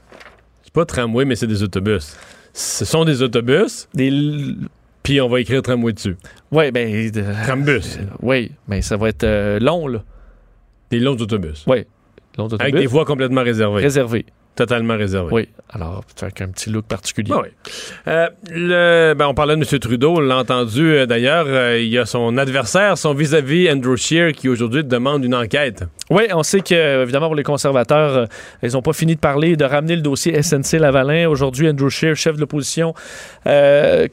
[0.63, 2.15] C'est pas tramway, mais c'est des autobus.
[2.53, 4.07] Ce sont des autobus, Des...
[4.07, 4.55] l-
[5.03, 6.15] puis on va écrire tramway dessus.
[6.51, 7.11] Ouais, ben...
[7.45, 7.97] Trambus.
[8.21, 10.03] Oui, mais ça va être long, là.
[10.91, 11.63] Des longs autobus.
[11.67, 11.85] Oui.
[12.59, 13.81] Avec des voies complètement réservées.
[13.81, 14.25] Réservé.
[14.65, 15.29] Totalement réservées.
[15.33, 15.49] Oui.
[15.73, 17.31] Alors, avec un petit look particulier.
[17.33, 17.49] Ah oui.
[18.07, 19.79] Euh, le- ben, on parlait de M.
[19.79, 21.45] Trudeau, on l'a entendu euh, d'ailleurs.
[21.47, 25.83] euh, il y a son adversaire, son vis-à-vis, Andrew Scheer, qui aujourd'hui demande une enquête.
[26.09, 28.27] Oui, on sait que, évidemment, pour les conservateurs,
[28.61, 31.27] ils n'ont pas fini de parler, de ramener le dossier SNC-Lavalin.
[31.29, 32.93] Aujourd'hui, Andrew Scheer, chef de l'opposition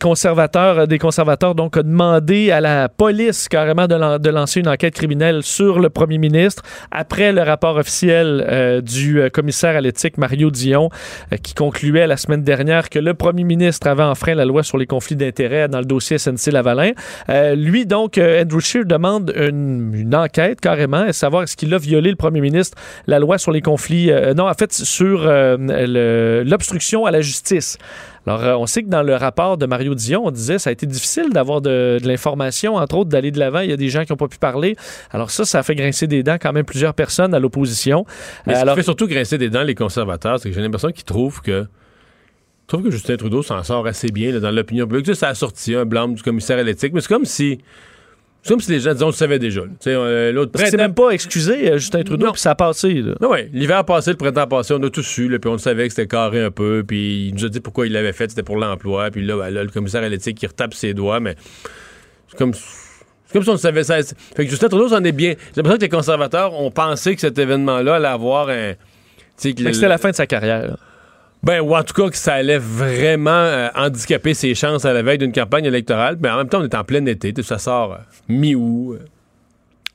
[0.00, 4.68] conservateur, des conservateurs, donc, a demandé à la police carrément de, lan- de lancer une
[4.68, 10.37] enquête criminelle sur le premier ministre après le rapport officiel du commissaire à l'éthique, Mario
[10.46, 10.90] Dion,
[11.32, 14.78] euh, qui concluait la semaine dernière que le premier ministre avait enfreint la loi sur
[14.78, 16.92] les conflits d'intérêts dans le dossier SNC-Lavalin.
[17.28, 21.78] Euh, lui, donc, euh, Andrew Scheer demande une, enquête carrément, à savoir est-ce qu'il a
[21.78, 27.10] violé le premier ministre la loi sur les conflits, non, en fait, sur l'obstruction à
[27.10, 27.78] la justice.
[28.28, 30.72] Alors, euh, on sait que dans le rapport de Mario Dion, on disait ça a
[30.72, 33.60] été difficile d'avoir de, de l'information, entre autres, d'aller de l'avant.
[33.60, 34.76] Il y a des gens qui n'ont pas pu parler.
[35.10, 38.04] Alors ça, ça a fait grincer des dents quand même plusieurs personnes à l'opposition.
[38.46, 40.92] Mais ce alors, qui fait surtout grincer des dents les conservateurs, c'est que j'ai l'impression
[40.92, 41.66] qu'ils trouvent que.
[42.64, 45.06] Je trouve que Justin Trudeau s'en sort assez bien là, dans l'opinion publique.
[45.06, 47.60] Tu sais, Ça a sorti un blâme du commissaire à l'éthique, mais c'est comme si.
[48.48, 49.60] C'est comme si les gens disaient, on le savait déjà.
[49.86, 53.04] euh, L'autre c'est même pas excusé, euh, Justin Trudeau, puis ça a passé.
[53.20, 53.50] ouais.
[53.52, 56.06] L'hiver passé, le printemps passé, on a tous su, puis on le savait que c'était
[56.08, 59.10] carré un peu, puis il nous a dit pourquoi il l'avait fait, c'était pour l'emploi,
[59.10, 61.34] puis là, ben, là, le commissaire à l'éthique qui retape ses doigts, mais
[62.28, 63.96] c'est comme, c'est comme si on le savait ça.
[64.02, 65.34] Fait que Justin Trudeau, c'en est bien.
[65.38, 68.72] J'ai l'impression que les conservateurs ont pensé que cet événement-là allait avoir un.
[69.36, 70.76] C'était la fin de sa carrière.
[71.42, 75.02] Ben, ou en tout cas, que ça allait vraiment euh, handicaper ses chances à la
[75.02, 76.16] veille d'une campagne électorale.
[76.20, 77.32] Mais en même temps, on est en plein été.
[77.42, 77.96] Ça sort euh,
[78.28, 78.98] mi-août.
[79.00, 79.04] euh.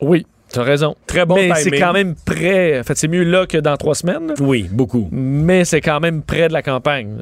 [0.01, 0.95] Oui, tu as raison.
[1.05, 2.79] Très bon Mais c'est quand même près.
[2.79, 4.33] En fait, c'est mieux là que dans trois semaines.
[4.39, 5.09] Oui, beaucoup.
[5.11, 7.17] mais c'est quand même près de la campagne.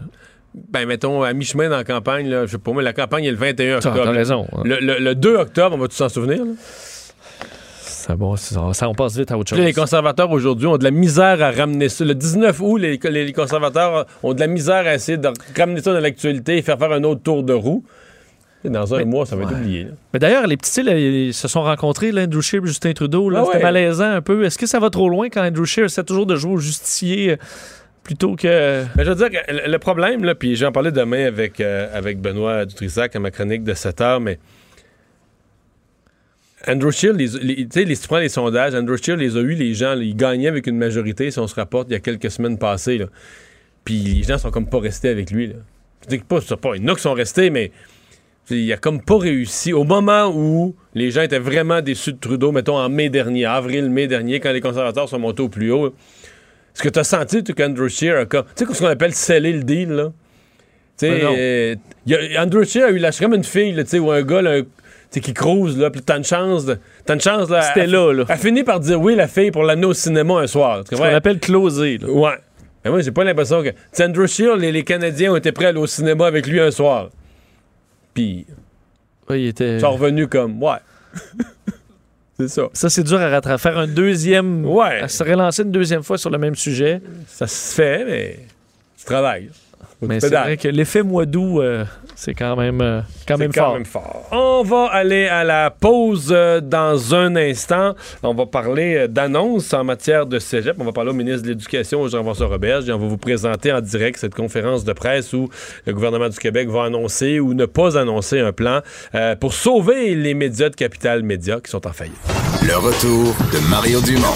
[0.69, 3.32] Ben, mettons, à mi-chemin dans la campagne, là, je sais pas, mais la campagne est
[3.32, 4.05] le 21 T'as octobre.
[4.05, 4.47] t'as raison.
[4.51, 4.61] hein.
[4.65, 6.43] Le, le- le 2 octobre, on va tous s'en souvenir.
[6.43, 6.51] là?
[8.08, 9.60] C'est bon, c'est- ça, on passe vite à autre chose.
[9.60, 12.04] là, les conservateurs aujourd'hui ont de la misère à ramener ça.
[12.04, 15.82] Le 19 août, les, les- les conservateurs ont de la misère à essayer de ramener
[15.82, 17.84] ça dans l'actualité et faire faire un autre tour de roue.
[18.64, 19.60] Dans un Mais- mois, ça va être ouais.
[19.60, 19.84] oublié.
[19.86, 19.89] là.
[20.14, 23.30] Mais d'ailleurs, les petits, là, ils se sont rencontrés, là, Andrew Scheer et Justin Trudeau.
[23.30, 23.64] Là, Ah C'était ouais.
[23.64, 24.43] malaisant un peu.
[24.45, 27.32] Est-ce que ça va trop loin quand Andrew Scheer essaie toujours de jouer au justicier
[27.32, 27.36] euh,
[28.04, 28.84] plutôt que.
[28.95, 31.88] Mais je veux dire, que le- le problème, là, puis j'en parlais demain avec, euh,
[31.93, 34.38] avec Benoît Dutrissac à ma chronique de 7 heures, mais
[36.68, 39.36] Andrew Scheer, les, les- tu sais, les- si tu prends les sondages, Andrew Scheer les
[39.36, 41.93] a eu, les gens, là, ils gagnaient avec une majorité, si on se rapporte, il
[41.93, 42.97] y a quelques semaines passées.
[42.99, 43.05] Là.
[43.84, 45.47] Puis les gens sont comme pas restés avec lui.
[45.47, 45.55] Là.
[46.03, 47.72] Je dis que pas, pas, il y en a qui sont restés, mais
[48.49, 49.74] il a comme pas réussi.
[49.74, 53.89] Au moment où les gens étaient vraiment déçus de Trudeau, mettons en mai dernier, avril,
[53.89, 57.43] mai dernier, quand les conservateurs sont montés au plus haut, est-ce que tu as senti
[57.43, 58.45] qu'Andrew Scheer a comme.
[58.55, 60.12] Tu sais, ce qu'on appelle sceller le deal, là?
[60.97, 61.34] Tu sais, non.
[61.38, 61.76] euh,
[62.38, 64.51] Andrew Scheer a eu lâché comme une fille, là, tu sais, ou un gars, là,
[64.57, 64.62] un-
[65.12, 67.62] sais, qui cruise, là, puis t'as une chance, de- t'as une chance, là.
[67.62, 68.24] C'était elle- là, là.
[68.30, 70.84] Elle finit par dire oui, la fille, pour l'amener au cinéma un soir.
[70.84, 71.97] Tu Ce qu'on appelle closer.
[71.97, 72.07] là.
[72.09, 72.38] Ouais.
[72.84, 73.70] Mais moi, j'ai pas l'impression que.
[74.03, 76.72] Andrew Scheer, les, les Canadiens ont été prêts à aller au cinéma avec lui un
[76.72, 77.09] soir.
[78.14, 78.45] Puis,
[79.30, 79.76] Ouais, il était...
[79.76, 80.78] ils sont revenus comme, ouais.
[82.39, 82.64] C'est ça.
[82.74, 83.62] Ça, c'est dur à rattraper.
[83.62, 84.66] Faire un deuxième.
[84.66, 85.01] Ouais.
[85.01, 86.99] À se relancer une deuxième fois sur le même sujet.
[87.28, 88.39] Ça se fait, mais
[88.97, 89.49] tu travailles.
[90.02, 91.86] Mais c'est vrai que l'effet mois d'août, euh,
[92.16, 93.74] c'est quand même, euh, quand même quand fort.
[93.76, 94.28] même fort.
[94.32, 97.93] On va aller à la pause euh, dans un instant.
[98.24, 100.76] On va parler euh, d'annonces en matière de cégep.
[100.80, 103.82] On va parler au ministre de l'Éducation, Jean-François Roberge, et on va vous présenter en
[103.82, 105.49] direct cette conférence de presse où
[105.86, 108.82] le gouvernement du Québec va annoncer ou ne pas annoncer un plan
[109.14, 112.16] euh, pour sauver les médias de Capital Média qui sont en faillite.
[112.66, 114.28] Le retour de Mario Dumont,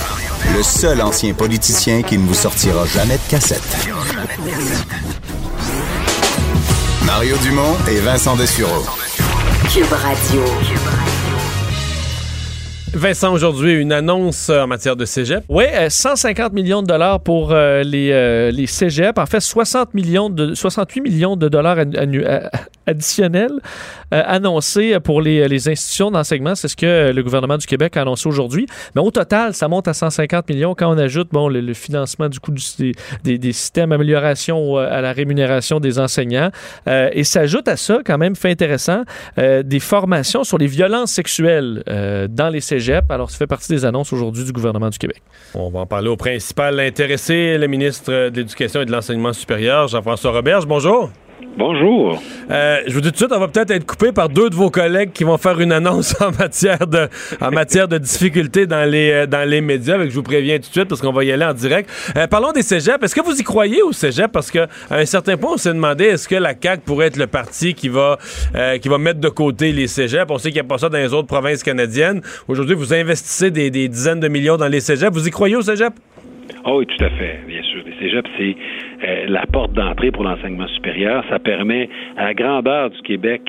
[0.55, 3.61] le seul ancien politicien qui ne vous sortira jamais de cassette.
[7.05, 8.83] Mario Dumont et Vincent Dessureau.
[9.71, 10.43] Cube Radio.
[12.95, 15.43] Vincent, aujourd'hui, une annonce euh, en matière de cégep.
[15.49, 18.51] Oui, 150 millions de dollars pour euh, les, euh.
[19.17, 22.39] En fait, 60 millions de, 68 millions de dollars euh,
[22.87, 23.59] additionnels
[24.13, 26.55] euh, annoncés pour les, institutions d'enseignement.
[26.55, 28.67] C'est ce que le gouvernement du Québec a annoncé aujourd'hui.
[28.95, 32.39] Mais au total, ça monte à 150 millions quand on ajoute bon, le, financement du
[32.39, 32.53] coût
[33.23, 36.51] des, systèmes d'amélioration euh, à la rémunération des enseignants.
[36.87, 39.03] Euh, et s'ajoute à ça, quand même fait intéressant,
[39.37, 42.84] euh, des formations sur les violences sexuelles euh, dans les cégeps.
[43.09, 45.21] Alors, ça fait partie des annonces aujourd'hui du gouvernement du Québec.
[45.53, 49.87] On va en parler au principal intéressé, le ministre de l'Éducation et de l'Enseignement supérieur,
[49.87, 50.65] Jean-François Roberge.
[50.65, 51.09] Bonjour.
[51.57, 52.21] Bonjour.
[52.49, 54.55] Euh, je vous dis tout de suite, on va peut-être être coupé par deux de
[54.55, 57.07] vos collègues qui vont faire une annonce en matière de,
[57.41, 59.97] en matière de difficultés dans les, euh, dans les médias.
[60.03, 61.89] Je vous préviens tout de suite parce qu'on va y aller en direct.
[62.17, 63.03] Euh, parlons des cégeps.
[63.03, 64.31] Est-ce que vous y croyez au cégep?
[64.31, 67.27] Parce qu'à un certain point, on s'est demandé est-ce que la CAQ pourrait être le
[67.27, 68.17] parti qui va,
[68.81, 70.29] qui va mettre de côté les cégeps?
[70.29, 72.21] On sait qu'il n'y a pas ça dans les autres provinces canadiennes.
[72.47, 75.13] Aujourd'hui, vous investissez des, des dizaines de millions dans les cégeps.
[75.13, 75.93] Vous y croyez au cégep?
[76.67, 77.83] Oh oui, tout à fait, bien sûr.
[77.85, 78.55] Les c'est
[79.07, 81.23] euh, la porte d'entrée pour l'enseignement supérieur.
[81.29, 83.41] Ça permet à la grandeur du Québec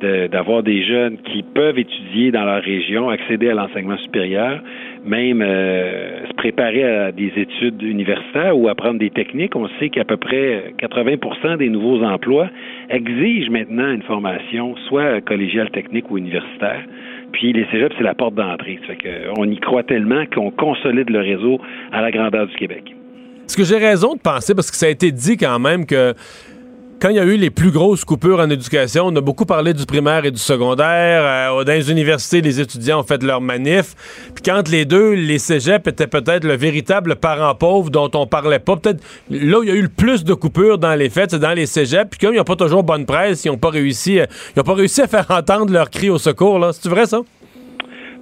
[0.00, 4.62] d'avoir des jeunes qui peuvent étudier dans leur région, accéder à l'enseignement supérieur,
[5.04, 9.54] même euh, se préparer à des études universitaires ou apprendre des techniques.
[9.56, 12.48] On sait qu'à peu près 80% des nouveaux emplois
[12.88, 16.82] exigent maintenant une formation, soit collégiale technique ou universitaire.
[17.32, 18.78] Puis les cégeps, c'est la porte d'entrée.
[18.82, 21.60] Ça fait que on y croit tellement qu'on consolide le réseau
[21.92, 22.94] à la grandeur du Québec.
[23.46, 26.14] Est-ce que j'ai raison de penser, parce que ça a été dit quand même que
[27.00, 29.72] quand il y a eu les plus grosses coupures en éducation, on a beaucoup parlé
[29.72, 31.50] du primaire et du secondaire.
[31.50, 33.94] euh, dans les universités, les étudiants ont fait leur manif.
[34.34, 38.58] Puis quand les deux, les cégeps étaient peut-être le véritable parent pauvre dont on parlait
[38.58, 38.76] pas.
[38.76, 41.38] Peut-être là où il y a eu le plus de coupures dans les fêtes, c'est
[41.38, 42.10] dans les cégeps.
[42.10, 44.20] Puis comme ils n'ont pas toujours bonne presse, ils n'ont pas réussi,
[44.56, 46.60] ont pas réussi à faire entendre leur cri au secours.
[46.74, 47.20] C'est vrai ça?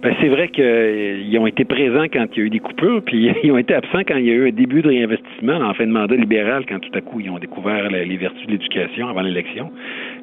[0.00, 3.32] Ben, c'est vrai qu'ils ont été présents quand il y a eu des coupures, puis
[3.42, 5.86] ils ont été absents quand il y a eu un début de réinvestissement en fin
[5.86, 9.22] de mandat libéral, quand tout à coup ils ont découvert les vertus de l'éducation avant
[9.22, 9.72] l'élection.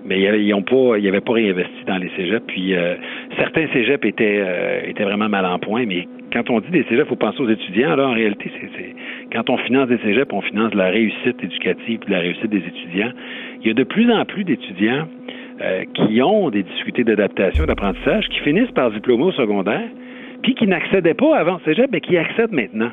[0.05, 2.45] Mais ils avaient- ils ont pas, ils n'avaient pas réinvesti dans les cégeps.
[2.47, 2.95] Puis euh,
[3.37, 5.85] certains cégeps étaient, euh, étaient vraiment mal en point.
[5.85, 7.97] Mais quand on dit des cégeps, il faut penser aux étudiants.
[7.97, 8.95] Là, en réalité, c'est,
[9.33, 13.11] quand on finance des cégeps, on finance la réussite éducative, la réussite des étudiants.
[13.61, 15.07] Il y a de plus en plus d'étudiants
[15.61, 19.87] euh, qui ont des difficultés d'adaptation, d'apprentissage, qui finissent par diplômer au secondaire,
[20.43, 22.91] puis qui n'accédaient pas avant au cégep, mais qui accèdent maintenant.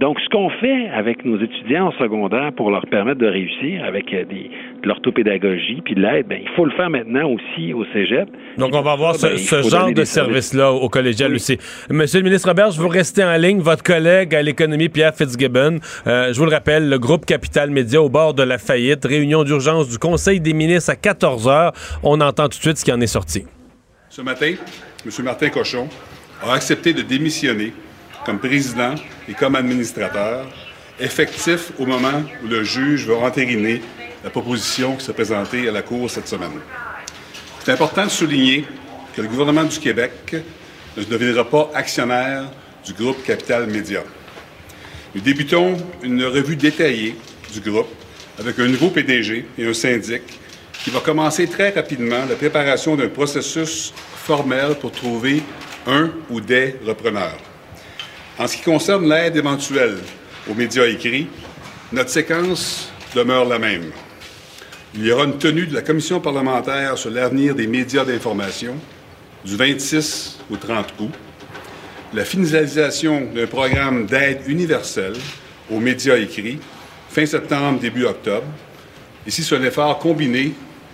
[0.00, 4.12] Donc, ce qu'on fait avec nos étudiants au secondaire pour leur permettre de réussir avec
[4.14, 4.48] euh, des,
[4.82, 8.28] de l'orthopédagogie puis de l'aide, ben, il faut le faire maintenant aussi au cégep.
[8.58, 11.58] Donc, on va avoir ce, Ben, ce genre de service-là au collégial aussi.
[11.90, 13.58] Monsieur le ministre Robert, vous restez en ligne.
[13.58, 18.00] Votre collègue à l'économie, Pierre Fitzgibbon, euh, je vous le rappelle, le groupe Capital Média
[18.00, 21.72] au bord de la faillite, réunion d'urgence du Conseil des ministres à 14 heures.
[22.04, 23.46] On entend tout de suite ce qui en est sorti.
[24.10, 24.52] Ce matin,
[25.04, 25.24] M.
[25.24, 25.88] Martin Cochon
[26.46, 27.72] a accepté de démissionner
[28.28, 28.94] comme président
[29.26, 30.46] et comme administrateur,
[31.00, 33.80] effectif au moment où le juge va entériner
[34.22, 36.60] la proposition qui s'est présentée à la Cour cette semaine.
[37.64, 38.66] C'est important de souligner
[39.16, 40.36] que le gouvernement du Québec
[40.98, 42.44] ne deviendra pas actionnaire
[42.84, 44.02] du groupe Capital Média.
[45.14, 47.16] Nous débutons une revue détaillée
[47.50, 47.88] du groupe
[48.38, 50.20] avec un nouveau PDG et un syndic
[50.84, 55.42] qui va commencer très rapidement la préparation d'un processus formel pour trouver
[55.86, 57.47] un ou des repreneurs.
[58.38, 59.96] En ce qui concerne l'aide éventuelle
[60.48, 61.26] aux médias écrits,
[61.92, 63.90] notre séquence demeure la même.
[64.94, 68.76] Il y aura une tenue de la commission parlementaire sur l'avenir des médias d'information
[69.44, 71.10] du 26 au 30 août,
[72.14, 75.14] la finalisation d'un programme d'aide universelle
[75.68, 76.60] aux médias écrits
[77.10, 78.46] fin septembre, début octobre.
[79.26, 80.52] Ici, c'est un effort combiné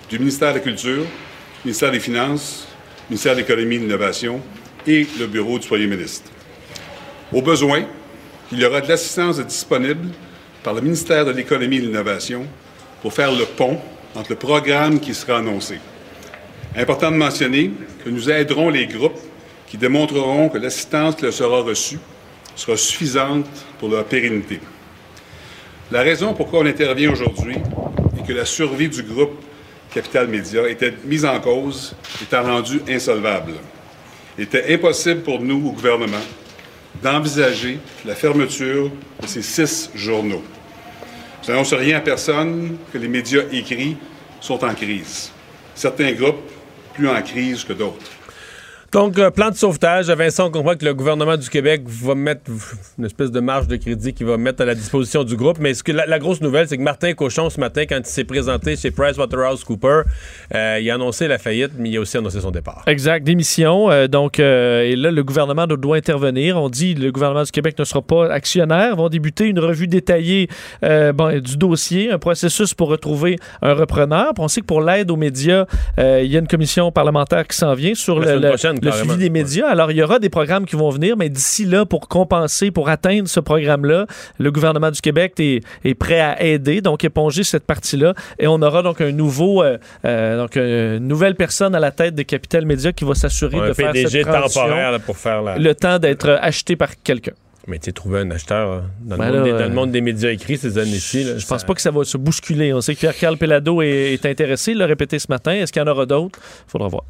[0.09, 2.67] du ministère de la Culture, du ministère des Finances,
[3.09, 4.41] du ministère de l'Économie et de l'Innovation
[4.87, 6.31] et le Bureau du Premier ministre.
[7.33, 7.85] Au besoin,
[8.53, 10.09] il y aura de l'assistance disponible
[10.63, 12.47] par le ministère de l'Économie et de l'Innovation
[13.03, 13.79] pour faire le pont
[14.15, 15.79] entre le programme qui sera annoncé.
[16.77, 17.71] Important de mentionner
[18.05, 19.19] que nous aiderons les groupes
[19.67, 21.99] qui démontreront que l'assistance qui leur sera reçue
[22.57, 23.47] sera suffisante
[23.79, 24.61] pour leur pérennité.
[25.91, 27.57] La raison pourquoi on intervient aujourd'hui
[28.19, 29.43] est que la survie du groupe
[29.93, 33.53] Capital Média était mise en cause, étant rendue insolvable.
[34.37, 36.17] Il était impossible pour nous, au gouvernement,
[37.05, 38.91] d'envisager la fermeture
[39.21, 40.43] de ces six journaux.
[41.43, 43.99] Je n'annonce rien à personne que les médias écrits
[44.41, 45.31] sont en crise.
[45.75, 46.51] Certains groupes
[46.95, 48.11] plus en crise que d'autres.
[48.95, 50.09] Donc, euh, plan de sauvetage.
[50.09, 52.43] Vincent, on comprend que le gouvernement du Québec va mettre
[52.97, 55.59] une espèce de marge de crédit qu'il va mettre à la disposition du groupe.
[55.59, 58.07] Mais ce que la, la grosse nouvelle, c'est que Martin Cochon, ce matin, quand il
[58.07, 60.05] s'est présenté chez PricewaterhouseCoopers,
[60.55, 62.85] euh, il a annoncé la faillite, mais il a aussi annoncé son départ.
[62.87, 63.91] Exact, démission.
[63.91, 66.57] Euh, donc, euh, et là, le gouvernement doit, intervenir.
[66.57, 68.95] On dit que le gouvernement du Québec ne sera pas actionnaire.
[68.95, 70.49] vont débuter une revue détaillée
[70.83, 74.35] bon, du dossier, un processus pour retrouver un repreneur.
[74.35, 75.67] Puis on sait que pour l'aide aux médias,
[75.99, 78.84] il y a une commission parlementaire qui s'en vient sur La le, semaine le- prochaine,
[78.85, 79.69] le suivi des médias.
[79.69, 82.89] Alors, il y aura des programmes qui vont venir, mais d'ici là, pour compenser, pour
[82.89, 84.07] atteindre ce programme-là,
[84.39, 88.15] le gouvernement du Québec est, est prêt à aider, donc éponger cette partie-là.
[88.39, 92.15] Et on aura donc un nouveau, euh, euh, donc une nouvelle personne à la tête
[92.15, 95.43] de Capital Média qui va s'assurer de faire PDG cette transition, temporaire là, pour faire
[95.43, 95.59] la.
[95.59, 97.33] le temps d'être euh, acheté par quelqu'un.
[97.67, 99.75] Mais tu trouver un acheteur là, dans, Ben le monde là, des, dans euh, le
[99.75, 101.25] monde des médias écrits ces années-ci.
[101.25, 102.75] Je pense ça- pas que ça va se bousculer.
[102.75, 105.53] On sait que Pierre-Carl Pelado est, est intéressé, il l'a répété ce matin.
[105.53, 106.39] Est-ce qu'il y en aura d'autres?
[106.67, 107.05] Faudra voir.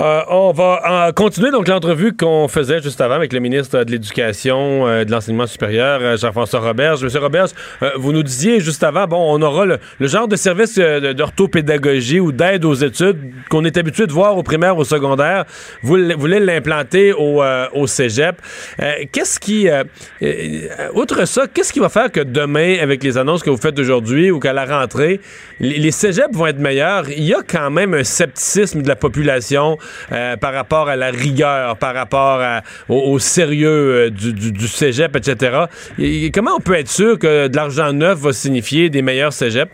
[0.00, 3.90] Euh, on va euh, continuer donc l'entrevue qu'on faisait juste avant avec le ministre de
[3.90, 7.04] l'Éducation, euh, de l'Enseignement supérieur, euh, Jean-François Roberge.
[7.04, 7.50] Monsieur Roberge,
[7.96, 12.64] vous nous disiez juste avant, bon, on aura le, genre de service d'orthopédagogie ou d'aide
[12.64, 13.18] aux études
[13.50, 15.44] qu'on est habitué de voir au primaire, au secondaire.
[15.82, 17.42] Vous voulez l'implanter au,
[17.74, 18.36] au cégep.
[19.12, 19.68] Qu'est-ce qui,
[20.94, 24.30] outre ça, qu'est-ce qui va faire que demain, avec les annonces que vous faites aujourd'hui
[24.30, 25.20] ou qu'à la rentrée,
[25.60, 27.08] les, les cégeps vont être meilleurs?
[27.10, 29.78] Il y a quand même un scepticisme de la population
[30.12, 32.40] euh, par rapport à la rigueur, par rapport
[32.88, 35.66] au, sérieux euh, du, cégep, etc.
[35.98, 39.32] Et- et comment on peut être sûr que de l'argent neuf va signifier des meilleurs
[39.32, 39.72] cégeps?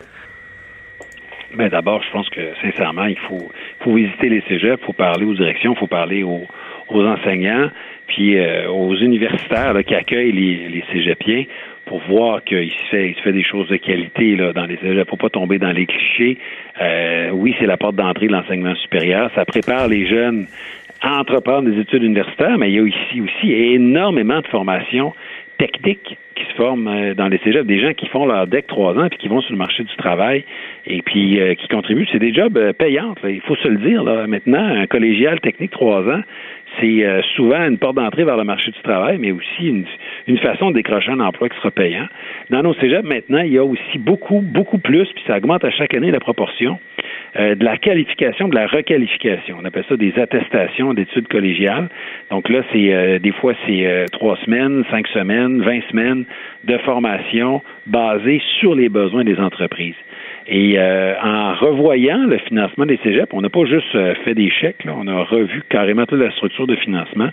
[1.54, 3.50] Ben d'abord, je pense que sincèrement, il faut,
[3.94, 6.46] visiter les cégeps, il faut parler aux directions, il faut parler aux,
[6.90, 7.70] enseignants,
[8.06, 11.44] puis euh, aux universitaires qui accueillent les, les cégepiens
[11.88, 15.08] pour voir qu'il se fait, il se fait des choses de qualité dans les cégeps.
[15.08, 16.38] faut pas tomber dans les clichés.
[16.80, 19.30] Euh, oui, c'est la porte d'entrée de l'enseignement supérieur.
[19.34, 20.46] Ça prépare les jeunes
[21.00, 25.14] à entreprendre des études universitaires, mais il y a ici aussi énormément de formations
[25.58, 28.96] techniques qui se forment euh, dans les cégeps, des gens qui font leur DEC trois
[28.96, 30.44] ans puis qui vont sur le marché du travail
[30.86, 32.06] et puis euh, qui contribuent.
[32.12, 34.04] C'est des jobs euh, payants, il faut se le dire.
[34.28, 36.20] Maintenant, un collégial technique trois ans,
[36.80, 39.84] c'est euh, souvent une porte d'entrée vers le marché du travail, mais aussi une,
[40.26, 42.06] une façon de décrocher un emploi qui sera payant.
[42.50, 45.70] Dans nos cégeps, maintenant, il y a aussi beaucoup, beaucoup plus, puis ça augmente à
[45.70, 46.78] chaque année la proportion,
[47.36, 49.56] euh, de la qualification, de la requalification.
[49.60, 51.88] On appelle ça des attestations d'études collégiales.
[52.30, 56.24] Donc là, c'est euh, des fois c'est euh, trois semaines, cinq semaines, vingt semaines
[56.64, 59.94] de formation basée sur les besoins des entreprises.
[60.48, 64.50] Et euh, en revoyant le financement des cégeps, on n'a pas juste euh, fait des
[64.50, 67.28] chèques, on a revu carrément toute la structure de financement.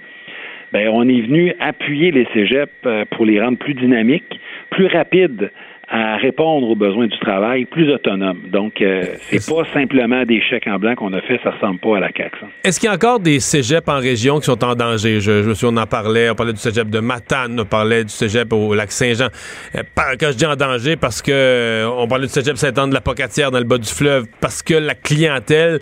[0.73, 4.39] Ben, on est venu appuyer les cégeps euh, pour les rendre plus dynamiques,
[4.69, 5.49] plus rapides
[5.87, 8.39] à répondre aux besoins du travail, plus autonomes.
[8.51, 11.97] Donc, euh, c'est pas simplement des chèques en blanc qu'on a fait, ça ressemble pas
[11.97, 12.37] à la CAQ.
[12.63, 15.19] Est-ce qu'il y a encore des cégeps en région qui sont en danger?
[15.19, 18.03] Je, je me souviens, on en parlait, on parlait du cégep de Matane, on parlait
[18.03, 19.27] du cégep au lac Saint-Jean.
[19.75, 19.83] Euh,
[20.19, 23.01] quand je dis en danger, parce que euh, on parlait du cégep Saint-Anne de la
[23.01, 25.79] Pocatière dans le bas du fleuve, parce que la clientèle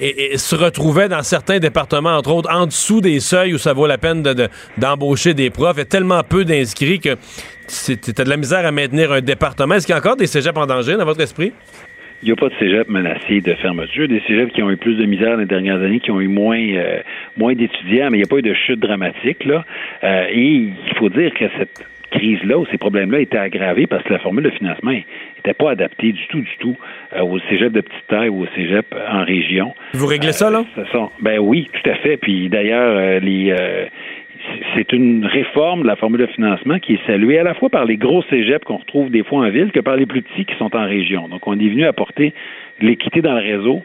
[0.00, 3.72] est- est- se retrouvait dans certains départements, entre autres, en dessous des seuils où ça
[3.72, 5.76] vaut la peine de- de- d'embaucher des profs.
[5.76, 7.16] Il y a tellement peu d'inscrits que
[7.66, 9.74] t'as de la misère à maintenir un département.
[9.74, 11.52] Est-ce qu'il y a encore des cégeps en danger dans votre esprit?
[12.22, 14.08] Il n'y a pas de cégep menacé de fermeture.
[14.08, 16.28] Des cégeps qui ont eu plus de misère dans les dernières années, qui ont eu
[16.28, 17.00] moins, euh,
[17.36, 19.44] moins d'étudiants, mais il n'y a pas eu de chute dramatique.
[19.44, 19.64] Là.
[20.02, 24.12] Euh, et il faut dire que cette crise-là ou ces problèmes-là étaient aggravés parce que
[24.12, 26.76] la formule de financement n'était pas adaptée du tout, du tout
[27.14, 29.74] euh, aux cégeps de petite taille ou aux cégeps en région.
[29.92, 30.64] Vous réglez ça, là?
[30.74, 32.16] Ce sont, ben oui, tout à fait.
[32.16, 33.86] Puis d'ailleurs, euh, les euh,
[34.74, 37.84] c'est une réforme de la formule de financement qui est saluée à la fois par
[37.84, 40.54] les gros cégeps qu'on retrouve des fois en ville que par les plus petits qui
[40.56, 41.28] sont en région.
[41.28, 42.32] Donc, on est venu apporter
[42.80, 43.82] l'équité dans le réseau.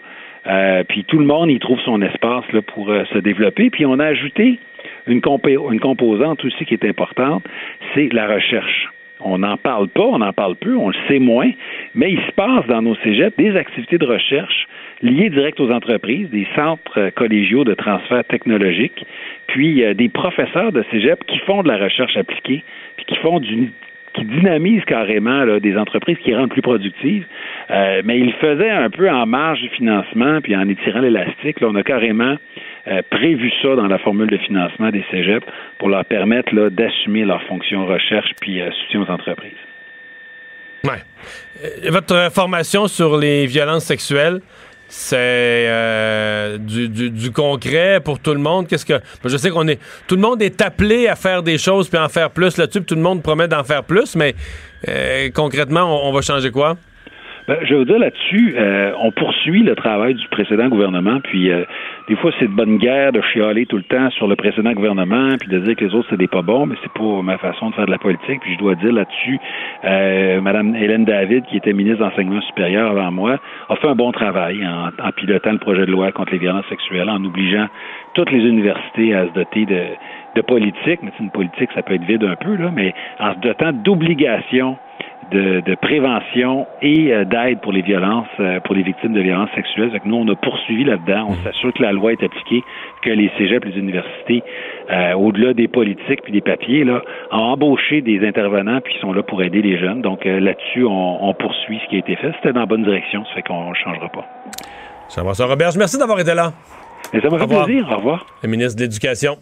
[0.47, 3.69] Euh, puis tout le monde y trouve son espace pour euh, se développer.
[3.69, 4.59] Puis on a ajouté
[5.07, 7.43] une composante aussi qui est importante,
[7.93, 8.89] c'est la recherche.
[9.23, 11.51] On n'en parle pas, on en parle peu, on le sait moins,
[11.93, 14.67] mais il se passe dans nos cégeps des activités de recherche
[15.01, 19.05] liées direct aux entreprises, des centres euh, collégiaux de transfert technologique,
[19.47, 22.63] puis euh, des professeurs de cégep qui font de la recherche appliquée,
[22.97, 23.71] puis qui font du
[24.13, 27.25] qui dynamisent carrément des entreprises qui rendent plus productives.
[27.69, 31.59] Euh, mais ils le faisaient un peu en marge du financement, puis en étirant l'élastique.
[31.61, 32.35] On a carrément
[33.09, 35.47] prévu ça dans la formule de financement des cégeps
[35.77, 39.53] pour leur permettre d'assumer leur fonction recherche puis soutien aux entreprises.
[41.89, 44.41] Votre formation sur les violences sexuelles,
[44.93, 45.15] c'est
[45.69, 48.68] euh, du, du- du concret pour tout le monde.
[48.68, 51.88] Qu'est-ce que je sais qu'on est tout le monde est appelé à faire des choses
[51.88, 52.84] puis en faire plus là-dessus.
[52.84, 54.35] Tout le monde promet d'en faire plus, mais
[54.89, 56.76] euh, concrètement, on, on va changer quoi?
[57.47, 61.63] Ben, je vous dire là-dessus, euh, on poursuit le travail du précédent gouvernement, puis euh,
[62.07, 65.35] des fois c'est de bonne guerre de chialer tout le temps sur le précédent gouvernement,
[65.39, 67.72] puis de dire que les autres c'est des pas bons, mais c'est pas ma façon
[67.72, 68.41] de faire de la politique.
[68.41, 69.39] Puis je dois dire là-dessus,
[69.85, 73.39] euh, Madame Hélène David, qui était ministre d'enseignement supérieur avant moi,
[73.69, 77.09] a fait un bon travail en, pilotant le projet de loi contre les violences sexuelles,
[77.09, 77.68] en obligeant
[78.13, 79.81] toutes les universités à se doter de,
[80.35, 83.39] de politique, mais une politique, ça peut être vide un peu, là, mais en se
[83.39, 84.77] dotant d'obligations
[85.31, 89.49] de, de prévention et euh, d'aide pour les violences, euh, pour les victimes de violences
[89.55, 89.91] sexuelles.
[89.91, 91.27] Que nous, on a poursuivi là-dedans.
[91.29, 92.63] On s'assure que la loi est appliquée,
[93.01, 94.43] que les cégeps, les universités,
[94.91, 97.01] euh, au-delà des politiques puis des papiers, là,
[97.31, 100.01] ont embauché des intervenants puis ils sont là pour aider les jeunes.
[100.01, 102.31] Donc là-dessus, on, on poursuit ce qui a été fait.
[102.37, 104.25] C'était dans la bonne direction, ça fait qu'on ne changera pas.
[105.13, 106.51] Jean-François Roberge, merci d'avoir été là.
[107.13, 107.87] Et ça m'a fait plaisir.
[107.91, 108.25] Au revoir.
[108.43, 109.37] Le ministre de l'Éducation.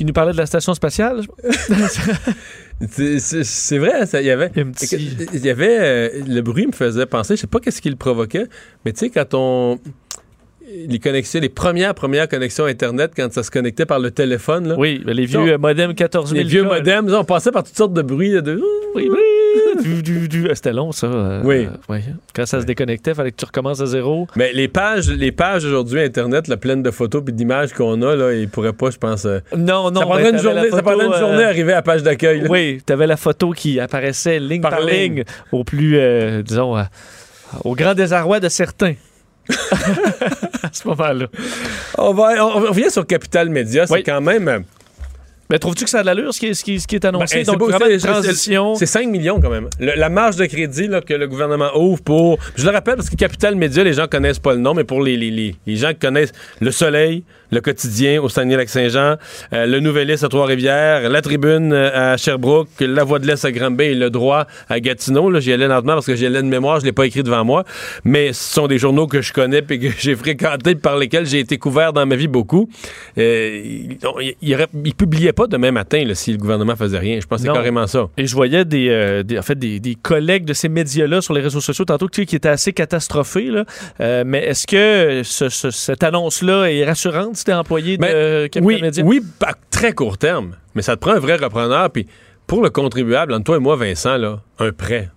[0.00, 1.20] Qui nous parlait de la station spatiale.
[2.88, 4.50] C'est- vrai, il y avait.
[5.34, 5.76] Il y avait.
[5.78, 8.46] euh, le bruit me faisait penser, je sais pas qu'est-ce qui le provoquait,
[8.86, 9.78] mais tu sais, quand on.
[10.88, 14.68] Les connexions, les premières, premières connexions Internet, quand ça se connectait par le téléphone.
[14.68, 16.38] Là, Oui, les vieux modems 14 000.
[16.42, 18.40] Les vieux modems, on passait par toutes sortes de bruits.
[18.40, 18.58] de...
[18.94, 19.18] Oui, oui.
[20.54, 21.06] C'était long, ça.
[21.06, 21.66] euh, Oui.
[21.66, 22.02] euh, ouais.
[22.34, 24.26] Quand ça se déconnectait, il fallait que tu recommences à zéro.
[24.36, 28.14] Mais les pages, les pages aujourd'hui Internet, là, pleines de photos et d'images qu'on a,
[28.14, 29.24] là, ils pourraient pas, je pense.
[29.24, 30.00] euh, Non, non.
[30.00, 31.82] ça prendrait ben, une la journée, ça prendrait une euh, journée à arriver à la
[31.82, 32.44] page d'accueil.
[32.48, 35.14] Oui, tu avais la photo qui apparaissait ligne par, Par ligne.
[35.16, 36.82] ligne, au plus, euh, disons, euh,
[37.64, 38.94] au grand désarroi de certains.
[40.62, 41.26] à ce moment-là.
[41.98, 44.02] On, va, on revient sur Capital Média, c'est Oui.
[44.04, 44.64] quand même.
[45.50, 46.94] Mais trouves-tu que ça a de l'allure, ce qui est, ce qui est- ce qui
[46.94, 47.36] est annoncé?
[47.36, 48.74] Ben, c'est Donc, beau, vraiment c'est- une transition.
[48.76, 49.68] C'est 5 millions quand même.
[49.80, 52.38] Le- la marge de crédit là, que le gouvernement ouvre pour.
[52.56, 55.02] Je le rappelle parce que Capital Média, les gens connaissent pas le nom, mais pour
[55.02, 59.16] les, les, les, les gens qui connaissent Le Soleil, Le Quotidien au Saguenay-Lac-Saint-Jean,
[59.52, 63.52] euh, Le Nouvelliste à Trois-Rivières, La Tribune euh, à Sherbrooke, La Voix de l'Est à
[63.52, 65.30] Granby et Le Droit à Gatineau.
[65.30, 67.44] Là, j'y allais lentement parce que j'y allais de mémoire, je l'ai pas écrit devant
[67.44, 67.64] moi.
[68.04, 71.40] Mais ce sont des journaux que je connais et que j'ai fréquentés par lesquels j'ai
[71.40, 72.68] été couvert dans ma vie beaucoup.
[73.18, 73.60] Euh,
[74.42, 77.18] ils, ils publiaient pas demain matin là, si le gouvernement faisait rien.
[77.20, 78.08] Je pense que c'est carrément ça.
[78.16, 81.34] Et je voyais des, euh, des- en fait, des, des collègues de ces médias-là sur
[81.34, 83.46] les réseaux sociaux tantôt tu sais, qui étaient assez catastrophés.
[83.50, 83.64] Là.
[84.00, 88.62] Euh, mais est-ce que ce- ce- cette annonce-là est rassurante si t'es employé de Capital
[89.04, 90.52] oui, oui, à très court terme.
[90.74, 91.90] Mais ça te prend un vrai repreneur.
[91.90, 92.06] Puis
[92.46, 95.10] pour le contribuable, entre toi et moi, Vincent, là, un prêt.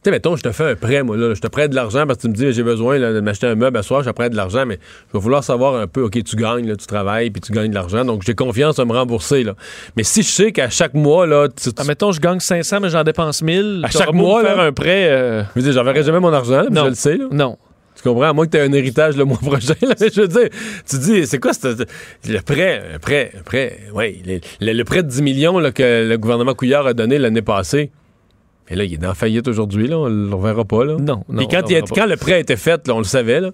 [0.00, 1.34] Tu sais, mettons, je te fais un prêt, moi, là.
[1.34, 3.48] Je te prête de l'argent parce que tu me dis, j'ai besoin là, de m'acheter
[3.48, 4.78] un meuble à soir, je te prête de l'argent, mais
[5.08, 7.70] je vais vouloir savoir un peu, OK, tu gagnes, là, tu travailles, puis tu gagnes
[7.70, 9.54] de l'argent, donc j'ai confiance à me rembourser, là.
[9.96, 12.78] Mais si je sais qu'à chaque mois, là, tu, tu- Ah, mettons, je gagne 500,
[12.80, 13.80] mais j'en dépense 1000.
[13.84, 14.62] À chaque mois, faire là?
[14.64, 15.08] un prêt.
[15.10, 16.84] euh, je veux dire, j'enverrai jamais mon argent, là, Non.
[16.84, 17.24] je le sais, là.
[17.32, 17.58] Non.
[18.00, 18.28] Tu comprends?
[18.28, 19.74] À moins que tu aies un héritage le mois prochain.
[19.82, 20.48] Là, mais je veux dire,
[20.88, 21.84] tu dis, c'est quoi ce-
[22.28, 22.82] le prêt?
[22.94, 24.22] Un prêt, un prêt, oui.
[24.24, 27.42] Le, le- le prêt de 10 millions là, que le gouvernement Couillard a donné l'année
[27.42, 27.90] passée.
[28.70, 29.98] Et là, il est dans la faillite aujourd'hui, là.
[29.98, 30.96] On le reverra pas, là.
[31.00, 31.38] Non, non.
[31.38, 33.50] Puis quand, il a- quand le prêt a été fait, là, on le savait, là.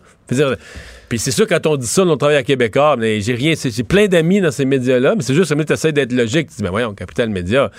[1.09, 3.83] Puis c'est sûr, quand on dit ça, on travaille à Québécois, mais j'ai rien, j'ai
[3.85, 6.49] plein d'amis dans ces médias-là, mais c'est juste que tu essaies d'être logique.
[6.51, 7.71] Tu dis, ben voyons, Capital Média.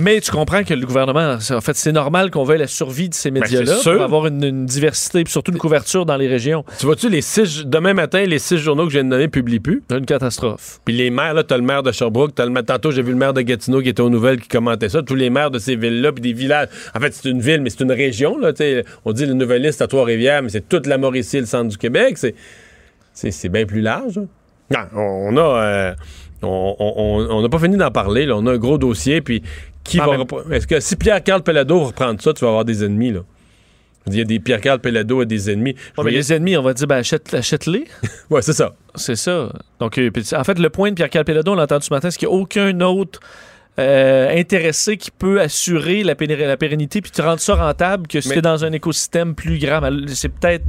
[0.00, 3.14] Mais tu comprends que le gouvernement, en fait, c'est normal qu'on veuille la survie de
[3.14, 3.94] ces médias-là Ben, sûr.
[3.94, 6.64] pour avoir une, une diversité et surtout une couverture dans les régions.
[6.78, 9.60] Tu vois-tu, les six, demain matin, les six journaux que je viens de nommer publient
[9.60, 9.82] plus?
[9.88, 10.80] C'est une catastrophe.
[10.84, 13.10] Puis les maires, là, t'as le maire de Sherbrooke, t'as le maire, tantôt j'ai vu
[13.12, 15.58] le maire de Gatineau qui était aux nouvelles qui commentait ça, tous les maires de
[15.58, 16.68] ces villes-là, puis des villages.
[16.94, 18.52] En fait, c'est une ville, mais c'est une région, là.
[19.04, 21.78] On dit le Nouvelliste à Trois-Rivières, mais c'est toute la Mauricie et le centre du
[21.78, 22.18] Québec.
[22.18, 22.34] C'est,
[23.30, 24.18] c'est, bien plus large.
[24.18, 24.26] hein.
[24.94, 25.94] Non, on a, euh,
[26.42, 28.34] on on- on- on n'a pas fini d'en parler, là.
[28.36, 29.42] On a un gros dossier, puis
[29.84, 30.12] qui Ah, va.
[30.12, 33.12] mais- repre- Est-ce que si Pierre-Carl Pellado va reprendre ça, tu vas avoir des ennemis,
[33.12, 33.20] là?
[34.06, 35.74] Il y a des Pierre-Carl Pellado a des ennemis.
[35.96, 37.84] Je Ouais, mais les ennemis, on va dire, ben, achète, achète-les.
[38.30, 38.74] Ouais, c'est ça.
[38.94, 39.50] C'est ça.
[39.80, 42.18] Donc, euh, en fait, le point de Pierre Calpelado, on l'a entendu ce matin, c'est
[42.18, 43.20] qu'il n'y a aucun autre
[43.78, 48.20] euh, intéressé qui peut assurer la, péné- la pérennité puis te rendre ça rentable que
[48.20, 49.80] si Mais- t'es dans un écosystème plus grand.
[50.08, 50.64] C'est peut-être.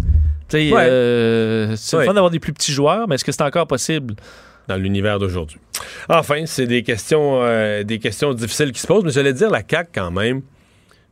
[0.54, 0.72] Ouais.
[0.74, 2.04] euh, c'est Ouais.
[2.04, 4.16] le fun d'avoir des plus petits joueurs, mais est-ce que c'est encore possible?
[4.68, 5.60] Dans l'univers d'aujourd'hui.
[6.10, 9.62] Enfin, c'est des questions, euh, des questions difficiles qui se posent, mais j'allais dire la
[9.68, 10.42] CAQ quand même,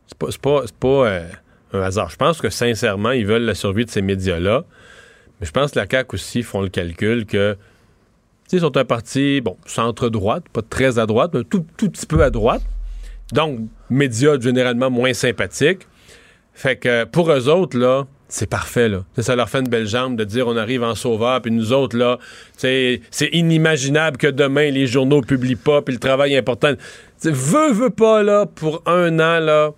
[0.06, 1.28] c'est pas, pas, pas euh,
[1.72, 2.10] un hasard.
[2.10, 4.64] Je pense que sincèrement, ils veulent la survie de ces médias-là,
[5.40, 7.56] mais je pense que la CAQ aussi font le calcul que
[8.54, 12.22] ils sont un parti, bon, centre-droite, pas très à droite, mais tout, tout petit peu
[12.22, 12.62] à droite.
[13.32, 13.60] Donc,
[13.90, 15.88] médias généralement moins sympathiques.
[16.52, 19.04] Fait que pour eux autres, là, c'est parfait, là.
[19.18, 21.96] Ça, leur fait une belle jambe de dire on arrive en sauveur, puis nous autres,
[21.96, 22.18] là,
[22.56, 23.00] c'est
[23.32, 26.72] inimaginable que demain les journaux publient pas, puis le travail est important.
[27.18, 29.70] T'sais, veux, veux pas, là, pour un an, là,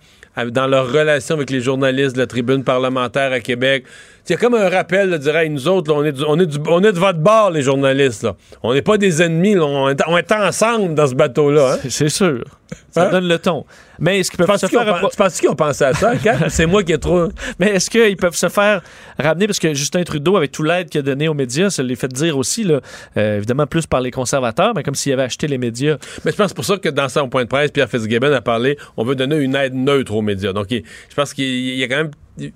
[0.45, 3.85] dans leur relation avec les journalistes de la tribune parlementaire à Québec.
[4.29, 6.23] Il y a comme un rappel de dire hey, nous autres, là, on, est du-
[6.27, 8.23] on, est du- on est de votre bord, les journalistes.
[8.23, 8.35] Là.
[8.63, 9.63] On n'est pas des ennemis, là.
[9.65, 11.73] on, est, on est ensemble dans ce bateau-là.
[11.73, 11.77] hein.
[11.83, 12.43] C'est- C'est sûr.
[12.91, 13.11] Ça Hein?
[13.11, 13.63] donne le ton.
[13.99, 16.11] Mais est-ce qu'ils peuvent se faire pen- tu penses qu'ils ont pensé à ça?
[16.49, 17.29] C'est moi qui ai trop.
[17.59, 18.81] Mais est-ce qu'ils peuvent se faire
[19.17, 21.95] ramener, parce que Justin Trudeau, avec tout l'aide qu'il a donné aux médias, ça les
[21.95, 22.81] fait dire aussi, là,
[23.15, 25.95] euh, évidemment plus par les conservateurs, mais comme s'il avait acheté les médias.
[26.25, 28.77] Mais je pense pour ça que dans son point de presse, Pierre Fitzgibbon a parlé,
[28.97, 30.51] on veut donner une aide neutre aux médias.
[30.51, 31.45] Donc, il- je pense qu'il
[31.77, 32.51] y a quand même.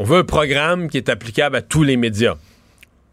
[0.00, 2.36] On veut un programme qui est applicable à tous les médias.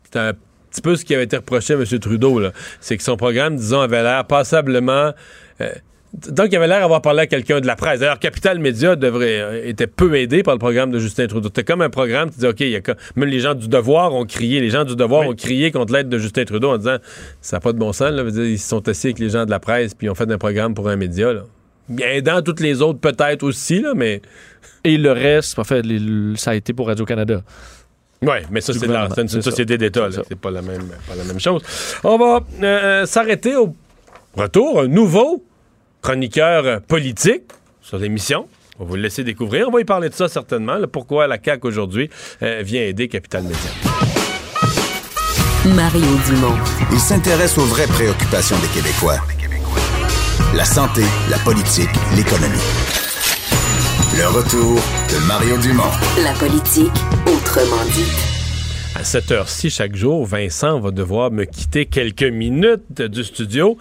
[0.09, 0.31] C'est un
[0.72, 1.84] petit peu ce qui avait été reproché à M.
[1.84, 2.41] Trudeau.
[2.80, 5.11] C'est que son programme, disons, avait l'air passablement.
[5.59, 5.69] euh,
[6.30, 7.99] donc, il avait l'air d'avoir parlé à quelqu'un de la presse.
[7.99, 11.49] D'ailleurs, Capital Média devrait, euh, était peu aidé par le programme de Justin Trudeau.
[11.49, 12.81] C'était comme un programme, tu dis, OK, il y a
[13.18, 16.07] même les gens du devoir ont crié, les gens du devoir ont crié contre l'aide
[16.07, 16.99] de Justin Trudeau en disant,
[17.41, 18.23] ça n'a pas de bon sens, là.
[18.23, 20.38] Ils se sont assis avec les gens de la presse, puis ils ont fait un
[20.38, 21.43] programme pour un média, là.
[21.89, 24.22] Bien aidant toutes les autres, peut-être aussi, là, mais.
[24.84, 27.41] Et le reste, en fait, les- ça a été pour Radio-Canada.
[28.22, 29.41] Oui, mais ça, c'est une, c'est ça.
[29.41, 30.07] société d'État.
[30.27, 31.61] C'est pas la, même, pas la même chose.
[32.03, 33.76] On va euh, euh, s'arrêter au
[34.35, 34.81] retour.
[34.81, 35.43] Un nouveau
[36.01, 37.43] chroniqueur politique
[37.81, 38.47] sur l'émission.
[38.80, 39.68] On va vous le laisser découvrir.
[39.68, 40.76] On va y parler de ça certainement.
[40.76, 42.09] là, pourquoi la CAQ aujourd'hui
[42.41, 43.57] euh, vient aider Capital Média.
[45.76, 46.55] Mario Dumont.
[46.91, 49.18] Il s'intéresse aux vraies préoccupations des Québécois.
[50.55, 52.57] La santé, la politique, l'économie.
[54.18, 54.76] Le retour
[55.09, 55.84] de Mario Dumont.
[56.23, 56.91] La politique,
[57.26, 58.11] autrement dit.
[58.95, 63.77] À cette heure-ci, chaque jour, Vincent va devoir me quitter quelques minutes du studio.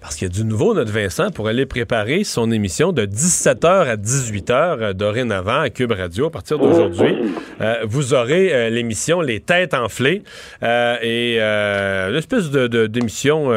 [0.00, 3.66] Parce qu'il y a du nouveau, notre Vincent, pour aller préparer son émission de 17h
[3.66, 6.26] à 18h euh, dorénavant à Cube Radio.
[6.26, 7.16] À partir d'aujourd'hui,
[7.60, 10.22] euh, vous aurez euh, l'émission Les Têtes enflées
[10.62, 13.50] euh, et euh, une espèce de- de- d'émission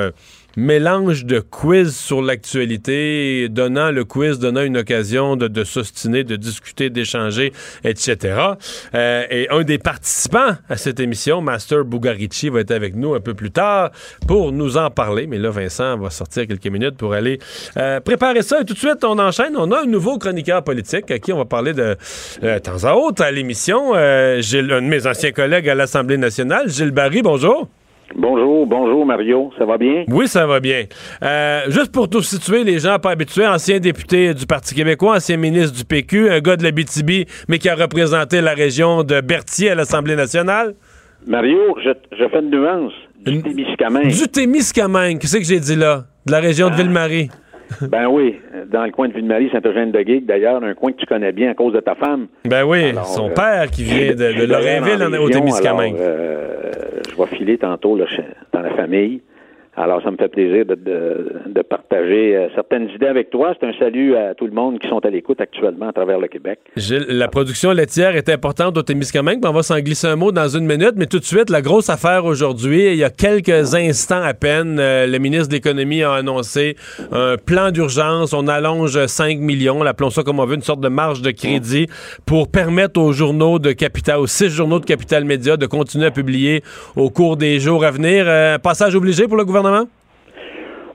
[0.57, 6.35] mélange de quiz sur l'actualité, donnant le quiz, donnant une occasion de, de s'ostiner, de
[6.35, 7.53] discuter, d'échanger,
[7.83, 8.35] etc.
[8.93, 13.19] Euh, et un des participants à cette émission, Master Bugarici, va être avec nous un
[13.19, 13.91] peu plus tard
[14.27, 15.27] pour nous en parler.
[15.27, 17.39] Mais là, Vincent va sortir quelques minutes pour aller
[17.77, 18.61] euh, préparer ça.
[18.61, 19.55] Et tout de suite, on enchaîne.
[19.57, 21.95] On a un nouveau chroniqueur politique à qui on va parler de
[22.43, 23.93] euh, temps à autre à l'émission.
[24.39, 27.67] Gilles, un de mes anciens collègues à l'Assemblée nationale, Gilles Barry, bonjour.
[28.15, 30.03] Bonjour, bonjour Mario, ça va bien?
[30.09, 30.83] Oui, ça va bien.
[31.23, 35.37] Euh, juste pour tout situer, les gens pas habitués, ancien député du Parti québécois, ancien
[35.37, 39.21] ministre du PQ, un gars de la BTB, mais qui a représenté la région de
[39.21, 40.75] Berthier à l'Assemblée nationale.
[41.25, 42.93] Mario, je, je fais une nuance.
[43.25, 44.07] Du Témiscamingue.
[44.07, 46.05] Du Témiscamingue, qu'est-ce que j'ai dit là?
[46.25, 47.29] De la région de Ville-Marie.
[47.81, 48.39] Ben oui,
[48.71, 51.73] dans le coin de Ville-Marie, Saint-Eugène-de-Guigue, d'ailleurs, un coin que tu connais bien à cause
[51.73, 52.27] de ta femme.
[52.45, 55.95] Ben oui, Alors, son euh, père qui vient de, de en au Témiscamingue.
[55.99, 56.71] euh,
[57.09, 58.05] je vais filer tantôt là,
[58.53, 59.21] dans la famille.
[59.81, 63.55] Alors, ça me fait plaisir de, partager euh, certaines idées avec toi.
[63.59, 66.27] C'est un salut à tout le monde qui sont à l'écoute actuellement à travers le
[66.27, 66.59] Québec.
[66.75, 70.47] Gilles, la production laitière est importante au Témiscamingue, on va s'en glisser un mot dans
[70.47, 74.21] une minute, mais tout de suite, la grosse affaire aujourd'hui, il y a quelques instants
[74.21, 76.75] à peine, euh, le ministre de l'Économie a annoncé
[77.11, 80.89] un plan d'urgence, on allonge 5 millions, appelons ça comme on veut, une sorte de
[80.89, 81.87] marge de crédit
[82.27, 86.11] pour permettre aux journaux de Capital, aux six journaux de Capital Média de continuer à
[86.11, 86.61] publier
[86.95, 88.25] au cours des jours à venir.
[88.27, 89.70] Euh, passage obligé pour le gouvernement?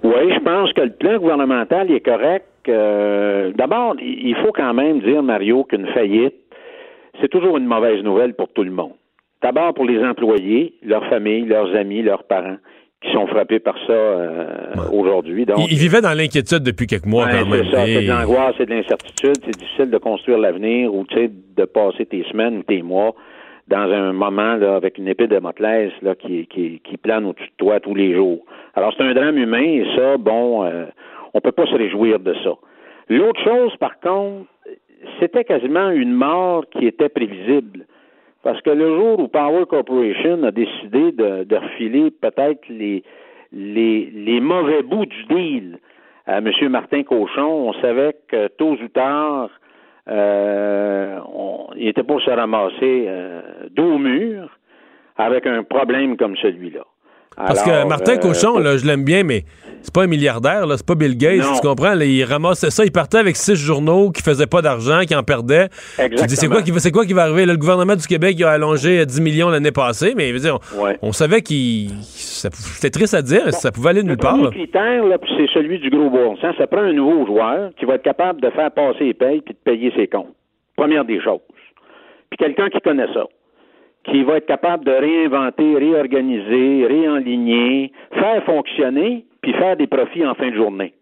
[0.03, 2.47] Oui, je pense que le plan gouvernemental est correct.
[2.69, 6.35] Euh, D'abord, il faut quand même dire, Mario, qu'une faillite,
[7.21, 8.93] c'est toujours une mauvaise nouvelle pour tout le monde.
[9.43, 12.57] D'abord pour les employés, leurs familles, leurs amis, leurs parents
[13.03, 15.45] qui sont frappés par ça euh, aujourd'hui.
[15.45, 17.65] Donc, Il, vivait dans l'inquiétude depuis quelques mois quand même.
[17.71, 22.07] C'est Et- de l'angoisse, c'est de l'incertitude, c'est difficile de construire l'avenir ou de passer
[22.07, 23.15] tes semaines ou tes mois
[23.69, 27.49] dans un moment là, avec une épée de Damoclès là, qui, qui, qui plane au-dessus
[27.49, 28.45] de toi tous les jours.
[28.75, 30.87] Alors c'est un drame humain et ça, bon, euh,
[31.35, 32.55] on peut pas se réjouir de ça.
[33.09, 34.47] L'autre chose, par contre,
[35.21, 37.87] c'était quasiment une mort qui était prévisible.
[38.43, 43.03] Parce que le jour où Power Corporation a décidé de, de refiler peut-être les,
[43.53, 45.79] les, les mauvais bouts du deal
[46.27, 46.51] à M.
[46.69, 49.51] Martin Cochon, on savait que tôt ou tard,
[50.09, 53.99] euh, on- il était pour se ramasser euh, dos au
[55.17, 56.85] avec un problème comme celui-là.
[57.37, 59.45] Parce Alors, que Martin euh, Cochon, là, je l'aime bien, mais
[59.83, 61.55] c'est pas un milliardaire, là, c'est pas Bill Gates, Non.
[61.55, 61.95] tu comprends?
[61.95, 65.23] là, il ramassait ça, il partait avec six journaux qui faisaient pas d'argent, qui en
[65.23, 65.69] perdaient.
[65.99, 67.45] Tu dis, c'est quoi, qui c'est quoi qui va arriver?
[67.45, 70.83] Là, le gouvernement du Québec il a allongé 10 millions l'année passée, mais dire, on,
[70.85, 70.99] Ouais.
[71.03, 71.91] on savait qu'il.
[72.01, 74.37] C'était triste à dire, ça pouvait aller nulle Le part.
[74.39, 74.51] là.
[74.51, 75.03] critère,
[75.37, 76.55] c'est celui du gros bon sens.
[76.57, 79.55] Ça prend un nouveau joueur qui va être capable de faire passer les payes puis
[79.55, 80.35] de payer ses comptes.
[80.77, 81.41] Première des choses.
[82.31, 83.25] Puis quelqu'un qui connaît ça,
[84.11, 90.35] qui va être capable de réinventer, réorganiser, réenligner, faire fonctionner, puis faire des profits en
[90.35, 90.95] fin de journée.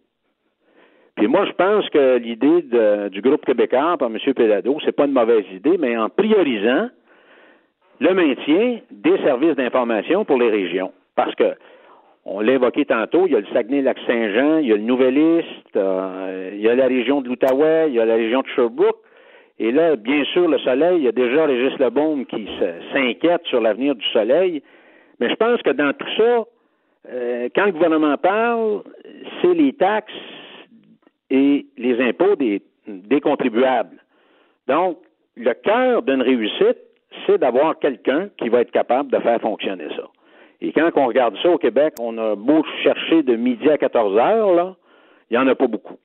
[1.17, 2.65] Puis moi, je pense que l'idée
[3.11, 4.19] du groupe québécois par M.
[4.35, 6.89] Pellado, c'est pas une mauvaise idée, mais en priorisant
[8.01, 10.93] le maintien des services d'information pour les régions.
[11.15, 11.55] Parce que,
[12.25, 16.51] on l'a évoqué tantôt, il y a le Saguenay-Lac-Saint-Jean, il y a le Nouvelliste, euh,
[16.55, 19.04] il y a la région de l'Outaouais, il y a la région de Sherbrooke.
[19.59, 22.49] Et là, bien sûr, le soleil, il y a déjà Régis Lebaume qui
[22.93, 24.63] s'inquiète sur l'avenir du soleil.
[25.21, 26.45] Mais je pense que dans tout ça,
[27.11, 28.83] euh, quand le gouvernement parle,
[29.41, 30.13] c'est les taxes
[31.31, 34.03] et les impôts des, des contribuables.
[34.67, 34.99] Donc,
[35.37, 36.79] le cœur d'une réussite,
[37.27, 40.09] c'est d'avoir quelqu'un qui va être capable de faire fonctionner ça.
[40.61, 44.17] Et quand on regarde ça au Québec, on a beau chercher de midi à 14
[44.17, 44.77] heures, là,
[45.31, 45.99] il n'y en a pas beaucoup.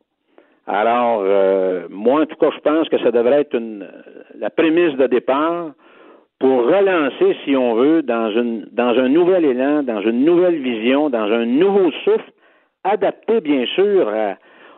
[0.67, 3.57] Alors, euh, moi, en tout cas, je pense que ça devrait être
[4.37, 5.71] la prémisse de départ
[6.39, 11.09] pour relancer, si on veut, dans, une, dans un nouvel élan, dans une nouvelle vision,
[11.09, 12.31] dans un nouveau souffle,
[12.83, 14.09] adapté, bien sûr,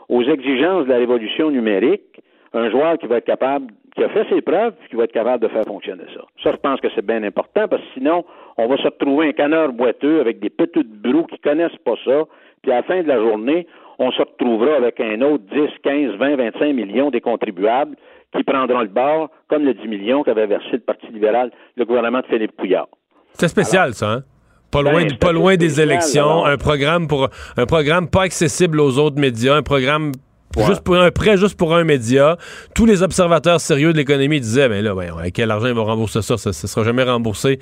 [0.09, 2.21] aux exigences de la révolution numérique,
[2.53, 5.43] un joueur qui va être capable, qui a fait ses preuves, qui va être capable
[5.43, 6.21] de faire fonctionner ça.
[6.43, 8.25] Ça, je pense que c'est bien important, parce que sinon,
[8.57, 12.23] on va se retrouver un canard boiteux avec des petites brous qui connaissent pas ça,
[12.61, 13.67] puis à la fin de la journée,
[14.01, 17.95] on se retrouvera avec un autre 10, 15, 20, 25 millions des contribuables
[18.35, 22.21] qui prendront le bord, comme le 10 millions qu'avait versé le Parti libéral, le gouvernement
[22.21, 22.87] de Philippe Couillard.
[23.33, 24.23] C'est spécial, ça, hein?
[24.71, 28.97] Pas Ben, loin, pas loin des élections, un programme pour un programme pas accessible aux
[28.97, 30.13] autres médias, un programme
[30.57, 32.37] juste pour un prêt juste pour un média.
[32.73, 35.85] Tous les observateurs sérieux de l'économie disaient ben là, ben, avec quel argent ils vont
[35.85, 37.59] rembourser ça, ça, ça sera jamais remboursé.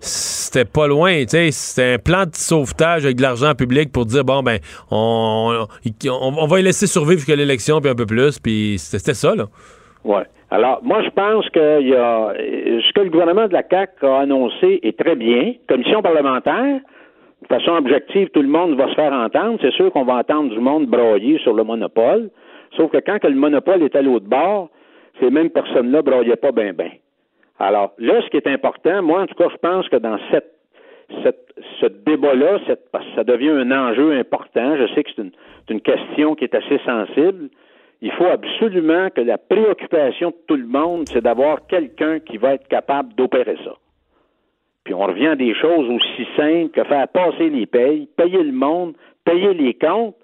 [0.00, 4.24] C'était pas loin, tu c'était un plan de sauvetage avec de l'argent public pour dire
[4.24, 4.58] bon ben
[4.90, 5.66] on,
[6.08, 9.44] on, va y laisser survivre jusqu'à l'élection puis un peu plus, puis c'était ça là.
[10.04, 10.24] Ouais.
[10.50, 14.20] Alors, moi, je pense que y a, ce que le gouvernement de la CAQ a
[14.20, 15.54] annoncé est très bien.
[15.68, 16.80] Commission parlementaire,
[17.42, 19.58] de façon objective, tout le monde va se faire entendre.
[19.60, 22.30] C'est sûr qu'on va entendre du monde broyer sur le monopole.
[22.76, 24.70] Sauf que quand que le monopole est à l'autre bord,
[25.20, 26.90] ces mêmes personnes-là broyaient pas bien, bien.
[27.60, 31.86] Alors, là, ce qui est important, moi, en tout cas, je pense que dans ce
[31.86, 32.58] débat-là,
[32.90, 35.32] parce que ça devient un enjeu important, je sais que c'est une,
[35.68, 37.50] une question qui est assez sensible,
[38.00, 42.54] il faut absolument que la préoccupation de tout le monde, c'est d'avoir quelqu'un qui va
[42.54, 43.74] être capable d'opérer ça.
[44.84, 48.52] Puis on revient à des choses aussi simples que faire passer les payes, payer le
[48.52, 50.16] monde, payer les comptes,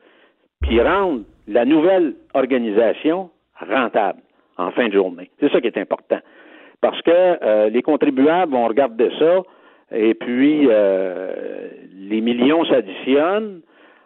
[0.63, 3.29] puis rendre la nouvelle organisation
[3.61, 4.21] rentable
[4.57, 5.31] en fin de journée.
[5.39, 6.21] C'est ça qui est important.
[6.81, 9.43] Parce que euh, les contribuables vont regarder ça,
[9.93, 13.61] et puis euh, les millions s'additionnent.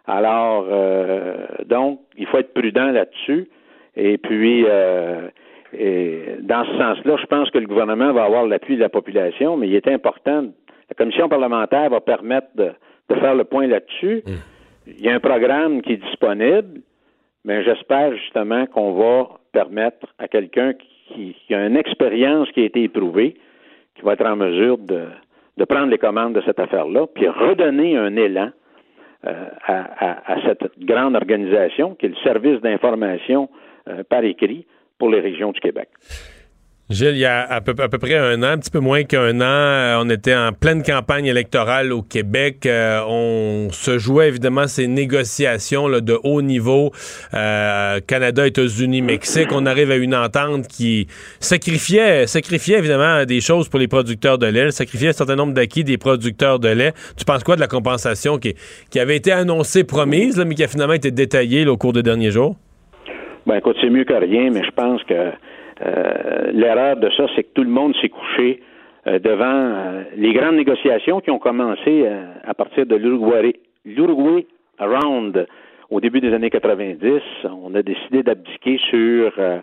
[0.07, 3.49] Alors, euh, donc, il faut être prudent là-dessus.
[3.95, 5.29] Et puis, euh,
[5.73, 9.57] et dans ce sens-là, je pense que le gouvernement va avoir l'appui de la population,
[9.57, 10.45] mais il est important,
[10.89, 12.71] la commission parlementaire va permettre de,
[13.09, 14.23] de faire le point là-dessus.
[14.87, 16.81] Il y a un programme qui est disponible,
[17.45, 22.65] mais j'espère justement qu'on va permettre à quelqu'un qui, qui a une expérience qui a
[22.65, 23.35] été éprouvée,
[23.95, 25.05] qui va être en mesure de,
[25.57, 28.49] de prendre les commandes de cette affaire-là, puis redonner un élan
[29.27, 29.33] euh,
[29.65, 33.49] à, à- à cette grande organisation qui est le service d'information
[33.87, 34.65] euh, par écrit
[34.97, 35.89] pour les régions du Québec.
[36.91, 39.03] Gilles, il y a à peu, à peu près un an, un petit peu moins
[39.03, 42.65] qu'un an, euh, on était en pleine campagne électorale au Québec.
[42.65, 46.91] Euh, on se jouait évidemment ces négociations là, de haut niveau,
[47.33, 49.49] euh, Canada, États-Unis, Mexique.
[49.51, 51.07] On arrive à une entente qui
[51.39, 55.85] sacrifiait, sacrifiait évidemment des choses pour les producteurs de lait, sacrifiait un certain nombre d'acquis
[55.85, 56.91] des producteurs de lait.
[57.17, 58.55] Tu penses quoi de la compensation qui,
[58.89, 61.93] qui avait été annoncée, promise, là, mais qui a finalement été détaillée là, au cours
[61.93, 62.57] des derniers jours?
[63.47, 65.31] Ben écoute, c'est mieux que rien, mais je pense que
[66.53, 68.61] l'erreur de ça, c'est que tout le monde s'est couché
[69.07, 73.55] euh, devant euh, les grandes négociations qui ont commencé euh, à partir de l'Uruguay,
[74.79, 75.47] Round
[75.89, 77.21] au début des années 90.
[77.45, 79.59] On a décidé d'abdiquer sur euh,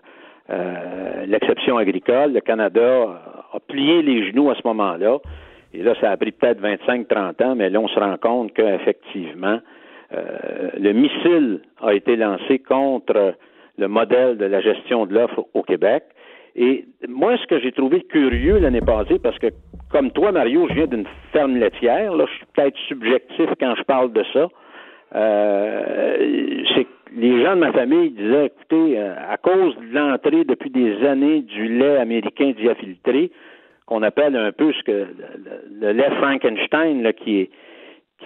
[0.51, 2.33] euh, l'exception agricole.
[2.33, 3.23] Le Canada
[3.53, 5.19] a plié les genoux à ce moment-là.
[5.73, 9.61] Et là, ça a pris peut-être 25-30 ans, mais là, on se rend compte qu'effectivement,
[10.13, 13.35] euh, le missile a été lancé contre
[13.79, 16.05] le modèle de la gestion de l'offre au Québec.
[16.57, 19.47] Et moi, ce que j'ai trouvé curieux l'année passée, parce que
[19.91, 23.83] comme toi, Mario, je viens d'une ferme laitière, là, je suis peut-être subjectif quand je
[23.85, 24.49] parle de ça.
[25.15, 26.87] Euh, c'est
[27.17, 31.41] les gens de ma famille disaient, écoutez, euh, à cause de l'entrée depuis des années
[31.41, 33.31] du lait américain diafiltré,
[33.87, 35.07] qu'on appelle un peu ce que
[35.81, 37.51] le lait Frankenstein, là, qui est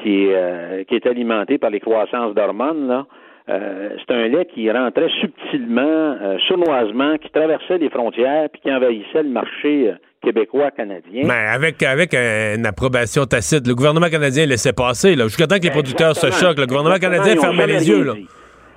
[0.00, 3.06] qui est, euh, qui est alimenté par les croissances d'hormones, là,
[3.48, 5.82] euh, c'est un lait qui rentrait subtilement,
[6.22, 11.26] euh, sournoisement, qui traversait les frontières puis qui envahissait le marché euh, québécois-canadien.
[11.26, 13.66] Ben, avec, avec une approbation tacite.
[13.66, 16.58] Le gouvernement canadien laissait passer, là, jusqu'à temps que les producteurs se choquent.
[16.58, 18.12] Le gouvernement Exactement, canadien fermait les yeux, là.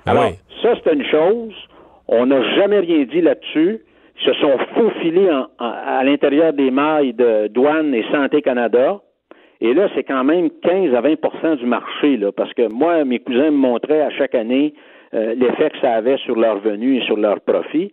[0.06, 0.34] Ah oui.
[0.62, 1.52] ça, c'est une chose.
[2.08, 3.80] On n'a jamais rien dit là-dessus.
[4.20, 8.98] Ils se sont faufilés en- en- à l'intérieur des mailles de douane et Santé Canada.
[9.60, 13.18] Et là, c'est quand même 15 à 20% du marché, là, parce que moi, mes
[13.20, 14.74] cousins me montraient à chaque année
[15.14, 17.90] euh, l'effet que ça avait sur leurs revenus et sur leurs profits.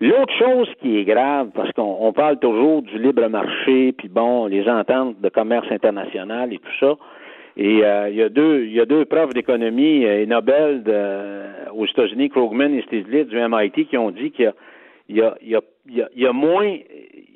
[0.00, 4.46] L'autre chose qui est grave, parce qu'on on parle toujours du libre marché, puis bon,
[4.46, 6.96] les ententes de commerce international et tout ça.
[7.56, 10.82] Et euh, il y a deux, il y a deux profs d'économie euh, et Nobel
[10.84, 14.52] de- aux États-Unis, Krugman et Stiglitz du MIT, qui ont dit qu'il
[15.10, 16.66] y a, il y a, il y a, il y a moins,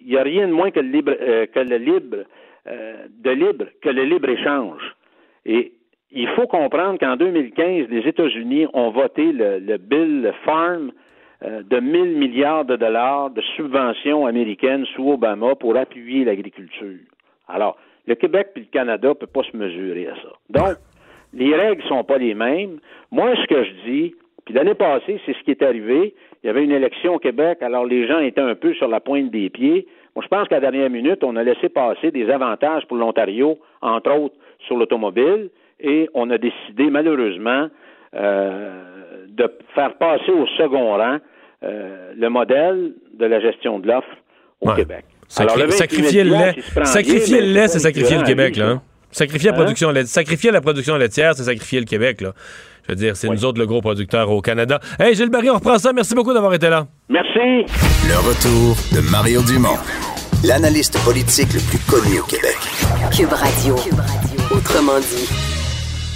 [0.06, 2.18] il y a rien de moins que le libre, euh, que le libre,
[2.66, 4.82] euh, de libre que le libre échange.
[5.44, 5.72] Et
[6.10, 10.92] il faut comprendre qu'en 2015, les États-Unis ont voté le, le bill Farm
[11.42, 17.00] euh, de 1000 milliards de dollars de subventions américaines sous Obama pour appuyer l'agriculture.
[17.48, 17.76] Alors,
[18.06, 20.32] le Québec et le Canada ne peuvent pas se mesurer à ça.
[20.48, 20.76] Donc,
[21.34, 22.78] les règles ne sont pas les mêmes.
[23.10, 24.14] Moi, ce que je dis,
[24.44, 26.14] puis l'année passée, c'est ce qui est arrivé.
[26.42, 29.00] Il y avait une élection au Québec, alors les gens étaient un peu sur la
[29.00, 29.86] pointe des pieds.
[30.16, 33.58] Moi, je pense qu'à la dernière minute, on a laissé passer des avantages pour l'Ontario,
[33.82, 34.34] entre autres
[34.66, 35.50] sur l'automobile,
[35.80, 37.68] et on a décidé, malheureusement,
[38.14, 41.18] euh, de faire passer au second rang
[41.64, 44.06] euh, le modèle de la gestion de l'offre
[44.60, 44.76] au Ouais.
[44.76, 45.04] Québec.
[45.28, 48.56] Sacri- Alors, le 28 sacrifier le 000 lait, sacrifier le lait, c'est sacrifier le Québec,
[48.56, 48.68] là.
[48.68, 48.82] hein.
[49.10, 49.58] Sacrifier la Hein?
[49.60, 52.32] production laitière, sacrifier la production laitière, c'est sacrifier le Québec, là.
[52.86, 54.78] Je veux dire, c'est nous autres le gros producteur au Canada.
[54.98, 55.92] Hey, Gilles Barry, on reprend ça.
[55.92, 56.86] Merci beaucoup d'avoir été là.
[57.08, 57.64] Merci.
[58.06, 59.78] Le retour de Mario Dumont,
[60.44, 62.56] l'analyste politique le plus connu au Québec.
[63.10, 63.76] Cube Radio.
[64.50, 65.28] Autrement dit.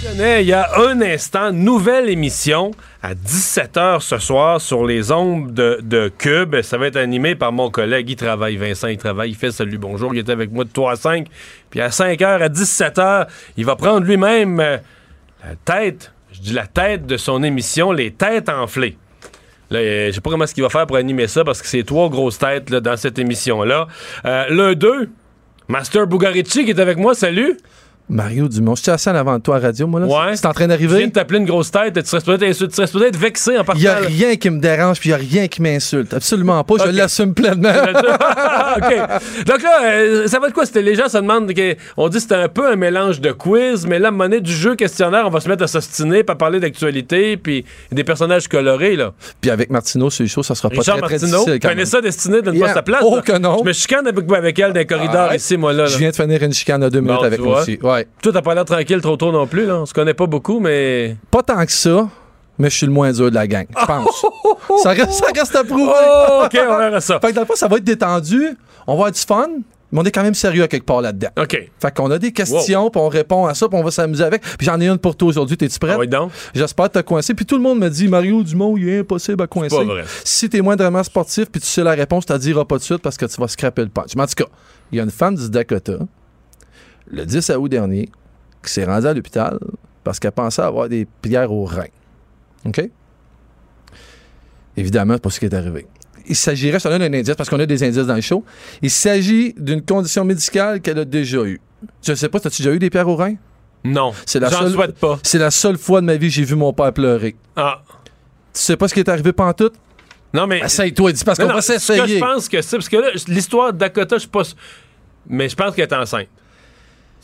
[0.01, 2.71] Il y a un instant, nouvelle émission
[3.03, 6.61] à 17h ce soir sur les ondes de, de Cube.
[6.61, 8.09] Ça va être animé par mon collègue.
[8.09, 10.13] Il travaille, Vincent, il travaille, il fait salut, bonjour.
[10.13, 11.27] Il était avec moi de 3 à 5.
[11.69, 13.27] Puis à 5h, à 17h,
[13.57, 14.77] il va prendre lui-même euh,
[15.43, 18.97] la tête, je dis la tête de son émission, Les Têtes enflées.
[19.69, 21.67] Là, euh, je sais pas comment est-ce qu'il va faire pour animer ça parce que
[21.67, 23.87] c'est trois grosses têtes dans cette émission-là.
[24.25, 25.09] Euh, le 2,
[25.67, 27.13] Master Bugarici qui est avec moi.
[27.13, 27.57] Salut!
[28.09, 30.07] Mario Dumont, je suis assis en avant de toi à radio, moi, là.
[30.07, 30.35] Ouais.
[30.35, 31.07] C'est en train Je viens d'arriver.
[31.07, 31.93] de t'appeler une grosse tête.
[31.93, 33.79] Tu serais supposé être, insul- tu serais supposé être vexé en Il partant.
[33.81, 36.13] n'y a rien qui me dérange, puis il n'y a rien qui m'insulte.
[36.13, 36.75] Absolument pas.
[36.85, 37.69] Je l'assume pleinement.
[38.77, 39.45] OK.
[39.45, 40.65] Donc là, euh, ça va être quoi?
[40.65, 41.51] C'était, les gens se demandent,
[41.97, 44.51] on dit que c'était un peu un mélange de quiz, mais là, à donné, du
[44.53, 48.95] jeu questionnaire, on va se mettre à s'ostiner, pas parler d'actualité, puis des personnages colorés,
[48.95, 49.13] là.
[49.41, 51.59] puis avec Martineau sur les shows, ça sera pas Richard très, très Martineau, difficile.
[51.59, 51.77] quand même.
[51.77, 52.67] Vanessa Destinée donne Yeah.
[52.67, 53.01] pas sa place.
[53.05, 53.21] Oh là.
[53.21, 53.59] que non.
[53.59, 55.83] Je me chicane avec, avec elle dans les corridors Ah, ici, moi, là.
[55.83, 55.89] là.
[55.89, 57.79] Je viens de finir une chicane à deux minutes avec tu moi aussi.
[57.81, 57.98] Ouais.
[58.21, 59.79] Toi, t'as pas l'air tranquille trop tôt non plus, là.
[59.81, 61.17] On se connaît pas beaucoup, mais.
[61.31, 62.07] Pas tant que ça,
[62.57, 64.25] mais je suis le moins dur de la gang, je pense.
[64.83, 65.91] ça, reste, ça reste à prouver.
[65.91, 67.19] Oh, OK, on verra ça.
[67.19, 68.57] Fait que dans le fond, ça va être détendu.
[68.85, 69.47] On va avoir du fun,
[69.91, 71.29] mais on est quand même sérieux à quelque part là-dedans.
[71.39, 71.69] OK.
[71.79, 74.41] Fait qu'on a des questions, puis on répond à ça, puis on va s'amuser avec.
[74.41, 75.57] Puis j'en ai une pour toi aujourd'hui.
[75.57, 75.93] T'es-tu prêt?
[75.93, 76.31] Ah oui, donc.
[76.53, 77.33] J'espère te coincer.
[77.33, 79.75] Puis tout le monde me dit, Mario Dumont, il est impossible à coincer.
[79.77, 80.03] pas vrai.
[80.23, 83.17] Si t'es moindrement sportif, puis tu sais la réponse, tu diras pas de suite parce
[83.17, 84.15] que tu vas scraper le punch.
[84.15, 84.49] Mais en tout cas,
[84.91, 85.93] il y a une femme du Dakota,
[87.09, 88.09] le 10 août dernier,
[88.63, 89.57] qui s'est rendue à l'hôpital
[90.03, 91.85] parce qu'elle pensait avoir des pierres au rein.
[92.65, 92.89] OK?
[94.77, 95.87] Évidemment, c'est pas ce qui est arrivé.
[96.27, 98.43] il s'agirait, ça donne un indice, parce qu'on a des indices dans le show,
[98.81, 101.59] il s'agit d'une condition médicale qu'elle a déjà eue.
[102.03, 103.35] Je sais pas, as-tu déjà eu des pierres au rein?
[103.83, 104.13] Non.
[104.25, 105.19] C'est la J'en seule- souhaite pas.
[105.23, 107.35] C'est la seule fois de ma vie que j'ai vu mon père pleurer.
[107.55, 107.81] Ah.
[108.53, 109.73] Tu sais pas ce qui est arrivé pantoute?
[110.33, 110.59] Non, mais.
[110.59, 112.19] Essaye-toi, dis, parce qu'on va Ce que je s'essayer.
[112.19, 112.77] pense que c'est.
[112.77, 114.43] Parce que là, l'histoire de Dakota, je suis pas.
[115.27, 116.27] Mais je pense qu'elle est enceinte.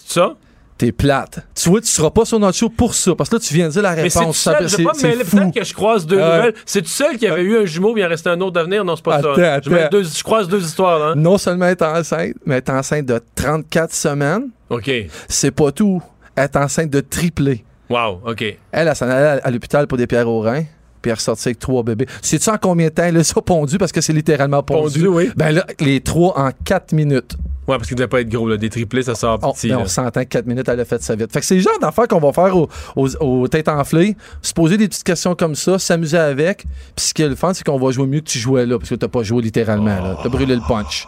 [0.06, 0.36] Ça?
[0.78, 1.40] T'es plate.
[1.56, 3.68] Tu vois, tu seras pas sur notre show pour ça, parce que là, tu viens
[3.68, 4.38] de dire la Mais c'est réponse.
[4.38, 5.52] seul, pas, mais c'est peut-être fou.
[5.52, 6.36] que je croise deux Ah.
[6.36, 6.54] nouvelles.
[6.66, 8.84] C'est tu seul qui avait eu un jumeau, puis il en restait un autre d'avenir?
[8.84, 9.62] Non, c'est pas Attends, ça.
[9.62, 11.06] Je, deux- je croise deux histoires, là.
[11.12, 11.14] hein.
[11.16, 14.50] Non seulement elle est enceinte, mais elle est enceinte de 34 semaines.
[14.70, 14.92] OK.
[15.30, 16.02] C'est pas tout.
[16.36, 17.64] Elle est enceinte de triplé.
[17.90, 18.42] Wow, OK.
[18.42, 18.58] Elle,
[18.90, 20.68] elle s'en allait à l'hôpital pour des pierres au rein, puis
[21.06, 22.08] elle est ressortie avec trois bébés.
[22.22, 23.78] Sais-tu en combien de temps elle a ça pondu?
[23.78, 25.00] Parce que c'est littéralement pondu.
[25.04, 25.32] Pondu, oui.
[25.38, 27.38] Ben là, les trois en quatre minutes.
[27.68, 28.58] Ouais, parce qu'il devait pas être gros, là.
[28.58, 29.74] Des triplés, ça sort On, petit.
[29.74, 31.32] on s'entend que 4 minutes, elle a fait ça vite.
[31.34, 34.54] Fait que c'est le genre d'affaires qu'on va faire aux, aux- aux têtes enflées, se
[34.54, 36.64] poser des petites questions comme ça, s'amuser avec.
[36.96, 38.78] Puis ce qui est le fun, c'est qu'on va jouer mieux que tu jouais là,
[38.78, 39.86] parce que t'as pas joué littéralement.
[40.00, 40.18] là.
[40.22, 41.08] T'as brûlé le punch.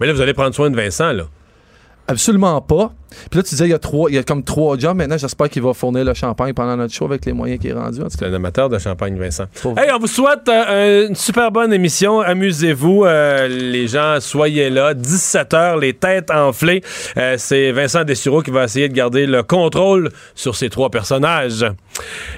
[0.00, 1.24] Mais là, vous allez prendre soin de Vincent, là.
[2.08, 2.92] Absolument pas.
[3.30, 4.96] Puis là, tu disais, il y a trois, il y a comme trois jobs.
[4.96, 7.74] Maintenant, j'espère qu'il va fournir le champagne pendant notre show avec les moyens qu'il est
[7.74, 8.00] rendu.
[8.00, 9.44] En tout C'est un amateur de champagne, Vincent.
[9.62, 9.78] Pauvre.
[9.78, 12.20] Hey, on vous souhaite euh, une super bonne émission.
[12.20, 13.04] Amusez-vous.
[13.04, 14.94] euh, les gens, soyez là.
[14.94, 16.82] 17h, les têtes enflées.
[17.16, 21.64] Euh, c'est Vincent Dessureau qui va essayer de garder le contrôle sur ces trois personnages.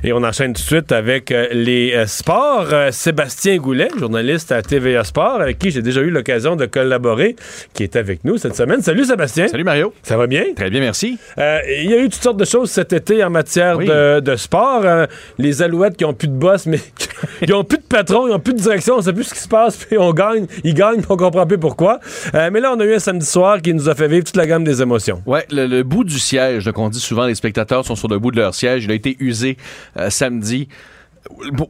[0.04, 2.66] Et on enchaîne tout de suite avec euh, les euh, sports.
[2.72, 7.36] Euh, Sébastien Goulet, journaliste à TVA Sport, avec qui j'ai déjà eu l'occasion de collaborer,
[7.74, 8.82] qui est avec nous cette semaine.
[8.82, 9.48] Salut Sébastien.
[9.48, 9.92] Salut Mario.
[10.02, 10.44] Ça va bien?
[10.54, 11.18] Très bien, merci.
[11.38, 13.86] Euh, Il y a eu toutes sortes de choses cet été en matière Oui.
[13.86, 14.82] de, de sport.
[14.84, 15.06] Euh,
[15.38, 16.80] les Alouettes qui ont plus de boss, mais
[17.44, 19.40] qui ont plus de patron, ils ont plus de direction, on sait plus ce qui
[19.40, 22.00] se passe, puis on gagne, ils gagnent, puis on comprend plus pourquoi.
[22.34, 24.36] Euh, mais là, on a eu un samedi soir qui nous a fait vivre toute
[24.36, 25.22] la gamme des émotions.
[25.26, 28.18] Ouais, le, le bout du siège, donc on dit souvent les spectateurs sont sur le
[28.18, 29.56] bout de leur siège, il a été usé
[29.98, 30.68] euh, samedi.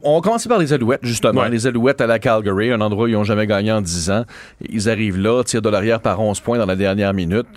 [0.03, 1.41] On va commencer par les Alouettes, justement.
[1.41, 1.49] Ouais.
[1.49, 4.23] Les Alouettes à la Calgary, un endroit où ils n'ont jamais gagné en 10 ans.
[4.69, 7.47] Ils arrivent là, tirent de l'arrière par 11 points dans la dernière minute.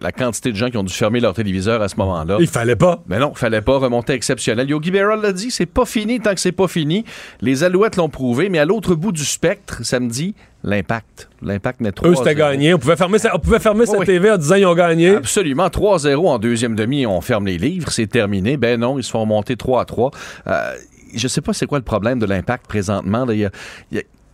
[0.00, 2.38] La quantité de gens qui ont dû fermer leur téléviseur à ce moment-là.
[2.40, 3.02] Il fallait pas.
[3.08, 4.68] Mais non, fallait pas remonter exceptionnel.
[4.68, 7.04] Yogi Berra l'a dit, c'est pas fini tant que c'est pas fini.
[7.40, 10.34] Les Alouettes l'ont prouvé, mais à l'autre bout du spectre, samedi,
[10.64, 11.28] l'impact.
[11.42, 12.74] L'impact n'est 3 Eux, c'était gagné.
[12.74, 14.06] On pouvait fermer sa, on pouvait fermer sa Oui.
[14.06, 15.16] TV en disant ils ont gagné.
[15.16, 15.68] Absolument.
[15.68, 18.56] 3-0 en deuxième demi, on ferme les livres, c'est terminé.
[18.56, 20.10] Ben non, ils se font monter 3 à 3.
[20.46, 20.72] Euh,
[21.16, 23.26] je sais pas c'est quoi le problème de l'impact présentement.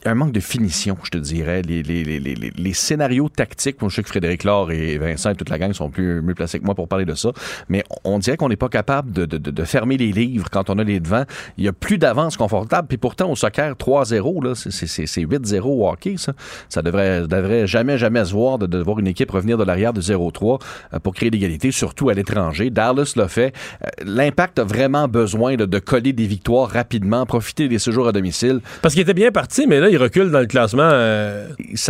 [0.05, 1.63] Un manque de finition, je te dirais.
[1.63, 5.73] Les, scénarios tactiques, moi je sais que Frédéric Laure et Vincent et toute la gang
[5.73, 7.31] sont plus mieux placés que moi pour parler de ça,
[7.69, 10.99] mais on dirait qu'on n'est pas capable de, fermer les livres quand on a les
[10.99, 11.25] devants.
[11.57, 15.07] Il y a plus d'avance confortable, puis pourtant au soccer, 3-0, là, c'est- c'est c'est-
[15.07, 16.33] c'est 8-0 au hockey, ça.
[16.69, 20.01] Ça devrait, devrait jamais, jamais se voir de, voir une équipe revenir de l'arrière de
[20.01, 20.59] 0-3
[20.93, 22.71] euh, pour créer l'égalité, surtout à l'étranger.
[22.71, 23.55] Dallas l'a fait.
[23.85, 28.61] Euh, L'impact a vraiment besoin de coller des victoires rapidement, profiter des séjours à domicile.
[28.83, 31.49] Parce qu'il était bien parti, mais là, il recule dans le classement euh,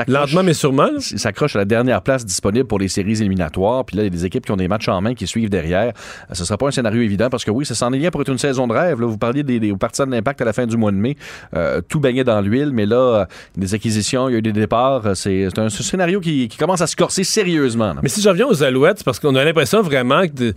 [0.09, 0.85] lentement mais sûrement.
[0.85, 0.99] là.
[1.11, 3.85] il s'accroche à la dernière place disponible pour les séries éliminatoires.
[3.85, 5.51] Puis là, il y a des équipes qui ont des matchs en main qui suivent
[5.51, 5.89] derrière.
[6.31, 8.11] Euh, Ce ne sera pas un scénario évident parce que oui, ça s'en est bien
[8.11, 9.01] pour être une saison de rêve.
[9.01, 11.17] Là, vous parliez des, des partisans de l'impact à la fin du mois de mai.
[11.57, 13.25] Euh, tout baignait dans l'huile, mais là, euh,
[13.57, 15.17] des acquisitions, il y a eu des départs.
[15.17, 17.95] C'est un, scénario qui, qui commence à se corser sérieusement.
[17.95, 18.01] là.
[18.03, 20.33] Mais si je reviens aux Alouettes, parce qu'on a l'impression vraiment que.
[20.33, 20.55] de-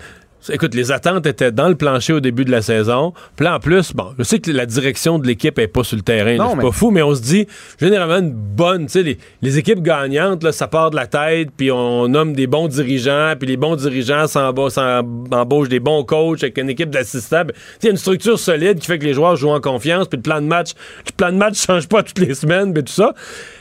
[0.52, 3.14] Écoute, les attentes étaient dans le plancher au début de la saison.
[3.36, 5.96] Puis là, en plus, bon, je sais que la direction de l'équipe est pas sur
[5.98, 6.38] le terrain.
[6.50, 7.48] C'est mais- pas fou, mais on se dit,
[7.80, 11.50] généralement, une bonne, tu sais, les, les équipes gagnantes, là, ça part de la tête,
[11.56, 16.44] puis on nomme des bons dirigeants, puis les bons dirigeants s'emba- s'embauchent des bons coachs
[16.44, 17.44] avec une équipe d'assistants.
[17.46, 19.62] Tu sais, Il y a une structure solide qui fait que les joueurs jouent en
[19.62, 20.72] confiance, puis le plan de match,
[21.06, 23.14] le plan de match change pas toutes les semaines, puis tout ça.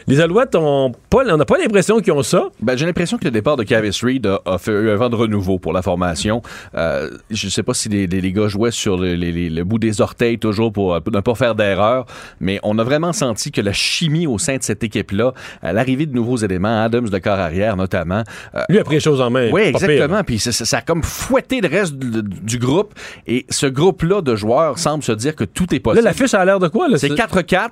[0.07, 2.45] Les Alouettes, ont pas, on n'a pas l'impression qu'ils ont ça.
[2.61, 5.17] Ben, j'ai l'impression que le départ de Cavis Reed a, a fait un vent de
[5.17, 6.43] renouveau pour la formation.
[6.75, 9.65] Euh, je sais pas si les, les- les gars jouaient sur le, les- les- le
[9.65, 12.07] bout des orteils toujours pour euh, ne pas faire d'erreur,
[12.41, 15.33] mais on a vraiment senti que la chimie au sein de cette équipe-là,
[15.63, 18.23] à l'arrivée de nouveaux éléments, Adams de corps arrière notamment.
[18.55, 19.51] euh, Lui a pris les choses en main.
[19.53, 20.23] oui, exactement.
[20.25, 22.93] Puis ça, a comme fouetté le reste du, du groupe.
[23.27, 26.05] Et ce groupe-là de joueurs semble se dire que tout est Là, possible.
[26.05, 26.89] l'affiche a l'air de quoi?
[26.89, 26.99] Là?
[26.99, 27.69] C'est 4-4.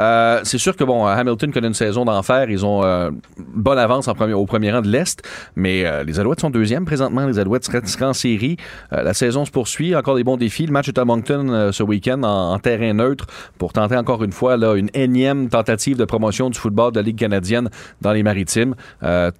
[0.00, 2.48] Euh, c'est sûr que bon, Hamilton connaît une saison d'enfer.
[2.50, 5.22] Ils ont euh, une bonne avance en premier, au premier rang de l'Est.
[5.56, 7.26] Mais euh, les Alouettes sont deuxième présentement.
[7.26, 8.56] Les Alouettes seraient, en série.
[8.92, 9.96] Euh, la saison se poursuit.
[9.96, 10.66] Encore des bons défis.
[10.66, 13.26] Le match est à Moncton ce week-end en, en terrain neutre
[13.58, 17.02] pour tenter encore une fois là, une énième tentative de promotion du football de la
[17.04, 17.68] Ligue canadienne
[18.00, 18.74] dans les maritimes.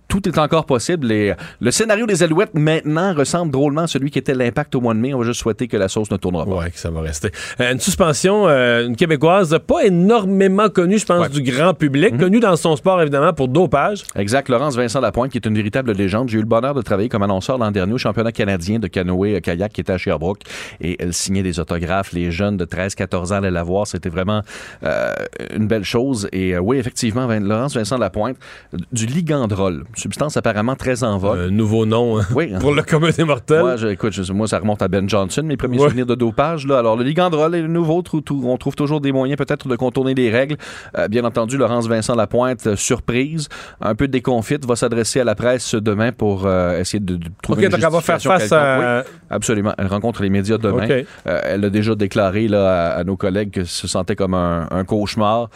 [0.08, 1.10] Tout est encore possible.
[1.12, 4.94] Et le scénario des Alouettes maintenant ressemble drôlement à celui qui était l'impact au mois
[4.94, 5.14] de mai.
[5.14, 6.50] On va juste souhaiter que la sauce ne tournera pas.
[6.56, 7.30] Ouais, que ça va rester.
[7.60, 11.28] Une suspension, une québécoise, pas énormément connue, je pense, Ouais.
[11.28, 12.18] du grand public, Mhm.
[12.24, 14.02] Connu dans son sport, évidemment, pour dopage.
[14.16, 14.48] Exact.
[14.48, 16.30] Laurence Vincent Lapointe, qui est une véritable légende.
[16.30, 19.70] J'ai eu le bonheur de travailler comme annonceur l'an dernier au championnat canadien de canoë-kayak
[19.74, 20.40] qui était à Sherbrooke.
[20.80, 22.12] Et elle signait des autographes.
[22.12, 23.86] Les jeunes de 13-14 ans allaient la voir.
[23.86, 24.40] C'était vraiment
[24.84, 25.12] euh,
[25.54, 26.28] une belle chose.
[26.32, 28.36] Et euh, oui, effectivement, Laurence Vincent Lapointe,
[28.72, 31.38] euh, du ligandrol, substance apparemment très en vogue.
[31.38, 32.52] Un nouveau nom hein, Oui.
[32.58, 33.60] pour le commun des mortels.
[33.60, 35.88] Moi, je- écoute, je- moi, ça remonte à Ben Johnson, mes premiers Ouais.
[35.88, 36.66] souvenirs de dopage.
[36.66, 36.78] Là.
[36.78, 38.02] Alors, le ligandrol est le nouveau.
[38.44, 40.56] on trouve toujours des moyens peut-être de contourner les règles.
[40.96, 43.48] Euh, bien entendu, Laurence Vincent Lapointe, euh, surprise,
[43.80, 47.62] un peu déconfite, va s'adresser à la presse demain pour euh, essayer de, de trouver
[47.62, 49.02] OK, une donc elle va faire face à-.
[49.06, 49.72] Oui, absolument.
[49.78, 50.86] Elle rencontre les médias demain.
[50.88, 51.04] Euh,
[51.44, 54.84] elle a déjà déclaré là, à, à nos collègues que se sentait comme un, un
[54.84, 55.48] cauchemar.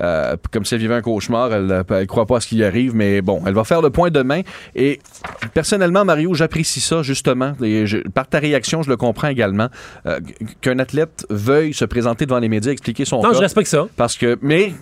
[0.00, 2.64] Euh, comme si elle vivait un cauchemar, elle ne croit pas à ce qui lui
[2.64, 4.40] arrive, mais bon, elle va faire le point demain.
[4.74, 4.98] Et
[5.52, 7.52] personnellement, Mario, j'apprécie ça justement.
[7.62, 9.68] Et je- par ta réaction, je le comprends également.
[10.62, 13.34] qu'un athlète veuille se présenter devant les médias, expliquer son Non, cas.
[13.34, 13.86] je respecte ça.
[13.96, 14.72] Parce que, mais.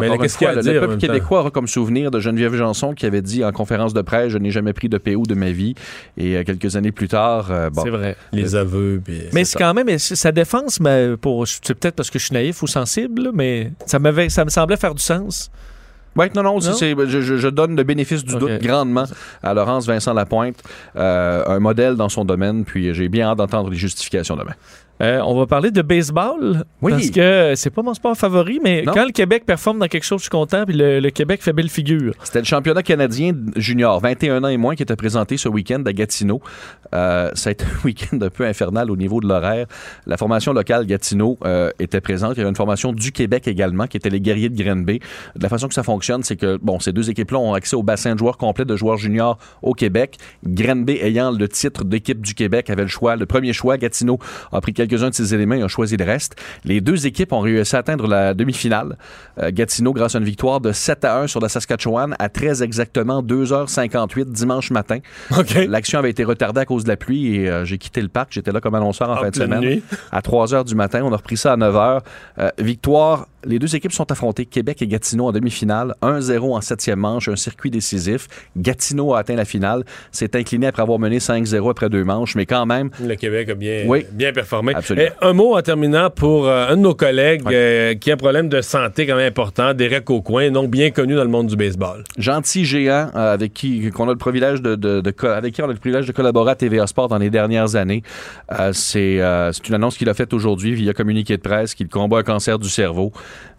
[0.00, 2.54] Mais qu'est-ce qu'il y a à le dire peuple québécois aura comme souvenir de Geneviève
[2.54, 5.34] Janson qui avait dit en conférence de presse Je n'ai jamais pris de PO de
[5.34, 5.74] ma vie.
[6.16, 8.16] Et euh, quelques années plus tard, euh, bon, C'est vrai.
[8.32, 9.00] Les aveux.
[9.04, 12.34] puis- Mais c'est quand même sa défense, mais pour c'est peut-être parce que je suis
[12.34, 15.50] naïf ou sensible, mais ça m'avait ça me semblait faire du sens.
[16.16, 19.04] Oui, non, non, c'est- je, je- je donne le bénéfice du doute grandement
[19.42, 20.56] à Laurence Vincent Lapointe,
[20.96, 24.54] euh, un modèle dans son domaine, puis j'ai bien hâte d'entendre les justifications demain.
[25.00, 26.92] Euh, on va parler de baseball Oui.
[26.92, 28.92] parce que c'est pas mon sport favori, mais Non.
[28.92, 31.52] quand le Québec performe dans quelque chose, je suis content, puis le, le Québec fait
[31.52, 32.14] belle figure.
[32.24, 35.92] C'était le championnat canadien junior, 21 ans et moins, qui était présenté ce week-end à
[35.92, 36.40] Gatineau.
[36.94, 39.66] Euh, ça a été un week-end un peu infernal au niveau de l'horaire.
[40.06, 42.32] La formation locale Gatineau euh, était présente.
[42.34, 45.00] Il y avait une formation du Québec également, qui était les guerriers de Grenby.
[45.36, 47.82] De la façon que ça fonctionne, c'est que bon, ces deux équipes-là ont accès au
[47.82, 50.16] bassin de joueurs complet de joueurs juniors au Québec.
[50.44, 53.76] Grenby ayant le titre d'équipe du Québec avait le choix, le premier choix.
[53.78, 54.18] Gatineau
[54.50, 56.36] a pris quelques-uns de ses éléments et a choisi le reste.
[56.64, 58.96] Les deux équipes ont réussi à atteindre la demi-finale.
[59.42, 62.62] Euh, Gatineau, grâce à une victoire de 7 à 1 sur la Saskatchewan à très
[62.62, 64.98] exactement 2h58 dimanche matin.
[65.68, 68.28] L'action avait été retardée à cause de la pluie et euh, j'ai quitté le parc.
[68.32, 69.60] J'étais là comme annonceur en En fin de semaine.
[69.60, 69.82] nuit.
[70.12, 71.02] À 3 h du matin.
[71.04, 72.00] On a repris ça à 9 h.
[72.38, 73.26] Euh, victoire.
[73.48, 75.94] Les deux équipes sont affrontées, Québec et Gatineau en demi-finale.
[76.02, 78.28] 1-0 en septième manche, un circuit décisif.
[78.56, 79.84] Gatineau a atteint la finale.
[80.12, 83.54] S'est incliné après avoir mené 5-0 après deux manches, mais quand même, Le Québec a
[83.54, 84.04] bien, Oui.
[84.12, 84.74] bien performé.
[84.74, 85.06] Absolument.
[85.08, 88.16] Et un mot en terminant pour euh, un de nos collègues euh, qui a un
[88.18, 91.56] problème de santé quand même important, Derek Aucoin, non bien connu dans le monde du
[91.56, 92.04] baseball.
[92.18, 95.62] gentil géant euh, avec qui qu'on a le privilège de, de- de co- avec qui
[95.62, 98.02] on a le privilège de collaborer à TVA Sport dans les dernières années.
[98.72, 99.20] C'est
[99.52, 102.58] c'est une annonce qu'il a faite aujourd'hui via communiqué de presse qu'il combat un cancer
[102.58, 103.12] du cerveau.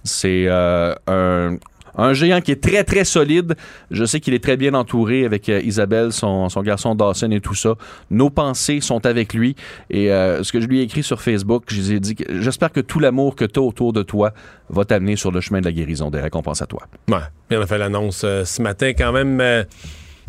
[0.04, 1.58] C'est euh, un
[2.00, 3.56] un géant qui est très, très solide.
[3.92, 7.56] Je sais qu'il est très bien entouré avec euh, Isabelle, son, garçon Dawson et tout
[7.56, 7.76] ça.
[8.10, 9.56] Nos pensées sont avec lui.
[9.90, 12.72] Et euh, ce que je lui ai écrit sur Facebook, je lui ai dit j'espère
[12.72, 14.34] que tout l'amour que tu as autour de toi
[14.70, 16.84] va t'amener sur le chemin de la guérison, des récompenses à toi.
[17.10, 17.18] Ouais.
[17.48, 19.66] Puis on a fait l'annonce ce matin quand même.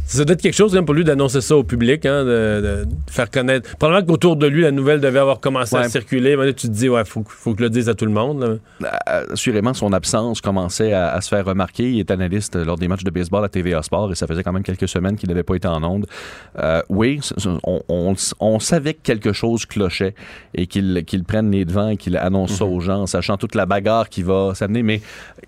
[0.00, 2.84] Euh, ça doit être quelque chose même, pour lui d'annoncer ça au public, hein, de,
[2.84, 3.76] de faire connaître.
[3.76, 6.36] Probablement qu'autour de lui, la nouvelle devait avoir commencé à circuler.
[6.36, 8.58] Là, tu te dis, ouais, faut, faut que le dise à tout le monde.
[8.80, 8.88] là.
[9.08, 11.90] Euh, assurément, son absence commençait à, à se faire remarquer.
[11.90, 14.52] Il est analyste lors des matchs de baseball à TVA Sport et ça faisait quand
[14.52, 16.06] même quelques semaines qu'il n'avait pas été en onde.
[16.58, 17.20] Euh, oui,
[17.64, 20.14] on, on- on savait que quelque chose clochait
[20.54, 23.54] et qu'il qu'il prenne les devants et qu'il annonce ça aux gens, en sachant toute
[23.54, 24.82] la bagarre qui va s'amener.
[24.82, 25.00] Mais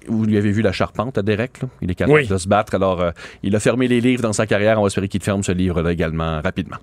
[0.09, 1.69] vous lui avez vu la charpente à Derek, là?
[1.81, 2.27] il est capable Oui.
[2.27, 2.75] de se battre.
[2.75, 3.11] Alors, euh,
[3.43, 4.79] il a fermé les livres dans sa carrière.
[4.79, 6.77] On va espérer qu'il ferme ce livre-là également rapidement.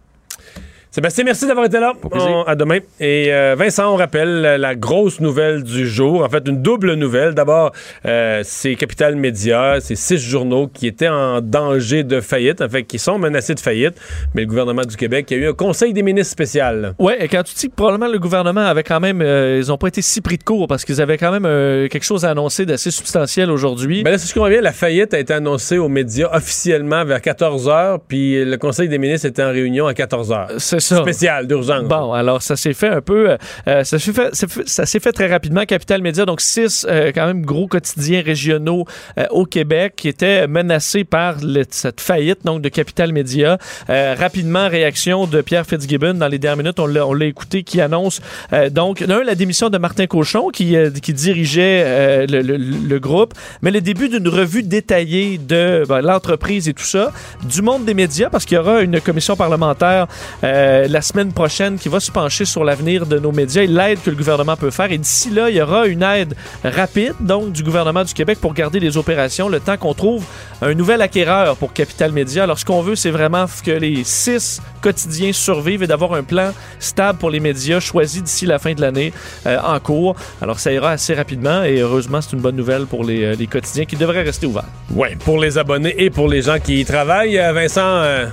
[0.91, 1.93] Sébastien, merci d'avoir été là.
[2.11, 2.79] On- à demain.
[2.99, 6.23] Et euh, Vincent, on rappelle la, grosse nouvelle du jour.
[6.23, 7.35] En fait, une double nouvelle.
[7.35, 7.73] D'abord,
[8.07, 12.83] euh, c'est Capital Média, c'est six journaux qui étaient en danger de faillite, en fait,
[12.85, 13.93] qui sont menacés de faillite.
[14.33, 16.95] Mais le gouvernement du Québec a eu un conseil des ministres spécial.
[16.97, 19.77] Ouais, et quand tu dis que probablement le gouvernement avait quand même, euh, ils n'ont
[19.77, 22.31] pas été si pris de court parce qu'ils avaient quand même euh, quelque chose à
[22.31, 24.01] annoncer d'assez substantiel aujourd'hui.
[24.01, 27.21] Ben là, si je comprends bien, la faillite a été annoncée aux médias officiellement vers
[27.21, 30.78] 14 h, puis le conseil des ministres était en réunion à 14 h.
[30.80, 31.01] Ça.
[31.01, 31.84] Spécial, d'urgence.
[31.84, 33.38] Bon, alors ça s'est fait un peu, euh,
[33.68, 35.65] euh, ça s'est fait, ça s'est fait très rapidement.
[35.65, 38.85] Capital Média, donc six euh, quand même gros quotidiens régionaux
[39.18, 43.57] euh, au Québec qui étaient menacés par le- cette faillite donc de Capital Média.
[43.89, 47.64] Euh, rapidement, réaction de Pierre Fitzgibbon dans les dernières minutes, on l'a, on l'a écouté,
[47.64, 48.22] qui annonce
[48.53, 52.57] euh, donc d'un la démission de Martin Cochon qui, euh, qui dirigeait euh, le, le-
[52.57, 57.11] le groupe, mais le début d'une revue détaillée de ben, l'entreprise et tout ça,
[57.43, 60.07] du monde des médias parce qu'il y aura une commission parlementaire.
[60.43, 63.67] euh, euh, la semaine prochaine qui va se pencher sur l'avenir de nos médias et
[63.67, 64.91] l'aide que le gouvernement peut faire.
[64.91, 68.53] Et d'ici là, il y aura une aide rapide, donc, du gouvernement du Québec pour
[68.53, 70.23] garder les opérations le temps qu'on trouve
[70.61, 72.43] un nouvel acquéreur pour Capital Média.
[72.43, 76.51] Alors, ce qu'on veut, c'est vraiment que les six quotidiens survivent et d'avoir un plan
[76.79, 79.11] stable pour les médias choisi d'ici la fin de l'année
[79.47, 80.15] euh, en cours.
[80.39, 83.85] Alors, ça ira assez rapidement et heureusement, c'est une bonne nouvelle pour les, euh, quotidiens
[83.85, 84.69] qui devraient rester ouverts.
[84.91, 87.37] Ouais, pour les abonnés et pour les gens qui y travaillent.
[87.53, 88.29] Vincent,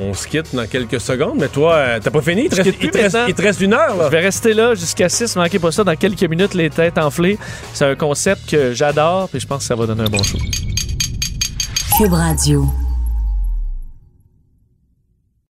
[0.00, 2.44] on se quitte dans quelques secondes, mais toi, euh, t'as pas fini?
[2.44, 3.28] Il te, reste, quitte plus il te reste- maintenant.
[3.28, 4.04] il te reste une heure, là.
[4.06, 7.38] Je vais rester là jusqu'à 6, manquez pas ça dans quelques minutes, les têtes enflées.
[7.74, 10.38] C'est un concept que j'adore et je pense que ça va donner un bon show.
[11.98, 12.66] Cube Radio.